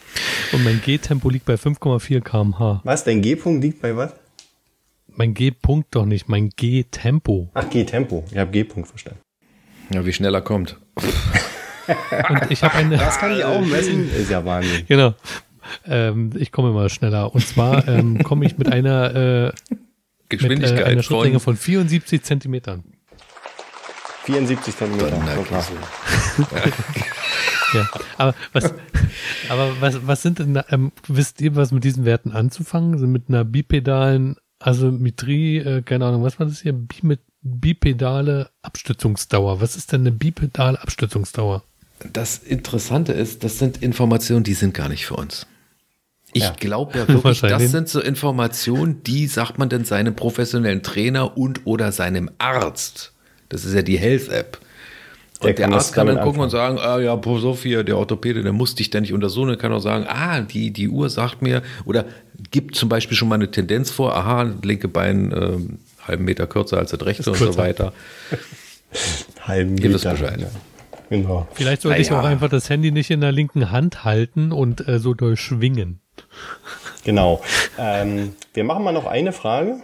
[0.52, 2.80] Und mein G-Tempo liegt bei 5,4 kmh.
[2.84, 4.14] Was, dein G-Punkt liegt bei was?
[5.08, 7.50] Mein G-Punkt doch nicht, mein G-Tempo.
[7.52, 8.24] Ach, G-Tempo.
[8.30, 9.20] Ich habe G-Punkt verstanden.
[9.90, 10.76] Ja, wie schnell er kommt.
[11.86, 12.96] Und ich habe eine...
[12.96, 14.10] Das kann ich auch messen.
[14.10, 14.84] Ist ja Wahnsinn.
[14.86, 15.14] Genau.
[15.84, 17.34] Ähm, ich komme mal schneller.
[17.34, 19.76] Und zwar ähm, komme ich mit einer, äh, mit, äh,
[20.28, 22.84] Geschwindigkeit einer Schrittlänge von, von 74 Zentimetern.
[24.24, 25.20] 74 Zentimeter.
[25.60, 26.44] So.
[27.74, 27.88] Ja.
[28.16, 28.74] Aber was,
[29.48, 32.98] aber was, was sind denn, ähm, wisst ihr, was mit diesen Werten anzufangen?
[32.98, 36.72] Sind mit einer bipedalen Asymmetrie, äh, keine Ahnung, was war das hier?
[36.72, 39.60] Bi bipedale Abstützungsdauer.
[39.60, 41.62] Was ist denn eine bipedale Abstützungsdauer?
[42.12, 45.46] Das Interessante ist, das sind Informationen, die sind gar nicht für uns.
[46.32, 46.54] Ich Ja.
[46.58, 51.66] glaube ja wirklich, das sind so Informationen, die sagt man denn seinem professionellen Trainer und
[51.66, 53.12] oder seinem Arzt.
[53.48, 54.58] Das ist ja die Health App.
[55.42, 57.20] Der Und der, Arzt kann dann gucken und sagen, ah ja,
[57.62, 60.70] hier, der Orthopäde, der muss dich da nicht untersuchen, der kann auch sagen, ah, die,
[60.70, 62.06] die Uhr sagt mir, oder
[62.50, 66.78] gibt zum Beispiel schon mal eine Tendenz vor, aha, linke Bein ähm, halben Meter kürzer
[66.78, 67.92] als das rechte und so weiter.
[69.42, 70.16] Halben Ihr wisst Meter.
[70.16, 70.40] Bescheid.
[70.40, 70.48] Ja.
[71.08, 71.46] Genau.
[71.52, 74.98] Vielleicht sollte ich auch einfach das Handy nicht in der linken Hand halten und äh,
[74.98, 76.00] so durchschwingen.
[77.04, 77.42] Genau.
[77.78, 79.80] Ähm, wir machen mal noch eine Frage.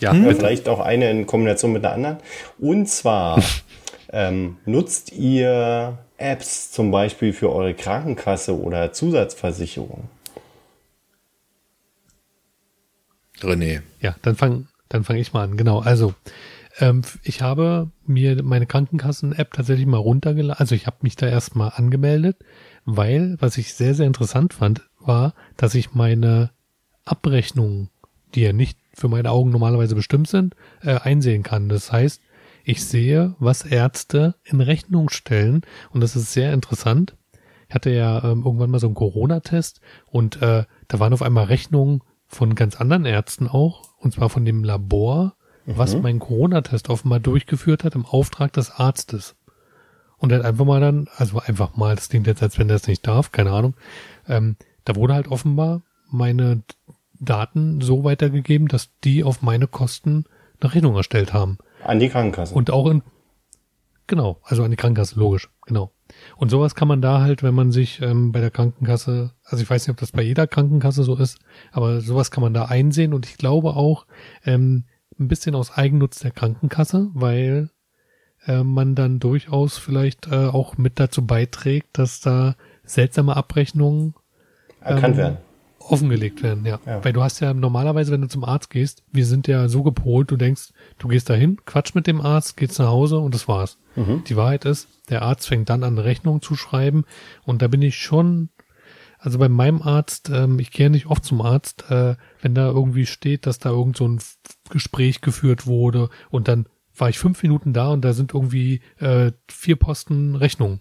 [0.00, 0.36] Ja, bitte.
[0.36, 2.16] vielleicht auch eine in Kombination mit einer anderen.
[2.58, 3.42] Und zwar,
[4.12, 10.08] ähm, nutzt ihr Apps zum Beispiel für eure Krankenkasse oder Zusatzversicherung?
[13.42, 13.82] René.
[14.00, 15.56] Ja, dann fang, dann fange ich mal an.
[15.56, 15.80] Genau.
[15.80, 16.14] Also
[16.78, 20.60] ähm, ich habe mir meine Krankenkassen-App tatsächlich mal runtergeladen.
[20.60, 22.36] Also ich habe mich da erstmal angemeldet,
[22.84, 26.50] weil was ich sehr sehr interessant fand, war, dass ich meine
[27.06, 27.88] Abrechnung
[28.34, 31.68] die ja nicht für meine Augen normalerweise bestimmt sind, äh, einsehen kann.
[31.68, 32.20] Das heißt,
[32.64, 37.16] ich sehe, was Ärzte in Rechnung stellen und das ist sehr interessant.
[37.68, 41.44] Ich hatte ja ähm, irgendwann mal so einen Corona-Test und äh, da waren auf einmal
[41.44, 45.34] Rechnungen von ganz anderen Ärzten auch, und zwar von dem Labor,
[45.66, 45.78] mhm.
[45.78, 49.36] was meinen Corona-Test offenbar durchgeführt hat im Auftrag des Arztes.
[50.18, 52.76] Und er hat einfach mal dann, also einfach mal, das klingt jetzt, als wenn er
[52.76, 53.74] es nicht darf, keine Ahnung,
[54.28, 56.62] ähm, da wurde halt offenbar meine
[57.18, 60.24] Daten so weitergegeben, dass die auf meine Kosten
[60.60, 61.58] eine Rechnung erstellt haben.
[61.84, 62.54] An die Krankenkasse.
[62.54, 63.02] Und auch in,
[64.06, 65.90] genau, also an die Krankenkasse, logisch, genau.
[66.36, 69.70] Und sowas kann man da halt, wenn man sich ähm, bei der Krankenkasse, also ich
[69.70, 71.38] weiß nicht, ob das bei jeder Krankenkasse so ist,
[71.72, 74.06] aber sowas kann man da einsehen und ich glaube auch
[74.44, 74.84] ähm,
[75.18, 77.70] ein bisschen aus Eigennutz der Krankenkasse, weil
[78.46, 84.14] äh, man dann durchaus vielleicht äh, auch mit dazu beiträgt, dass da seltsame Abrechnungen
[84.80, 85.38] erkannt ähm, werden
[85.90, 86.78] offengelegt werden, ja.
[86.86, 87.04] ja.
[87.04, 90.30] Weil du hast ja normalerweise, wenn du zum Arzt gehst, wir sind ja so gepolt,
[90.30, 93.78] du denkst, du gehst dahin, quatsch mit dem Arzt, gehst nach Hause und das war's.
[93.96, 94.22] Mhm.
[94.24, 97.04] Die Wahrheit ist, der Arzt fängt dann an, Rechnung zu schreiben
[97.44, 98.50] und da bin ich schon,
[99.20, 103.06] also bei meinem Arzt, ähm, ich gehe nicht oft zum Arzt, äh, wenn da irgendwie
[103.06, 104.20] steht, dass da irgend so ein
[104.70, 106.66] Gespräch geführt wurde und dann
[106.96, 110.80] war ich fünf Minuten da und da sind irgendwie äh, vier Posten Rechnungen.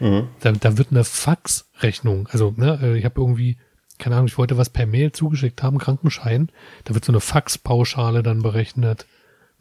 [0.00, 0.28] Mhm.
[0.40, 3.58] Da, da wird eine Faxrechnung, also ne, äh, ich habe irgendwie
[3.98, 6.50] keine Ahnung, ich wollte was per Mail zugeschickt haben, Krankenschein.
[6.84, 9.06] Da wird so eine Faxpauschale dann berechnet.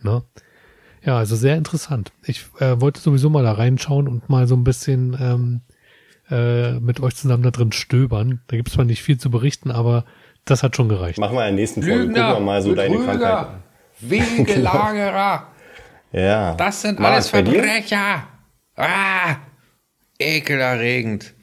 [0.02, 0.24] Ne?
[1.06, 2.12] Ja, also sehr interessant.
[2.26, 5.62] Ich äh, wollte sowieso mal da reinschauen und mal so ein bisschen ähm,
[6.30, 8.42] äh, mit euch zusammen da drin stöbern.
[8.48, 10.06] Da gibt es zwar nicht viel zu berichten, aber
[10.46, 11.20] das hat schon gereicht.
[11.20, 11.98] Machen wir in der nächsten Folge.
[12.04, 13.48] Lügner, Gucken wir mal so Betrüger, deine Krankheit.
[14.00, 15.48] Wegelagerer.
[16.12, 16.56] ja.
[16.56, 18.28] Das sind alles Verbrecher.
[18.76, 19.36] Ah,
[20.20, 21.34] ekelerregend.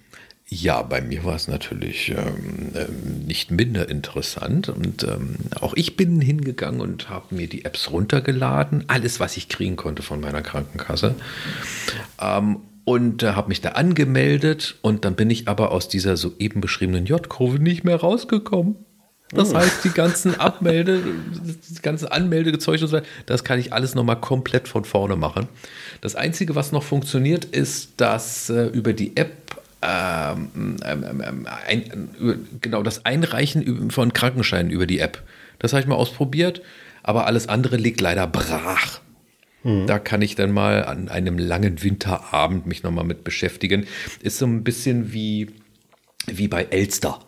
[0.53, 5.97] Ja, bei mir war es natürlich ähm, ähm, nicht minder interessant und ähm, auch ich
[5.97, 10.43] bin hingegangen und habe mir die Apps runtergeladen, alles, was ich kriegen konnte von meiner
[10.43, 11.15] Krankenkasse
[12.21, 16.61] ähm, und äh, habe mich da angemeldet und dann bin ich aber aus dieser soeben
[16.61, 18.77] beschriebenen J-Kurve nicht mehr rausgekommen.
[19.33, 19.59] Das oh.
[19.59, 21.03] heißt, die ganzen Abmelde,
[21.69, 25.47] das ganze Anmeldezeug und so weiter, das kann ich alles nochmal komplett von vorne machen.
[26.01, 29.33] Das Einzige, was noch funktioniert, ist, dass äh, über die App
[29.83, 32.11] ähm, ähm, ähm, ein,
[32.61, 35.23] genau das Einreichen von Krankenscheinen über die App.
[35.59, 36.61] Das habe ich mal ausprobiert,
[37.03, 39.01] aber alles andere liegt leider brach.
[39.63, 39.87] Mhm.
[39.87, 43.87] Da kann ich dann mal an einem langen Winterabend mich nochmal mit beschäftigen.
[44.23, 45.49] Ist so ein bisschen wie,
[46.27, 47.21] wie bei Elster.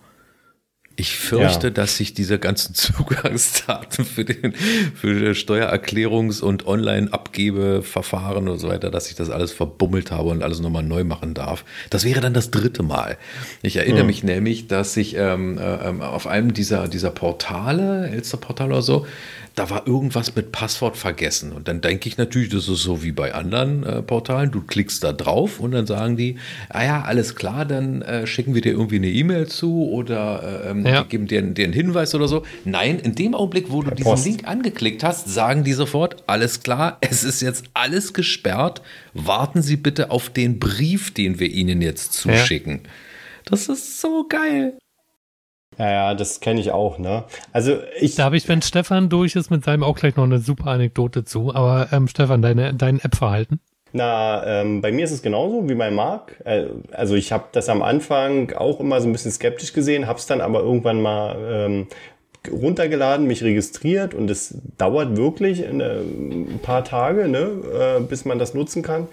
[0.95, 1.73] Ich fürchte, ja.
[1.73, 9.09] dass sich diese ganzen Zugangsdaten für den für Steuererklärungs- und Online-Abgebeverfahren und so weiter, dass
[9.09, 11.65] ich das alles verbummelt habe und alles nochmal neu machen darf.
[11.91, 13.17] Das wäre dann das dritte Mal.
[13.63, 14.07] Ich erinnere mhm.
[14.09, 19.07] mich nämlich, dass ich ähm, äh, auf einem dieser, dieser Portale, Elster-Portal oder so,
[19.55, 21.53] da war irgendwas mit Passwort vergessen.
[21.53, 24.51] Und dann denke ich natürlich, das ist so wie bei anderen äh, Portalen.
[24.51, 26.37] Du klickst da drauf und dann sagen die,
[26.71, 30.71] ah ja, alles klar, dann äh, schicken wir dir irgendwie eine E-Mail zu oder äh,
[30.71, 31.03] ähm, ja.
[31.03, 32.45] geben dir, dir einen Hinweis oder so.
[32.65, 34.25] Nein, in dem Augenblick, wo du diesen Post.
[34.25, 38.81] Link angeklickt hast, sagen die sofort, alles klar, es ist jetzt alles gesperrt.
[39.13, 42.81] Warten Sie bitte auf den Brief, den wir Ihnen jetzt zuschicken.
[42.85, 42.91] Ja.
[43.45, 44.79] Das ist so geil.
[45.79, 47.25] Ja, ja, das kenne ich auch, ne?
[47.53, 48.15] Also ich.
[48.15, 51.25] Da habe ich, wenn Stefan durch ist, mit seinem auch gleich noch eine super Anekdote
[51.25, 51.55] zu.
[51.55, 53.61] Aber ähm, Stefan, deine, dein App-Verhalten?
[53.93, 56.41] Na, ähm, bei mir ist es genauso wie bei Marc.
[56.45, 60.19] Äh, also ich habe das am Anfang auch immer so ein bisschen skeptisch gesehen, habe
[60.19, 61.87] es dann aber irgendwann mal ähm,
[62.51, 67.51] runtergeladen, mich registriert und es dauert wirklich ein paar Tage, ne,
[67.99, 69.09] äh, bis man das nutzen kann.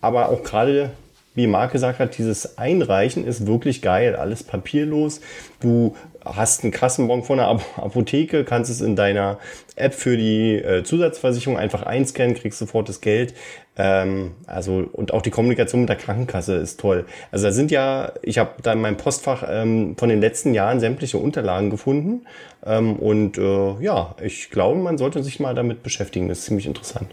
[0.00, 0.90] Aber auch gerade
[1.34, 4.16] wie Marc gesagt hat, dieses Einreichen ist wirklich geil.
[4.16, 5.20] Alles papierlos.
[5.60, 9.38] Du hast einen Kassenbon von der Apotheke, kannst es in deiner
[9.74, 13.34] App für die äh, Zusatzversicherung einfach einscannen, kriegst sofort das Geld.
[13.76, 17.06] Ähm, also und auch die Kommunikation mit der Krankenkasse ist toll.
[17.30, 20.80] Also da sind ja, ich habe da in meinem Postfach ähm, von den letzten Jahren
[20.80, 22.26] sämtliche Unterlagen gefunden.
[22.64, 26.28] Ähm, und äh, ja, ich glaube, man sollte sich mal damit beschäftigen.
[26.28, 27.08] Das ist ziemlich interessant.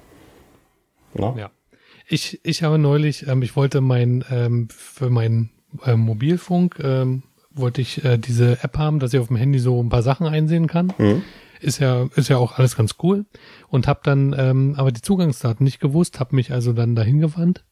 [1.14, 1.34] Na?
[1.38, 1.49] Ja.
[2.10, 5.52] Ich, ich habe neulich, ähm, ich wollte mein, ähm, für meinen
[5.86, 9.81] ähm, Mobilfunk, ähm, wollte ich äh, diese App haben, dass ich auf dem Handy so
[9.81, 10.91] ein paar Sachen einsehen kann.
[10.98, 11.22] Mhm.
[11.61, 13.26] Ist ja, ist ja auch alles ganz cool.
[13.68, 17.64] Und habe dann ähm, aber die Zugangsdaten nicht gewusst, habe mich also dann dahin gewandt.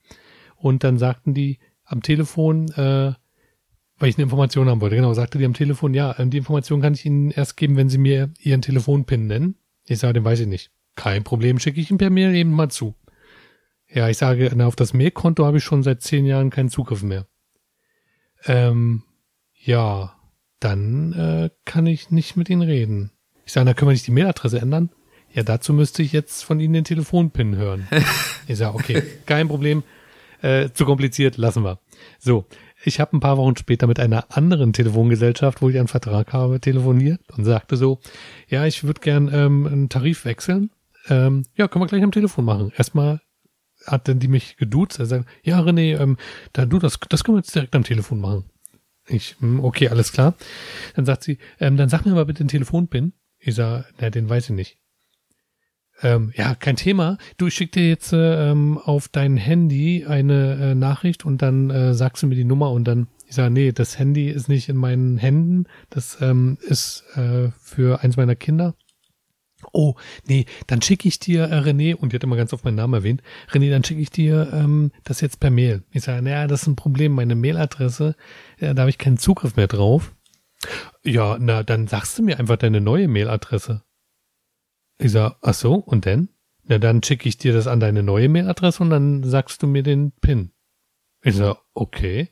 [0.55, 3.13] Und dann sagten die am Telefon, äh,
[3.97, 6.81] weil ich eine Information haben wollte, genau, sagte die am Telefon, ja, ähm, die Information
[6.81, 9.55] kann ich Ihnen erst geben, wenn Sie mir Ihren Telefonpin nennen.
[9.85, 10.69] Ich sage, den weiß ich nicht.
[10.95, 12.93] Kein Problem, schicke ich ihn per Mail eben mal zu.
[13.97, 17.25] Ja, ich sage, auf das Mailkonto habe ich schon seit zehn Jahren keinen Zugriff mehr.
[18.45, 19.01] Ähm,
[19.55, 20.13] ja,
[20.59, 23.09] dann äh, kann ich nicht mit Ihnen reden.
[23.43, 24.91] Ich sage, da können wir nicht die Mailadresse ändern.
[25.33, 27.87] Ja, dazu müsste ich jetzt von Ihnen den Telefonpin hören.
[28.47, 29.81] ich sage, okay, kein Problem.
[30.43, 31.79] Äh, zu kompliziert, lassen wir.
[32.19, 32.45] So,
[32.83, 36.59] ich habe ein paar Wochen später mit einer anderen Telefongesellschaft, wo ich einen Vertrag habe,
[36.59, 37.99] telefoniert und sagte so,
[38.47, 40.69] ja, ich würde gern ähm, einen Tarif wechseln.
[41.09, 42.71] Ähm, ja, können wir gleich am Telefon machen.
[42.77, 43.21] Erstmal
[43.87, 44.99] hat dann die mich geduzt.
[44.99, 46.17] Er sagt, ja, René, ähm,
[46.53, 48.45] da du das, das können wir jetzt direkt am Telefon machen.
[49.07, 50.35] Ich, hm, okay, alles klar.
[50.95, 53.13] Dann sagt sie, ähm, dann sag mir mal bitte den Telefonpin.
[53.39, 54.77] Ich sag, na, den weiß ich nicht.
[56.01, 57.17] Ähm, ja, kein Thema.
[57.37, 61.69] Du, ich schick dir jetzt äh, ähm, auf dein Handy eine äh, Nachricht und dann
[61.69, 64.69] äh, sagst du mir die Nummer und dann, ich sage, nee, das Handy ist nicht
[64.69, 65.65] in meinen Händen.
[65.89, 68.75] Das ähm, ist äh, für eins meiner Kinder.
[69.79, 69.93] Oh,
[70.25, 72.95] nee, dann schicke ich dir, äh, René, und die hat immer ganz oft meinen Namen
[72.95, 73.21] erwähnt,
[73.51, 75.83] René, dann schicke ich dir ähm, das jetzt per Mail.
[75.91, 78.15] Ich sage, naja, das ist ein Problem, meine Mailadresse,
[78.57, 80.15] äh, da habe ich keinen Zugriff mehr drauf.
[81.03, 83.83] Ja, na, dann sagst du mir einfach deine neue Mailadresse.
[84.97, 86.29] Ich sag, ach so, und denn?
[86.63, 89.83] Na, dann schicke ich dir das an deine neue Mailadresse und dann sagst du mir
[89.83, 90.53] den PIN.
[91.21, 92.31] Ich sag, okay.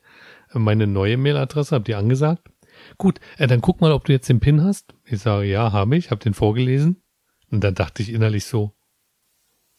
[0.52, 2.50] Meine neue Mailadresse habt ihr angesagt?
[2.98, 4.94] Gut, äh, dann guck mal, ob du jetzt den PIN hast.
[5.04, 7.04] Ich sage, ja, habe ich, habe den vorgelesen.
[7.50, 8.72] Und dann dachte ich innerlich so,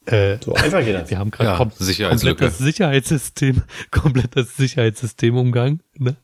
[0.08, 1.10] äh, so einfach geht das.
[1.10, 6.16] Wir haben gerade ja, kom komplett das Sicherheitssystem, komplett das Sicherheitssystem umgangen, ne?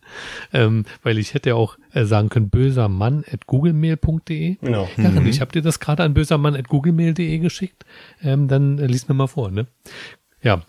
[0.54, 4.56] ähm, weil ich hätte ja auch äh, sagen können, böser Mann at googlemail.de.
[4.62, 4.90] Genau.
[4.96, 5.28] Ja, mhm.
[5.28, 7.86] ich habe dir das gerade an böser Mann at googlemail.de geschickt.
[8.22, 9.68] Ähm, dann äh, lies mir mal vor, ne?
[10.44, 10.62] Ja,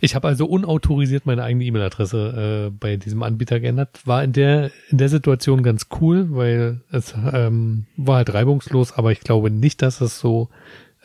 [0.00, 4.00] ich habe also unautorisiert meine eigene E-Mail-Adresse äh, bei diesem Anbieter geändert.
[4.04, 9.10] War in der in der Situation ganz cool, weil es ähm, war halt reibungslos, aber
[9.10, 10.48] ich glaube nicht, dass es so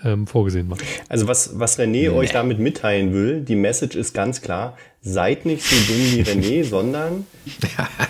[0.04, 0.78] ähm, vorgesehen war.
[1.10, 2.10] Also was, was René nee.
[2.10, 6.64] euch damit mitteilen will, die Message ist ganz klar, seid nicht so dumm wie René,
[6.70, 7.26] sondern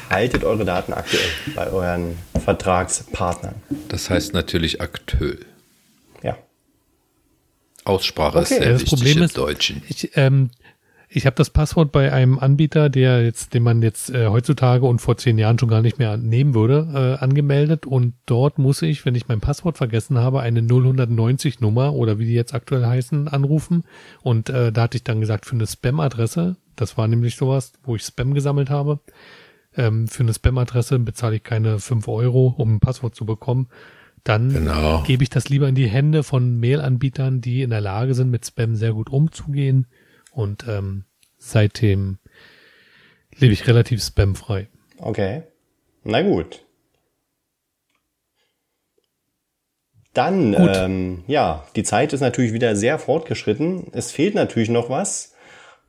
[0.10, 1.24] haltet eure Daten aktuell
[1.56, 3.56] bei euren Vertragspartnern.
[3.88, 5.40] Das heißt natürlich aktuell.
[7.84, 8.42] Aussprache okay.
[8.42, 9.82] ist sehr das Problem ist, Deutschen.
[9.88, 10.52] Ich, ähm,
[11.14, 15.00] ich habe das Passwort bei einem Anbieter, der jetzt, den man jetzt äh, heutzutage und
[15.00, 19.06] vor zehn Jahren schon gar nicht mehr nehmen würde, äh, angemeldet und dort muss ich,
[19.06, 23.28] wenn ich mein Passwort vergessen habe, eine 090 Nummer oder wie die jetzt aktuell heißen,
[23.28, 23.84] anrufen
[24.22, 27.98] und äh, da hatte ich dann gesagt für eine Spam-Adresse, das war nämlich sowas, wo
[27.98, 29.02] ich Spam gesammelt habe,
[29.76, 33.68] ähm, für eine Spam-Adresse bezahle ich keine fünf Euro, um ein Passwort zu bekommen.
[34.24, 35.04] Dann genau.
[35.04, 38.46] gebe ich das lieber in die Hände von Mail-Anbietern, die in der Lage sind, mit
[38.46, 39.88] Spam sehr gut umzugehen
[40.32, 41.06] und ähm,
[41.38, 42.20] seitdem
[43.36, 44.68] lebe ich relativ spamfrei.
[44.98, 45.44] Okay.
[46.04, 46.64] Na gut.
[50.14, 50.72] Dann, gut.
[50.76, 53.88] Ähm, ja, die Zeit ist natürlich wieder sehr fortgeschritten.
[53.94, 55.34] Es fehlt natürlich noch was.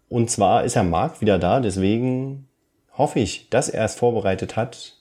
[0.09, 1.61] Und zwar ist Herr Marc wieder da.
[1.61, 2.49] Deswegen
[2.93, 4.97] hoffe ich, dass er es vorbereitet hat.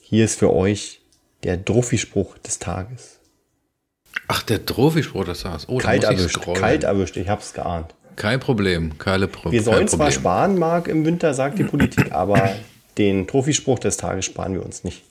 [0.00, 1.00] Hier ist für euch
[1.44, 3.20] der Druffi-Spruch des Tages.
[4.28, 5.68] Ach, der Druffi-Spruch des Tages.
[5.68, 7.16] Oh, kalt erwischt, kalt erwischt.
[7.16, 7.94] Ich hab's geahnt.
[8.16, 12.54] Kein Problem, keine Pro Wir sollen zwar sparen, Marc, im Winter, sagt die Politik, aber
[12.96, 15.02] den Profispruch des Tages sparen wir uns nicht.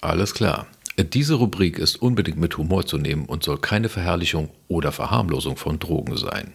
[0.00, 0.66] Alles klar.
[0.98, 5.78] Diese Rubrik ist unbedingt mit Humor zu nehmen und soll keine Verherrlichung oder Verharmlosung von
[5.78, 6.52] Drogen sein.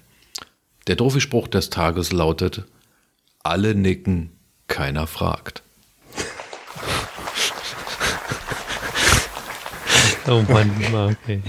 [0.85, 2.65] Der Profispruch des Tages lautet:
[3.41, 4.31] Alle nicken,
[4.68, 5.64] keiner fragt.
[10.27, 10.71] Oh Mann,
[11.23, 11.41] okay.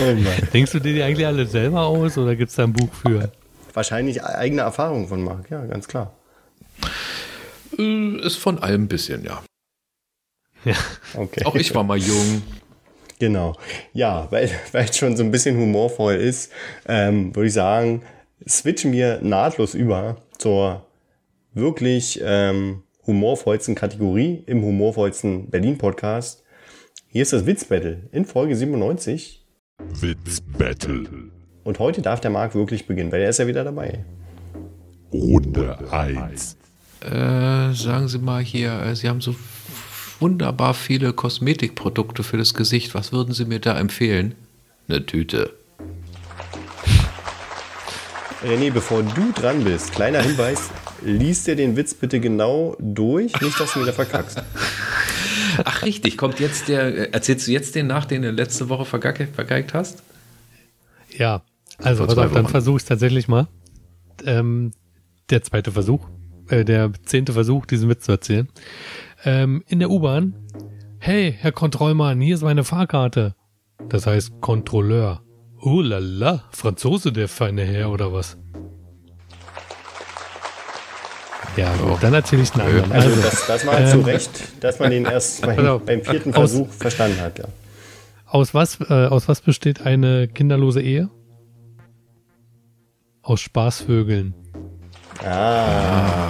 [0.00, 0.48] Oh Mann.
[0.52, 3.32] Denkst du dir die eigentlich alle selber aus oder gibt es da ein Buch für?
[3.74, 6.12] wahrscheinlich eigene Erfahrung von Marc, ja, ganz klar.
[7.78, 9.42] Äh, ist von allem ein bisschen, ja.
[10.64, 10.76] Ja.
[11.14, 11.44] Okay.
[11.44, 12.42] Auch ich war mal jung.
[13.18, 13.56] Genau.
[13.92, 16.52] Ja, weil, weil es schon so ein bisschen humorvoll ist,
[16.86, 18.02] ähm, würde ich sagen,
[18.48, 20.86] switchen wir nahtlos über zur
[21.54, 26.41] wirklich ähm, humorvollsten Kategorie im humorvollsten Berlin-Podcast.
[27.14, 29.44] Hier ist das Witz-Battle in Folge 97.
[30.00, 31.04] Witz-Battle.
[31.62, 34.06] Und heute darf der Marc wirklich beginnen, weil er ist ja wieder dabei.
[35.12, 36.56] Runde 1.
[37.02, 39.34] Äh, sagen Sie mal hier, äh, Sie haben so
[40.20, 42.94] wunderbar viele Kosmetikprodukte für das Gesicht.
[42.94, 44.34] Was würden Sie mir da empfehlen?
[44.88, 45.50] Eine Tüte.
[48.42, 50.70] René, bevor du dran bist, kleiner Hinweis,
[51.02, 54.42] liest dir den Witz bitte genau durch, nicht, dass du wieder verkackst.
[55.64, 58.84] Ach richtig, kommt jetzt der, äh, erzählst du jetzt den nach, den du letzte Woche
[58.84, 60.02] vergeigt hast?
[61.10, 61.42] Ja,
[61.78, 63.48] also pass auf, dann versuche ich tatsächlich mal.
[64.24, 64.72] Ähm,
[65.30, 66.08] der zweite Versuch,
[66.48, 68.48] äh, der zehnte Versuch, diesen Witz zu erzählen.
[69.24, 70.34] Ähm, in der U-Bahn.
[70.98, 73.34] Hey, Herr Kontrollmann, hier ist meine Fahrkarte.
[73.88, 75.22] Das heißt Kontrolleur.
[75.60, 78.36] Oh la la, Franzose der feine Herr oder was?
[81.56, 82.92] Ja, gut, dann erzähle ich einen anderen.
[82.92, 84.30] Also, das, das war ähm, zu Recht,
[84.64, 87.44] dass man den erst beim, beim vierten Versuch aus, verstanden hat, ja
[88.26, 91.10] Aus was, äh, aus was besteht eine kinderlose Ehe?
[93.22, 94.34] Aus Spaßvögeln.
[95.24, 96.28] Ah,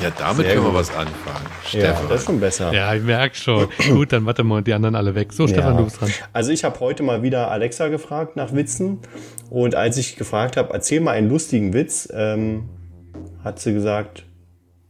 [0.00, 0.80] Ja, damit Sehr können wir gut.
[0.80, 1.46] was anfangen.
[1.46, 2.08] ja, Stefan.
[2.08, 2.72] das ist schon besser.
[2.72, 3.68] Ja, ich merk schon.
[3.88, 5.32] Gut, dann warte mal, die anderen alle weg.
[5.32, 5.78] So, Stefan, Ja.
[5.78, 6.10] du bist dran.
[6.32, 8.98] Also ich habe heute mal wieder Alexa gefragt nach Witzen
[9.50, 12.68] und als ich gefragt habe, erzähl mal einen lustigen Witz, ähm,
[13.44, 14.24] hat sie gesagt,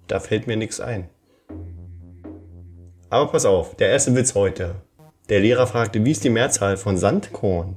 [0.09, 1.09] da fällt mir nichts ein.
[3.11, 4.77] Aber pass auf, der erste Witz heute.
[5.29, 7.77] Der Lehrer fragte, wie ist die Mehrzahl von Sandkorn?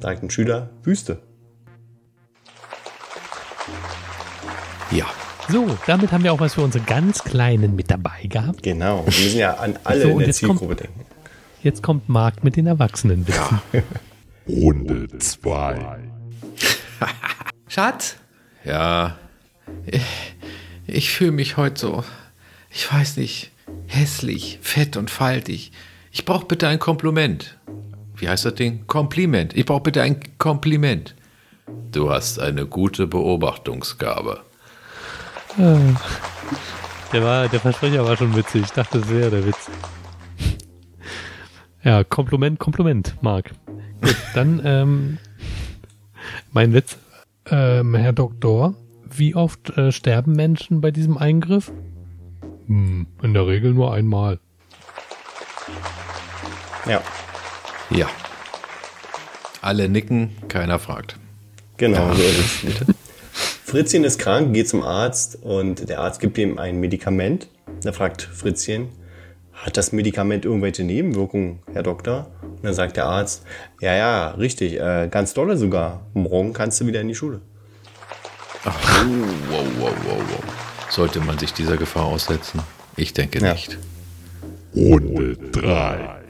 [0.00, 1.22] Sagt ein Schüler, Wüste.
[4.90, 5.06] Ja.
[5.48, 8.62] So, damit haben wir auch was für unsere ganz Kleinen mit dabei gehabt.
[8.62, 11.00] Genau, wir müssen ja an alle So, in der jetzt kommt- Zielgruppe denken.
[11.62, 13.60] Jetzt kommt Marc mit den Erwachsenenwitzen.
[14.48, 15.98] Runde 2.
[17.68, 18.16] Schatz?
[18.64, 19.16] Ja.
[19.86, 20.02] Ich,
[20.86, 22.04] ich fühle mich heute so,
[22.70, 23.50] ich weiß nicht,
[23.86, 25.72] hässlich, fett und faltig.
[26.12, 27.56] Ich brauche bitte ein Kompliment.
[28.16, 28.86] Wie heißt das Ding?
[28.86, 29.56] Kompliment.
[29.56, 31.14] Ich brauche bitte ein Kompliment.
[31.92, 34.40] Du hast eine gute Beobachtungsgabe.
[35.56, 38.62] Der war, der Versprecher war schon witzig.
[38.62, 39.70] Ich dachte, das wäre der Witz.
[41.82, 43.52] Ja, Kompliment, Kompliment, Marc.
[44.02, 45.18] Gut, dann ähm,
[46.52, 46.98] mein Witz.
[47.50, 48.74] Ähm, Herr Doktor,
[49.10, 51.72] wie oft äh, sterben Menschen bei diesem Eingriff?
[52.66, 54.38] Hm, in der Regel nur einmal.
[56.86, 57.02] Ja,
[57.90, 58.08] Ja.
[59.62, 61.16] Alle nicken, keiner fragt.
[61.76, 62.94] genau so ist es.
[63.64, 67.48] Fritzchen ist krank, geht zum Arzt und der Arzt gibt ihm ein Medikament.
[67.82, 68.88] Da fragt Fritzchen,
[69.64, 72.30] hat das Medikament irgendwelche Nebenwirkungen, Herr Doktor?
[72.42, 73.44] Und dann sagt der Arzt,
[73.80, 76.06] ja, ja, richtig, äh, ganz dolle sogar.
[76.14, 77.40] Morgen kannst du wieder in die Schule.
[78.64, 80.44] Ach, oh, wow, wow, wow, wow.
[80.90, 82.60] Sollte man sich dieser Gefahr aussetzen?
[82.96, 83.52] Ich denke Ja.
[83.52, 83.78] nicht.
[84.74, 86.20] Runde 3.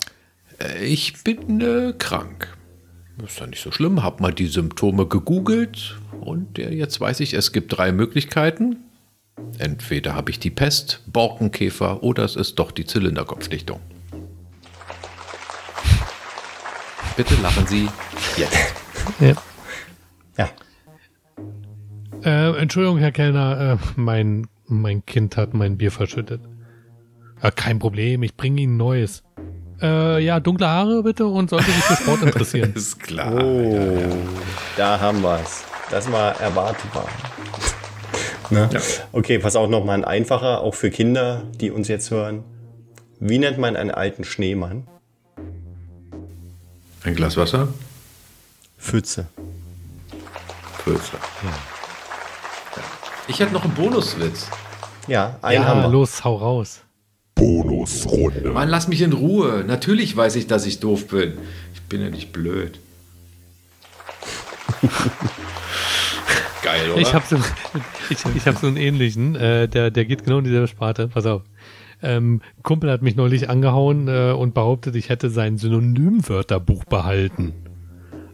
[0.59, 2.57] Äh, Ich bin äh, krank.
[3.25, 4.03] Ist ja nicht so schlimm.
[4.03, 8.77] Hab mal die Symptome gegoogelt und äh, jetzt weiß ich, es gibt drei Möglichkeiten.
[9.59, 13.81] Entweder habe ich die Pest, Borkenkäfer oder es ist doch die Zylinderkopfdichtung.
[17.17, 17.89] Bitte lachen Sie
[18.37, 18.75] jetzt.
[19.21, 19.35] Ja.
[20.39, 20.49] Ja,
[22.23, 26.41] Äh, Entschuldigung, Herr Kellner, äh, mein, mein Kind hat mein Bier verschüttet.
[27.43, 29.23] Ja, kein Problem, ich bringe Ihnen Neues.
[29.83, 32.73] Äh, ja, dunkle Haare bitte und sollte sich für Sport interessieren.
[32.77, 33.35] Ist klar.
[33.43, 34.09] oh,
[34.77, 35.65] da haben wir es.
[35.91, 37.07] Das war erwartbar.
[38.51, 38.69] Ne?
[38.73, 38.81] Ja.
[39.13, 42.45] Okay, pass auch noch mal ein einfacher, auch für Kinder, die uns jetzt hören.
[43.19, 44.87] Wie nennt man einen alten Schneemann?
[47.03, 47.69] Ein Glas Wasser?
[48.79, 49.27] Pfütze.
[50.85, 51.19] Pölzer.
[53.29, 54.49] Ich hätte noch einen Bonuswitz.
[55.07, 55.89] Ja, einen ja, haben wir.
[55.89, 56.81] los, hau raus.
[57.35, 58.51] Bonusrunde.
[58.51, 59.65] Mann, lass mich in Ruhe.
[59.67, 61.39] Natürlich weiß ich, dass ich doof bin.
[61.75, 62.79] Ich bin ja nicht blöd.
[66.63, 67.01] Geil, oder?
[67.01, 67.37] Ich habe so,
[68.11, 71.09] ich, ich hab so einen ähnlichen, äh, der, der geht genau in dieselbe Sparte.
[71.09, 71.43] Pass auf.
[72.03, 77.53] Ähm, Kumpel hat mich neulich angehauen äh, und behauptet, ich hätte sein Synonymwörterbuch behalten.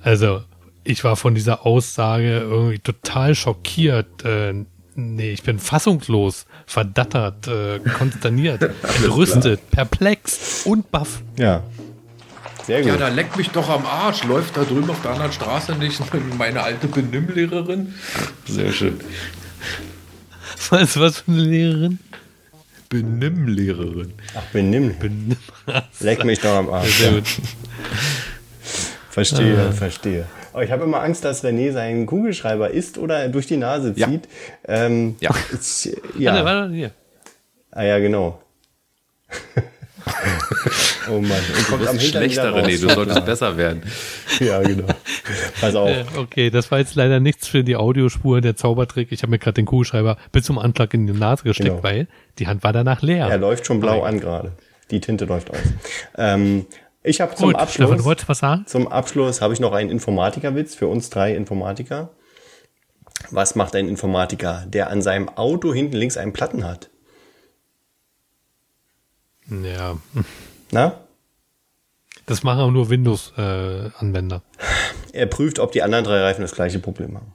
[0.02, 0.42] Also,
[0.84, 4.24] ich war von dieser Aussage irgendwie total schockiert.
[4.24, 8.62] Äh, nee, ich bin fassungslos, verdattert, äh, konsterniert,
[9.02, 11.22] entrüstet, perplex und baff.
[11.38, 11.64] Ja.
[12.66, 12.88] Sehr gut.
[12.88, 14.24] ja, da leckt mich doch am Arsch.
[14.24, 16.00] Läuft da drüben auf der anderen Straße nicht
[16.38, 17.94] meine alte Benimmlehrerin?
[18.46, 19.00] Sehr schön.
[20.70, 21.98] Weißt du, was für eine Lehrerin?
[22.88, 24.12] Benimmlehrerin.
[24.36, 24.94] Ach, benimm.
[24.94, 25.36] Bin
[26.00, 26.98] Leck mich doch am Arsch.
[26.98, 27.24] Sehr gut.
[29.10, 30.26] Verstehe, verstehe.
[30.52, 34.08] Aber ich habe immer Angst, dass René seinen Kugelschreiber isst oder durch die Nase Ja.
[34.08, 34.28] zieht.
[34.66, 35.30] Ähm, Ja.
[35.52, 36.44] Ich, Warte, ja.
[36.44, 36.90] warte, hier.
[37.72, 38.40] Ah ja, genau.
[41.08, 41.22] Oh Mann.
[41.22, 42.80] Und Du kommt bist am Hintern schlechter, wieder René.
[42.80, 43.82] Du solltest besser werden.
[44.40, 44.86] Ja, genau.
[45.60, 45.88] Pass auf.
[45.88, 49.12] Äh, okay, das war jetzt leider nichts für die Audiospur, der Zaubertrick.
[49.12, 51.82] Ich habe mir gerade den Kugelschreiber bis zum Anschlag in die Nase gesteckt, Genau.
[51.82, 52.08] weil
[52.38, 53.26] die Hand war danach leer.
[53.28, 54.52] Er läuft schon blau an gerade.
[54.90, 55.58] Die Tinte läuft aus.
[56.16, 56.66] Ähm,
[57.02, 58.64] ich habe zum Gut, Stefan, du Abschluss, wolltest was sagen?
[58.66, 62.10] zum Abschluss habe ich noch einen Informatikerwitz für uns drei Informatiker.
[63.30, 66.90] Was macht ein Informatiker, der an seinem Auto hinten links einen Platten hat?
[69.48, 69.96] Ja,
[70.70, 71.00] Na?
[72.26, 74.42] das machen auch nur Windows-Anwender.
[75.12, 77.32] Er prüft, ob die anderen drei Reifen das gleiche Problem haben.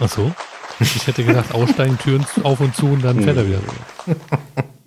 [0.00, 0.32] Ach so?
[0.80, 3.60] Ich hätte gedacht, aussteigen, Türen auf und zu und dann fährt er wieder.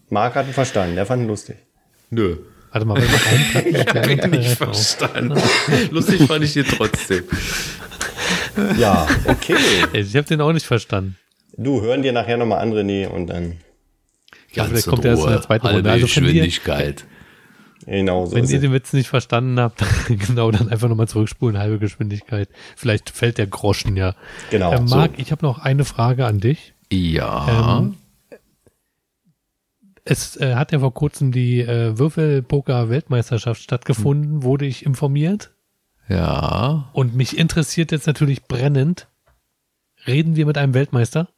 [0.10, 1.57] Marc hat ihn verstanden, der fand ihn lustig.
[2.10, 2.38] Nö.
[2.72, 4.76] Warte mal, wenn man Ich habe ihn nicht Reifen auf.
[4.76, 5.41] verstanden.
[5.91, 7.24] Lustig fand ich ihn trotzdem.
[8.78, 9.56] Ja, okay.
[9.94, 11.18] Ich habe den auch nicht verstanden.
[11.56, 13.57] Du, hören dir nachher nochmal an, René, und dann.
[14.53, 15.91] Ja, vielleicht kommt er erst in der zweiten Runde.
[15.91, 17.06] Also Geschwindigkeit.
[17.86, 21.80] Genau so Wenn ihr den Witz nicht verstanden habt, genau, dann einfach nochmal zurückspulen, halbe
[21.80, 22.49] Geschwindigkeit.
[22.76, 24.14] Vielleicht fällt der Groschen ja.
[24.52, 24.74] Genau.
[24.74, 24.95] äh, so.
[24.95, 26.74] Marc, ich habe noch eine Frage an dich.
[26.91, 27.80] Ja.
[27.80, 27.95] Ähm,
[30.03, 35.52] es äh, hat ja vor kurzem die äh, Würfelpoker-Weltmeisterschaft stattgefunden, wurde ich informiert.
[36.10, 36.90] ja.
[36.94, 39.07] Und mich interessiert jetzt natürlich brennend,
[40.06, 41.30] reden wir mit einem Weltmeister?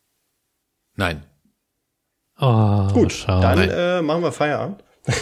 [0.95, 1.23] Nein.
[2.39, 3.67] Oh, Gut, schade.
[3.67, 4.81] dann äh, machen wir Feierabend.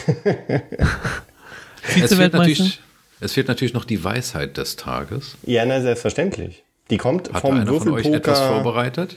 [2.01, 2.81] Es fehlt, natürlich,
[3.21, 5.37] es fehlt natürlich noch die Weisheit des Tages.
[5.43, 6.63] Ja, na, selbstverständlich.
[6.89, 8.61] Die kommt Hat vom einer von euch etwas Würfelpoker.
[8.63, 9.15] vorbereitet?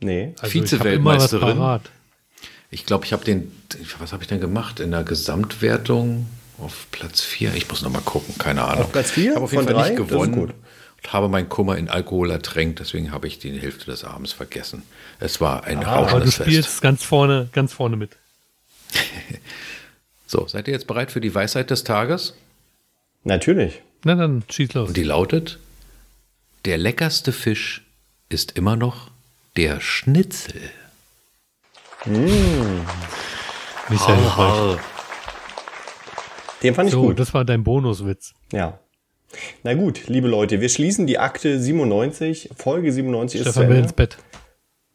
[0.00, 0.34] Nee.
[0.40, 1.80] Also Vize-Weltmeisterin.
[2.70, 3.50] Ich glaube, ich habe den,
[3.98, 4.78] was habe ich denn gemacht?
[4.80, 6.26] In der Gesamtwertung
[6.58, 7.54] auf Platz 4.
[7.54, 8.84] Ich muss noch mal gucken, keine Ahnung.
[8.84, 9.90] Auf Platz vier Ich habe auf jeden von Fall drei?
[9.90, 10.52] nicht Das ist gewonnen
[11.12, 12.80] habe meinen Kummer in Alkohol ertränkt.
[12.80, 14.82] Deswegen habe ich die Hälfte des Abends vergessen.
[15.20, 16.48] Es war ein Aber du rauschendes Fest.
[16.50, 18.10] spielst ganz vorne, ganz vorne mit.
[20.28, 22.34] So, seid ihr jetzt bereit für die Weisheit des Tages?
[23.22, 23.80] Natürlich.
[24.02, 24.88] Na dann, schieß los.
[24.88, 25.60] Und die lautet,
[26.64, 27.82] der leckerste Fisch
[28.28, 29.12] ist immer noch
[29.56, 30.60] der Schnitzel.
[33.88, 34.78] Nicht sehr hilfreich.
[36.64, 37.18] Den fand ich So, gut.
[37.20, 38.32] das war dein Bonuswitz.
[38.52, 38.80] Ja.
[39.62, 42.50] Na gut, liebe Leute, wir schließen die Akte 97.
[42.56, 43.94] Folge 97 ist zu Stefan will ins Ende.
[43.94, 44.18] Bett.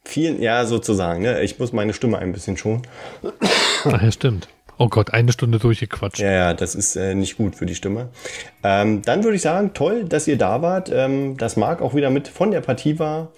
[0.03, 1.22] Vielen, ja, sozusagen.
[1.22, 1.41] Ne?
[1.41, 2.82] Ich muss meine Stimme ein bisschen schonen.
[3.84, 4.48] Ach ja, stimmt.
[4.78, 6.20] Oh Gott, eine Stunde durchgequatscht.
[6.20, 8.10] Ja, ja, das ist äh, nicht gut für die Stimme.
[8.64, 10.90] Ähm, dann würde ich sagen, toll, dass ihr da wart.
[10.91, 13.32] Ähm, dass Marc auch wieder mit von der Partie war.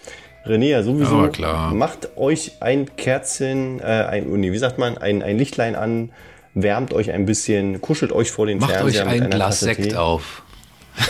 [0.46, 1.18] René ja sowieso.
[1.18, 1.74] Aber klar.
[1.74, 6.12] Macht euch ein Kerzchen, äh, ein, nee, wie sagt man, ein, ein Lichtlein an,
[6.54, 9.60] wärmt euch ein bisschen, kuschelt euch vor den Macht euch Fernseher mit ein einer Glas
[9.60, 9.96] Tasse Sekt Tee.
[9.96, 10.43] auf.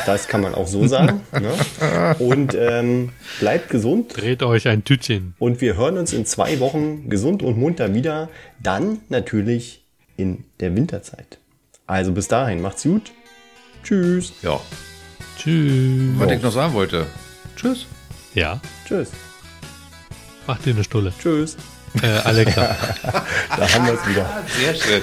[0.06, 1.22] Das kann man auch so sagen.
[1.32, 2.16] ne?
[2.20, 4.16] Und ähm, bleibt gesund.
[4.16, 5.36] Dreht euch ein Tütchen.
[5.40, 8.30] Und wir hören uns in zwei Wochen gesund und munter wieder.
[8.62, 9.84] Dann natürlich
[10.18, 11.40] in der Winterzeit.
[11.88, 13.12] Also bis dahin, macht's gut.
[13.84, 14.34] Tschüss.
[14.42, 14.60] Ja.
[15.38, 16.14] Tschüss.
[16.18, 17.06] Was ich noch sagen wollte.
[17.56, 17.86] Tschüss.
[18.34, 19.12] Ja, Tschüss.
[20.48, 21.14] mach dir eine Stulle.
[21.22, 21.58] Tschüss.
[22.02, 22.76] Äh, Alexa.
[23.56, 24.44] Da haben wir es wieder.
[24.60, 25.02] Sehr schön.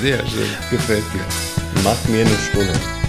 [0.00, 0.48] Sehr schön.
[0.70, 1.82] Gefällt mir.
[1.82, 3.03] Macht mir eine Stunde.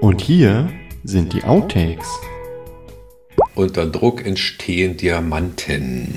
[0.00, 0.72] Und hier
[1.04, 2.08] sind die Outtakes.
[3.54, 6.08] Unter Druck entstehen Diamanten.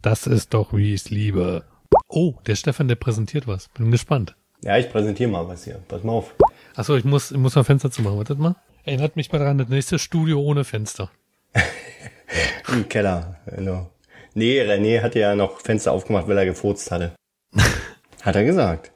[0.00, 1.64] Das ist doch, wie ich es liebe.
[2.08, 3.68] Oh, der Stefan, der präsentiert was.
[3.68, 4.34] Bin gespannt.
[4.62, 5.82] Ja, ich präsentiere mal was hier.
[5.86, 6.34] Pass mal auf.
[6.74, 8.16] Achso, ich muss, ich muss mal Fenster zu machen.
[8.16, 8.56] Wartet mal.
[8.84, 11.10] Erinnert mich mal dran, das nächste Studio ohne Fenster.
[12.72, 13.36] Im Keller.
[13.54, 13.90] Genau.
[14.32, 17.12] Nee, René hatte ja noch Fenster aufgemacht, weil er gefurzt hatte.
[18.22, 18.92] Hat er gesagt.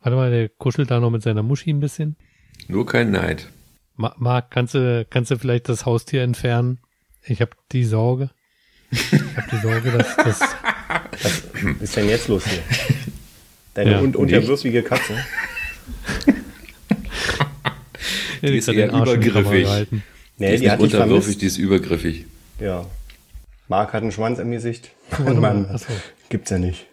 [0.00, 2.16] Warte mal, der kuschelt da noch mit seiner Muschi ein bisschen.
[2.68, 3.48] Nur kein Neid.
[3.96, 6.78] Ma Marc, kannst du, kannst du vielleicht das Haustier entfernen?
[7.24, 8.30] Ich habe die Sorge.
[8.90, 10.40] Ich habe die Sorge, dass das.
[11.22, 11.42] Was
[11.82, 12.62] ist denn jetzt los hier?
[13.74, 15.14] Deine Ja, un unterwürfige Katze.
[18.42, 19.66] Die ist eher übergriffig.
[19.90, 21.42] Nee, Die ist die, hat nicht unterwürfig, vermisst.
[21.42, 22.26] die ist übergriffig.
[22.60, 22.86] Ja.
[23.66, 24.90] Marc hat einen Schwanz im Gesicht.
[25.18, 25.68] Mal.
[25.72, 25.92] Achso.
[26.28, 26.86] gibt's ja nicht.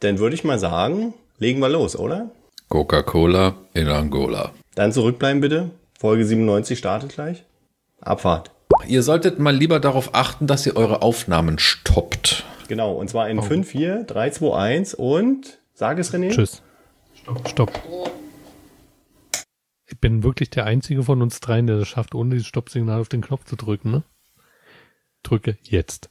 [0.00, 2.30] Dann würde ich mal sagen, legen wir los, oder?
[2.68, 4.52] Coca-Cola in Angola.
[4.74, 5.70] Dann zurückbleiben bitte.
[5.98, 7.44] Folge 97 startet gleich.
[8.00, 8.50] Abfahrt.
[8.86, 12.44] Ihr solltet mal lieber darauf achten, dass ihr eure Aufnahmen stoppt.
[12.68, 13.30] Genau, und zwar Oh.
[13.30, 16.30] in 5, 4, 3, 2, 1 und sag es René.
[16.30, 16.62] Tschüss.
[17.46, 17.72] Stopp.
[19.86, 23.08] Ich bin wirklich der einzige von uns dreien, der das schafft, ohne dieses Stoppsignal auf
[23.08, 24.02] den Knopf zu drücken, ne?
[25.22, 26.08] Drücke jetzt.